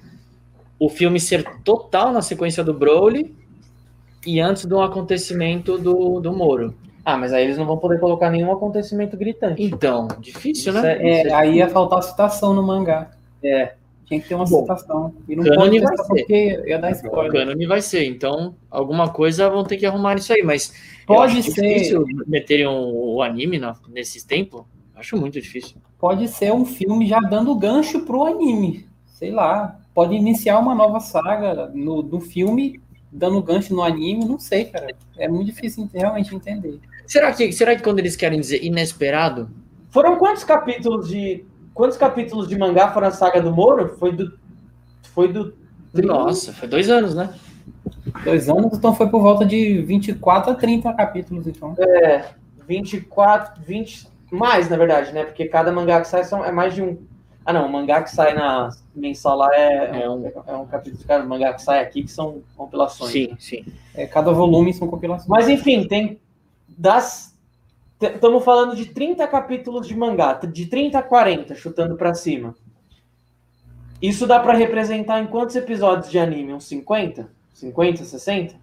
[0.80, 3.36] o filme ser total na sequência do Broly
[4.26, 6.74] e antes do acontecimento do, do Moro.
[7.06, 9.64] Ah, mas aí eles não vão poder colocar nenhum acontecimento gritante.
[9.64, 10.98] Então, difícil, Isso né?
[11.00, 13.12] é- é, aí ia faltar citação no mangá.
[13.44, 13.74] É.
[14.06, 15.14] Tinha que ter uma Bom, citação.
[15.28, 16.04] E não pode vai ser.
[16.08, 17.32] porque ia dar O spoiler.
[17.32, 20.74] cânone vai ser, então alguma coisa vão ter que arrumar isso aí, mas
[21.08, 21.62] eu Pode acho ser.
[21.62, 24.64] difícil meterem um- o anime na, nesses tempos.
[24.96, 25.78] Acho muito difícil.
[25.98, 28.86] Pode ser um filme já dando gancho pro anime.
[29.06, 29.79] Sei lá.
[29.94, 32.80] Pode iniciar uma nova saga no, do filme,
[33.12, 34.26] dando gancho no anime.
[34.26, 34.96] Não sei, cara.
[35.18, 36.80] É muito difícil ent- realmente entender.
[37.06, 39.50] Será que, será que quando eles querem dizer inesperado,
[39.90, 41.44] Foram quantos capítulos de.
[41.74, 43.96] Quantos capítulos de mangá foram a saga do Moro?
[43.98, 44.38] Foi do.
[45.14, 45.54] Foi do.
[45.94, 47.34] nossa, foi dois anos, né?
[48.24, 51.76] Dois anos, então foi por volta de 24 a 30 capítulos, então.
[51.80, 52.26] É,
[52.68, 54.08] 24, 20.
[54.32, 55.24] Mais, na verdade, né?
[55.26, 56.98] Porque cada mangá que sai são, é mais de um.
[57.50, 60.68] Ah, não, o mangá que sai na mensal lá é, É um, um- é um
[60.68, 63.12] capítulo de cada mangá que sai aqui que são compilações.
[63.12, 63.66] Sim, sim.
[63.96, 65.28] É, cada volume são compilações.
[65.28, 66.20] Mas enfim, tem
[66.68, 67.36] das
[68.00, 72.56] estamos falando de 30 capítulos de mangá, de 30 a 40, chutando pra cima.
[74.00, 76.54] Isso dá pra representar em quantos episódios de anime?
[76.54, 77.32] Uns 50?
[77.56, 78.56] 50, 60?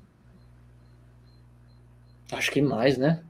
[2.31, 3.21] Acho que mais, né?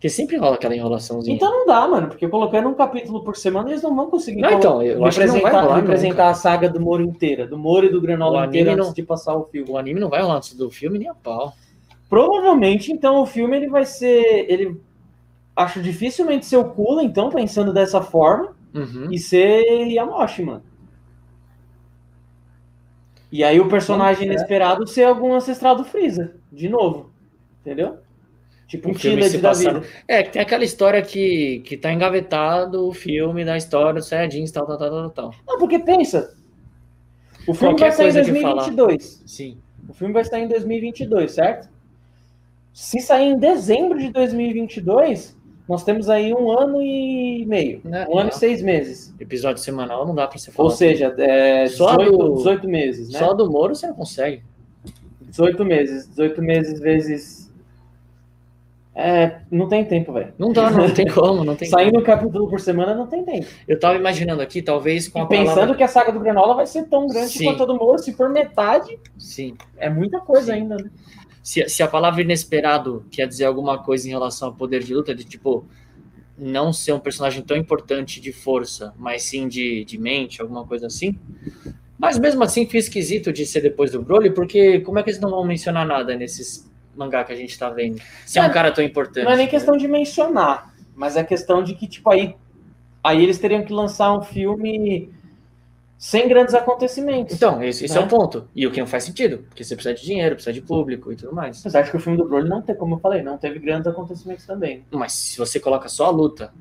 [0.00, 1.36] Porque sempre rola aquela enrolaçãozinha.
[1.36, 4.50] Então não dá, mano, porque colocando um capítulo por semana, eles não vão conseguir Não,
[4.52, 7.84] então, eu acho que não vai rolar representar a saga do Moro inteira, do Moro
[7.84, 9.70] e do Granola anime antes não- de passar o filme.
[9.70, 11.52] o anime não vai rolar antes do filme nem a pau.
[12.08, 14.46] Provavelmente, então, o filme ele vai ser.
[14.50, 14.80] Ele
[15.54, 19.08] acho dificilmente ser o Kula, então, pensando dessa forma, Uhum.
[19.12, 20.62] e ser Yamoshi, mano.
[23.30, 24.34] E aí o personagem Vamos, é.
[24.38, 27.10] inesperado ser algum ancestral do Freeza, de novo.
[27.60, 27.98] Entendeu?
[28.70, 29.82] Tipo um se da vida.
[30.06, 34.52] É, que tem aquela história que, que tá engavetado o filme da história dos Saiyajins,
[34.52, 35.34] tal, tal, tal, tal, tal.
[35.44, 36.32] Não, porque pensa.
[37.48, 38.62] O filme Qualquer vai sair em coisa que falar.
[38.66, 39.22] 2022.
[39.26, 39.58] Sim.
[39.88, 41.68] O filme vai sair em 2022, certo?
[42.72, 45.36] Se sair em dezembro de 2022,
[45.68, 47.80] nós temos aí um ano e meio.
[47.82, 48.06] Né?
[48.08, 48.38] Um ano e Não.
[48.38, 49.12] seis meses.
[49.18, 50.68] Episódio semanal não dá pra você falar.
[50.68, 53.18] Ou seja, é, Só 18, do- 18 meses, né?
[53.18, 54.44] Só do Moro você não consegue.
[55.22, 56.06] 18 meses.
[56.08, 57.49] 18 meses vezes.
[58.94, 60.34] É, não tem tempo, velho.
[60.36, 63.46] Não dá, não, tem como, não tem Saindo um capítulo por semana não tem tempo.
[63.66, 65.74] Eu tava imaginando aqui, talvez com a pensando palavra...
[65.76, 67.44] que a saga do Granola vai ser tão grande Sim.
[67.44, 69.56] quanto a do Moro, se for metade, Sim.
[69.76, 70.60] é muita coisa Sim.
[70.60, 70.90] ainda, né?
[71.42, 75.14] Se, se a palavra inesperado quer dizer alguma coisa em relação ao poder de luta,
[75.14, 75.64] de tipo,
[76.36, 80.86] não ser um personagem tão importante de força, mas sim de, de mente, alguma coisa
[80.86, 81.18] assim.
[81.98, 85.20] Mas mesmo assim, fica esquisito de ser depois do Broly, porque como é que eles
[85.20, 88.00] não vão mencionar nada nesses mangá que a gente tá vendo?
[88.26, 89.24] Se é um Não, cara tão importante.
[89.24, 89.50] Não é nem né?
[89.50, 92.34] questão de mencionar, mas é questão de que, tipo, aí,
[93.02, 95.10] aí eles teriam que lançar um filme
[95.98, 97.34] sem grandes acontecimentos.
[97.34, 98.06] Então, esse, esse é Né?
[98.06, 98.48] o ponto.
[98.56, 101.16] E o que não faz sentido, porque você precisa de dinheiro, precisa de público e
[101.16, 101.60] tudo mais.
[101.60, 103.86] Apesar de que o filme do Broly não tem, como eu falei, não teve grandes
[103.86, 104.84] acontecimentos também.
[104.90, 106.52] Mas se você coloca só a luta,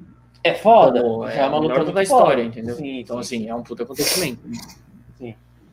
[0.43, 2.57] É foda, como já é uma luta da história, foda.
[2.57, 2.75] entendeu?
[2.75, 3.37] Sim, então, sim.
[3.37, 4.41] assim, é um puto acontecimento.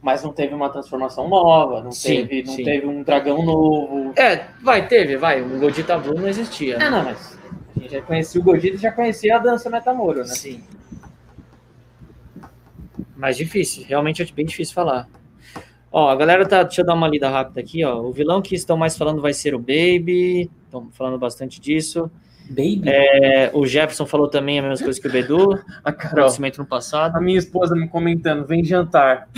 [0.07, 2.63] Mas não teve uma transformação nova, não, Sim, teve, não sim.
[2.63, 4.13] teve um dragão novo.
[4.15, 5.43] É, vai, teve, vai.
[5.43, 6.79] O Godita Blue não existia.
[6.79, 6.89] Né?
[6.89, 7.37] não, mas
[7.77, 10.27] A gente já conhecia o Gogeta e já conhecia a dança Metamoro, né?
[10.27, 10.63] Sim.
[13.17, 15.09] Mais difícil, realmente é bem difícil falar.
[15.91, 16.63] Ó, a galera tá.
[16.63, 18.01] Deixa eu dar uma lida rápida aqui, ó.
[18.01, 20.49] O vilão que estão mais falando vai ser o Baby.
[20.67, 22.09] Estão falando bastante disso.
[22.49, 22.83] Baby?
[22.87, 25.61] É, o Jefferson falou também a mesma coisa que o Bedu.
[25.85, 27.17] A Carol, Acontecimento no passado.
[27.17, 29.29] a minha esposa me comentando, vem jantar.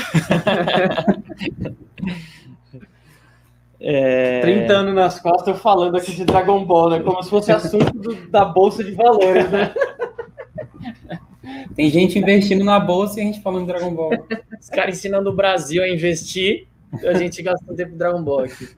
[3.80, 7.00] É, 30 anos nas costas, eu falando aqui de Dragon Ball, né?
[7.00, 9.72] Como se fosse assunto do- da Bolsa de Valores, né?
[11.76, 14.10] Tem gente investindo na bolsa e a gente falando de Dragon Ball.
[14.60, 16.66] Os caras ensinando o Brasil a investir.
[17.06, 18.68] A gente gastando tempo em Dragon Ball aqui.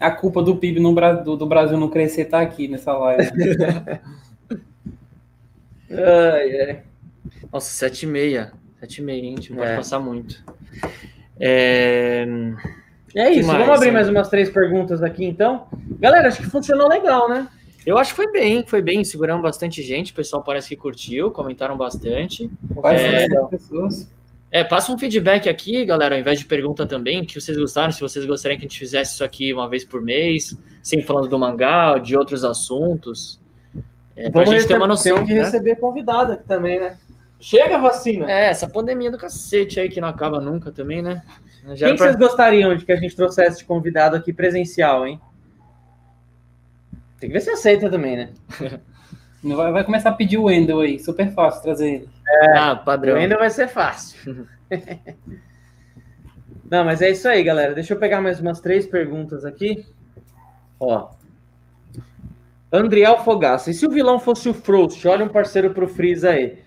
[0.00, 3.30] A culpa do PIB no do, do Brasil não crescer tá aqui nessa live.
[5.92, 6.82] Ai, ai.
[7.52, 8.52] Nossa, 7h30.
[8.82, 9.34] 7h30, hein?
[9.36, 9.76] A gente não pode É.
[9.76, 10.42] passar muito.
[11.38, 12.24] É,
[13.14, 13.94] É isso, mais, vamos abrir hein?
[13.94, 15.66] mais umas três perguntas aqui, então.
[15.98, 17.48] Galera, acho que funcionou legal, né?
[17.84, 19.02] Eu acho que foi bem, foi bem.
[19.02, 20.12] Seguramos bastante gente.
[20.12, 22.48] O pessoal parece que curtiu, comentaram bastante.
[22.76, 23.20] Quase É.
[23.28, 24.08] 60 pessoas.
[24.52, 28.00] É, passa um feedback aqui, galera, ao invés de pergunta também, que vocês gostaram, se
[28.00, 31.38] vocês gostariam que a gente fizesse isso aqui uma vez por mês, sempre falando do
[31.38, 33.40] mangá, de outros assuntos.
[34.16, 35.14] É, pra gente ter uma noção.
[35.14, 35.44] Temos que né?
[35.44, 36.98] receber convidado aqui também, né?
[37.38, 38.30] Chega a vacina.
[38.30, 41.22] É, essa pandemia do cacete aí que não acaba nunca também, né?
[41.74, 45.06] Já Quem era pra- vocês gostariam de que a gente trouxesse de convidado aqui presencial,
[45.06, 45.20] hein?
[47.20, 48.30] Tem que ver se aceita também, né?
[49.42, 50.98] Vai, vai começar a pedir o Wendel aí.
[50.98, 52.08] Super fácil trazer ele.
[52.54, 53.16] Ah, padrão.
[53.16, 54.46] Ainda vai ser fácil.
[56.70, 57.74] Não, mas é isso aí, galera.
[57.74, 59.84] Deixa eu pegar mais umas três perguntas aqui.
[60.78, 61.08] Ó.
[62.72, 63.70] Andriel Fogaça.
[63.70, 65.04] E se o vilão fosse o Frost?
[65.06, 66.58] Olha um parceiro pro Freeza aí.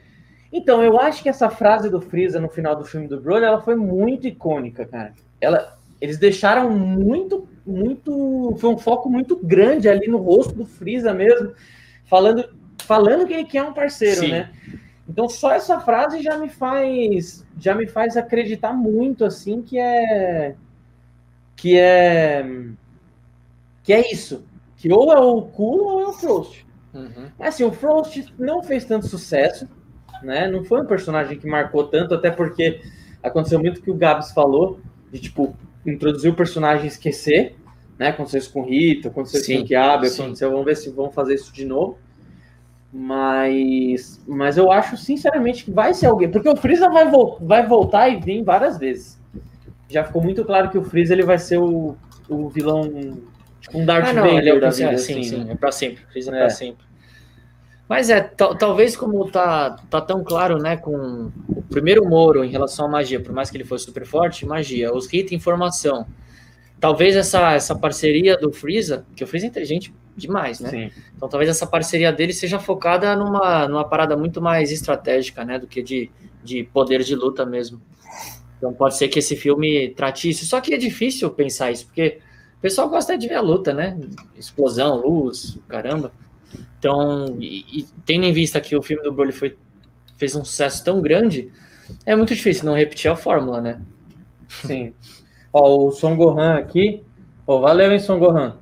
[0.52, 3.62] Então, eu acho que essa frase do Freeza no final do filme do Broly, ela
[3.62, 5.14] foi muito icônica, cara.
[5.40, 8.56] Ela, eles deixaram muito, muito...
[8.60, 11.54] Foi um foco muito grande ali no rosto do Freeza mesmo.
[12.06, 12.50] Falando,
[12.84, 14.32] falando que ele quer um parceiro, Sim.
[14.32, 14.52] né?
[15.08, 20.56] Então só essa frase já me faz já me faz acreditar muito assim que é
[21.56, 22.46] que é
[23.84, 24.46] que é isso,
[24.78, 26.66] que ou é o Kulo ou é o Frost.
[26.94, 27.30] Uhum.
[27.38, 29.68] Mas assim, o Frost não fez tanto sucesso,
[30.22, 30.48] né?
[30.48, 32.82] Não foi um personagem que marcou tanto, até porque
[33.22, 34.80] aconteceu muito o que o Gabs falou,
[35.12, 35.56] de tipo
[35.86, 37.56] introduzir o personagem e esquecer,
[37.98, 38.10] né?
[38.10, 41.12] Aconteceu isso com o Rita, aconteceu isso com o Kiabe, aconteceu, vamos ver se vão
[41.12, 41.98] fazer isso de novo.
[42.94, 47.66] Mas, mas eu acho sinceramente que vai ser alguém, porque o Freeza vai, vol vai
[47.66, 49.20] voltar e vir várias vezes.
[49.90, 51.96] Já ficou muito claro que o Freeza ele vai ser o,
[52.30, 52.84] o vilão,
[53.60, 55.54] tipo um Darth Ah, não, Vader é da vida, sim, assim, sim, né?
[55.54, 56.04] é pra sempre.
[56.12, 56.50] Freeza é, É.
[56.50, 56.86] sempre.
[57.90, 62.50] Mas é, tal- talvez como tá, tá tão claro, né, com o primeiro Moro em
[62.50, 66.06] relação à magia, por mais que ele fosse super forte, magia, os Rita informação.
[66.80, 70.70] Talvez essa, essa parceria do Freeza, que o Freeza é inteligente demais, né?
[70.70, 70.92] Sim.
[71.16, 75.60] Então talvez essa parceria dele seja focada numa, numa parada muito mais estratégica, né?
[75.60, 76.12] Do que de,
[76.44, 77.82] de poder de luta mesmo.
[78.58, 80.46] Então pode ser que esse filme trate isso.
[80.46, 82.20] Só que é difícil pensar isso, porque
[82.58, 84.00] o pessoal gosta de ver a luta, né?
[84.38, 86.12] Explosão, luz, caramba.
[86.80, 89.58] Então, e, e tendo em vista que o filme do Broly foi,
[90.18, 91.52] fez um sucesso tão grande,
[92.06, 93.82] é muito difícil não repetir a fórmula, né?
[94.48, 94.94] Sim.
[95.52, 97.04] Ó, o Son Gohan aqui.
[97.46, 98.58] Ó, valeu, hein, Son Gohan.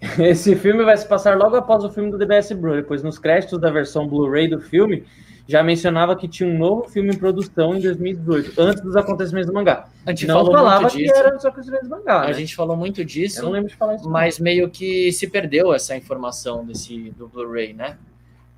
[0.18, 3.58] Esse filme vai se passar logo após o filme do DBS Broly, pois nos créditos
[3.60, 5.04] da versão Blu-ray do filme
[5.46, 9.52] já mencionava que tinha um novo filme em produção em 2018, antes dos acontecimentos do
[9.52, 9.88] mangá.
[10.06, 11.14] A gente Não falou falava muito que disso.
[11.16, 12.32] era dos acontecimentos do mangá, A né?
[12.34, 13.42] gente falou muito Eu disso.
[13.42, 14.08] não lembro de falar isso.
[14.08, 17.98] mas meio que se perdeu essa informação desse do Blu-ray, né?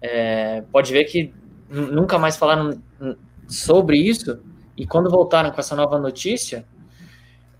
[0.02, 1.32] É, pode ver que
[1.70, 2.78] nunca mais falaram
[3.48, 4.38] sobre isso
[4.76, 6.64] e quando voltaram com essa nova notícia,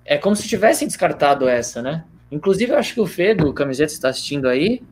[0.05, 2.05] é como se tivessem descartado essa, né?
[2.33, 4.83] Inclusive, eu acho que o Fê do Camiseta está assistindo aí,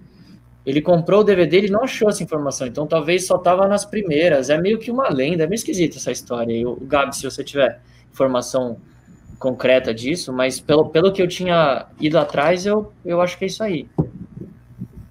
[0.64, 4.50] ele comprou o DVD e não achou essa informação, então talvez só tava nas primeiras.
[4.50, 6.68] É meio que uma lenda, é meio esquisita essa história.
[6.68, 7.80] O o Gabi, se você tiver
[8.12, 8.76] informação
[9.38, 13.46] concreta disso, mas pelo, pelo que eu tinha ido atrás, eu, eu acho que é
[13.46, 13.88] isso aí.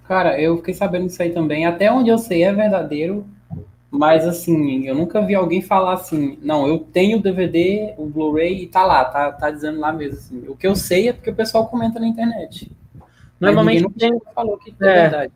[0.06, 1.66] Cara, eu fiquei sabendo disso aí também.
[1.66, 3.26] Até onde eu sei é verdadeiro.
[3.90, 8.62] Mas assim, eu nunca vi alguém falar assim, não, eu tenho o DVD, o Blu-ray
[8.62, 10.16] e tá lá, tá, tá dizendo lá mesmo.
[10.18, 10.44] Assim.
[10.48, 12.70] O que eu sei é porque o pessoal comenta na internet.
[13.40, 15.00] Normalmente tem, falou que é, É.
[15.08, 15.32] verdade.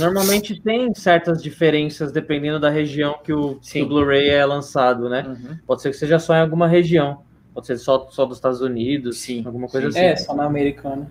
[0.00, 5.24] normalmente tem certas diferenças dependendo da região que o, que o Blu-ray é lançado, né?
[5.28, 5.58] Uhum.
[5.66, 7.22] Pode ser que seja só em alguma região.
[7.54, 9.98] Pode ser só, só dos Estados Unidos, Sim, alguma coisa sim.
[9.98, 10.06] assim.
[10.08, 11.08] É, só na americana.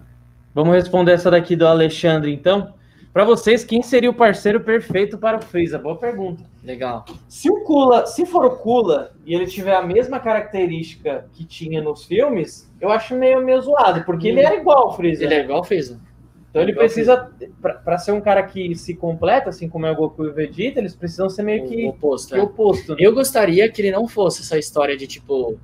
[0.54, 2.74] Vamos responder essa daqui do Alexandre, então.
[3.16, 5.80] Para vocês, quem seria o parceiro perfeito para o Freeza?
[5.80, 6.44] Boa pergunta.
[6.62, 7.06] Legal.
[7.30, 11.82] Se o Kula, se for o Kula e ele tiver a mesma característica que tinha
[11.82, 15.24] nos filmes, eu acho meio, meio zoado, porque ele era igual ao Freeza.
[15.24, 15.98] Ele é igual fez.
[16.50, 17.32] Então ele precisa,
[17.62, 20.82] para ser um cara que se completa, assim como é o Goku e o Vegeta,
[20.82, 22.34] eles precisam ser meio que o oposto.
[22.34, 22.44] que é.
[22.44, 22.92] oposto.
[22.96, 22.98] né?
[23.00, 25.58] Eu gostaria que ele não fosse essa história de tipo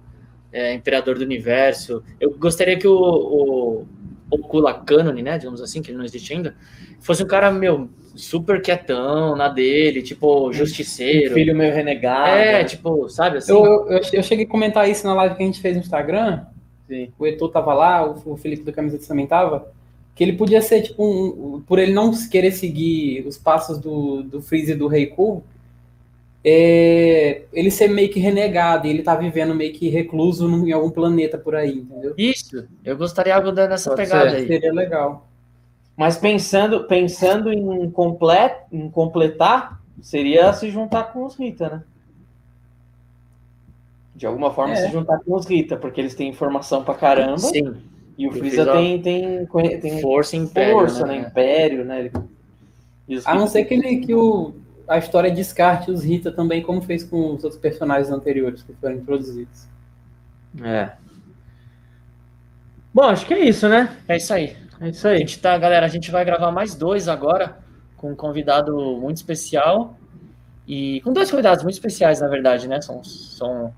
[0.53, 2.01] é, imperador do universo.
[2.17, 3.85] Eu gostaria que o, o,
[4.31, 6.55] o Kula Kanone, né, digamos assim, que ele não existe ainda,
[6.99, 11.31] fosse um cara, meu, super quietão na dele, tipo, justiceiro.
[11.31, 12.29] Um filho meio renegado.
[12.29, 13.51] É, tipo, sabe assim?
[13.51, 16.41] Eu, eu, eu cheguei a comentar isso na live que a gente fez no Instagram.
[16.87, 17.09] Sim.
[17.17, 19.71] O Etor tava lá, o, o Felipe do Camiseta também tava.
[20.13, 24.21] Que ele podia ser, tipo, um, um- por ele não querer seguir os passos do,
[24.23, 25.41] do Freeze e do Reiku,
[26.43, 30.72] é, ele ser meio que renegado, e ele tá vivendo meio que recluso num- em
[30.72, 32.13] algum planeta por aí, entendeu?
[32.18, 34.35] Isso, eu gostaria algo nessa Pode pegada ser.
[34.38, 34.47] aí.
[34.47, 35.27] Seria legal.
[35.95, 41.84] Mas pensando, pensando em, complet, em completar, seria se juntar com os Rita, né?
[44.15, 44.77] De alguma forma É.
[44.77, 47.38] se juntar com os Rita, porque eles têm informação pra caramba.
[47.38, 47.76] Sim,
[48.18, 49.47] E o Freeza tem, tem,
[49.80, 51.19] tem força e império, força, né?
[51.22, 51.27] né?
[51.27, 51.99] Império, né?
[52.01, 52.11] Ele-
[53.07, 54.53] e os A não ser que, ele, que o,
[54.87, 58.95] a história descarte os Rita também, como fez com os outros personagens anteriores que foram
[58.95, 59.67] introduzidos.
[60.63, 60.91] É.
[62.93, 63.95] Bom, acho que é isso, né?
[64.07, 64.55] É isso aí.
[64.79, 65.19] É isso A aí.
[65.19, 67.57] gente tá, galera, a gente vai gravar mais dois agora
[67.95, 69.97] com um convidado muito especial
[70.67, 72.81] e com dois convidados muito especiais, na verdade, né?
[72.81, 73.73] São, são...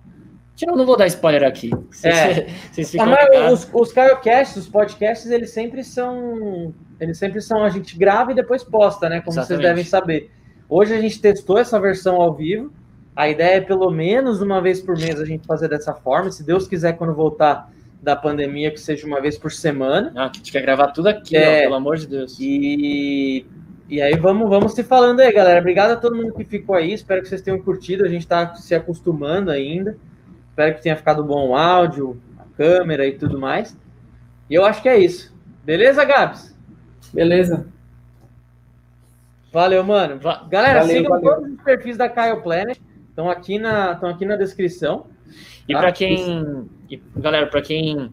[0.62, 1.70] Eu não vou dar spoiler aqui.
[1.92, 2.48] Vocês, É.
[2.72, 6.74] vocês Ah, ficam os, os os podcasts, eles sempre são.
[7.00, 7.64] Eles sempre são.
[7.64, 9.20] A gente grava e depois posta, né?
[9.20, 9.68] Como vocês Exatamente.
[9.68, 10.32] devem saber.
[10.70, 12.72] Hoje a gente testou essa versão ao vivo.
[13.16, 16.32] A ideia é pelo menos uma vez por mês a gente fazer dessa forma.
[16.32, 17.72] Se Deus quiser, quando voltar
[18.02, 20.12] da pandemia, que seja uma vez por semana.
[20.14, 21.60] Não, que a gente quer gravar tudo aqui, É.
[21.60, 22.38] ó, pelo amor de Deus.
[22.40, 23.46] E,
[23.88, 25.60] e aí vamos, vamos se falando aí, galera.
[25.60, 26.92] Obrigado a todo mundo que ficou aí.
[26.92, 28.04] Espero que vocês tenham curtido.
[28.04, 29.96] A gente está se acostumando ainda.
[30.50, 33.78] Espero que tenha ficado bom o áudio, a câmera e tudo mais.
[34.50, 35.34] E eu acho que é isso.
[35.64, 36.54] Beleza, Gabs?
[37.14, 37.68] Beleza?
[39.54, 40.20] Valeu, mano.
[40.20, 41.36] Va- Galera, Valeu, sigam valeu.
[41.36, 42.78] todos os perfis da Kyle Planet.
[43.10, 45.06] Estão aqui na, estão aqui na descrição.
[45.70, 45.80] E Tá?
[45.80, 48.12] para quem, e, galera, para quem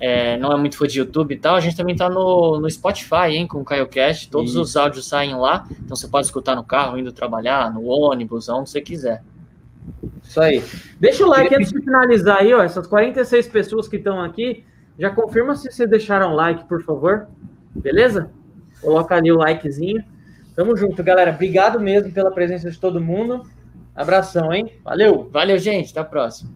[0.00, 2.68] é, não é muito fã de YouTube e tal, a gente também tá no, no
[2.68, 4.28] Spotify, hein, com o CaioCast.
[4.30, 4.60] Todos Isso.
[4.60, 8.68] os áudios saem lá, então você pode escutar no carro, indo trabalhar, no ônibus, onde
[8.68, 9.22] você quiser.
[10.22, 10.62] Isso aí.
[10.98, 12.62] Deixa o like antes de finalizar aí, ó.
[12.62, 14.64] Essas 46 pessoas que estão aqui,
[14.98, 17.28] já confirma se vocês deixaram like, por favor.
[17.74, 18.30] Beleza?
[18.82, 20.04] Coloca ali o likezinho.
[20.60, 21.30] Tamo junto, galera.
[21.30, 23.46] Obrigado mesmo pela presença de todo mundo.
[23.96, 24.70] Abração, hein?
[24.84, 25.26] Valeu!
[25.32, 26.50] Valeu, gente, até a próxima.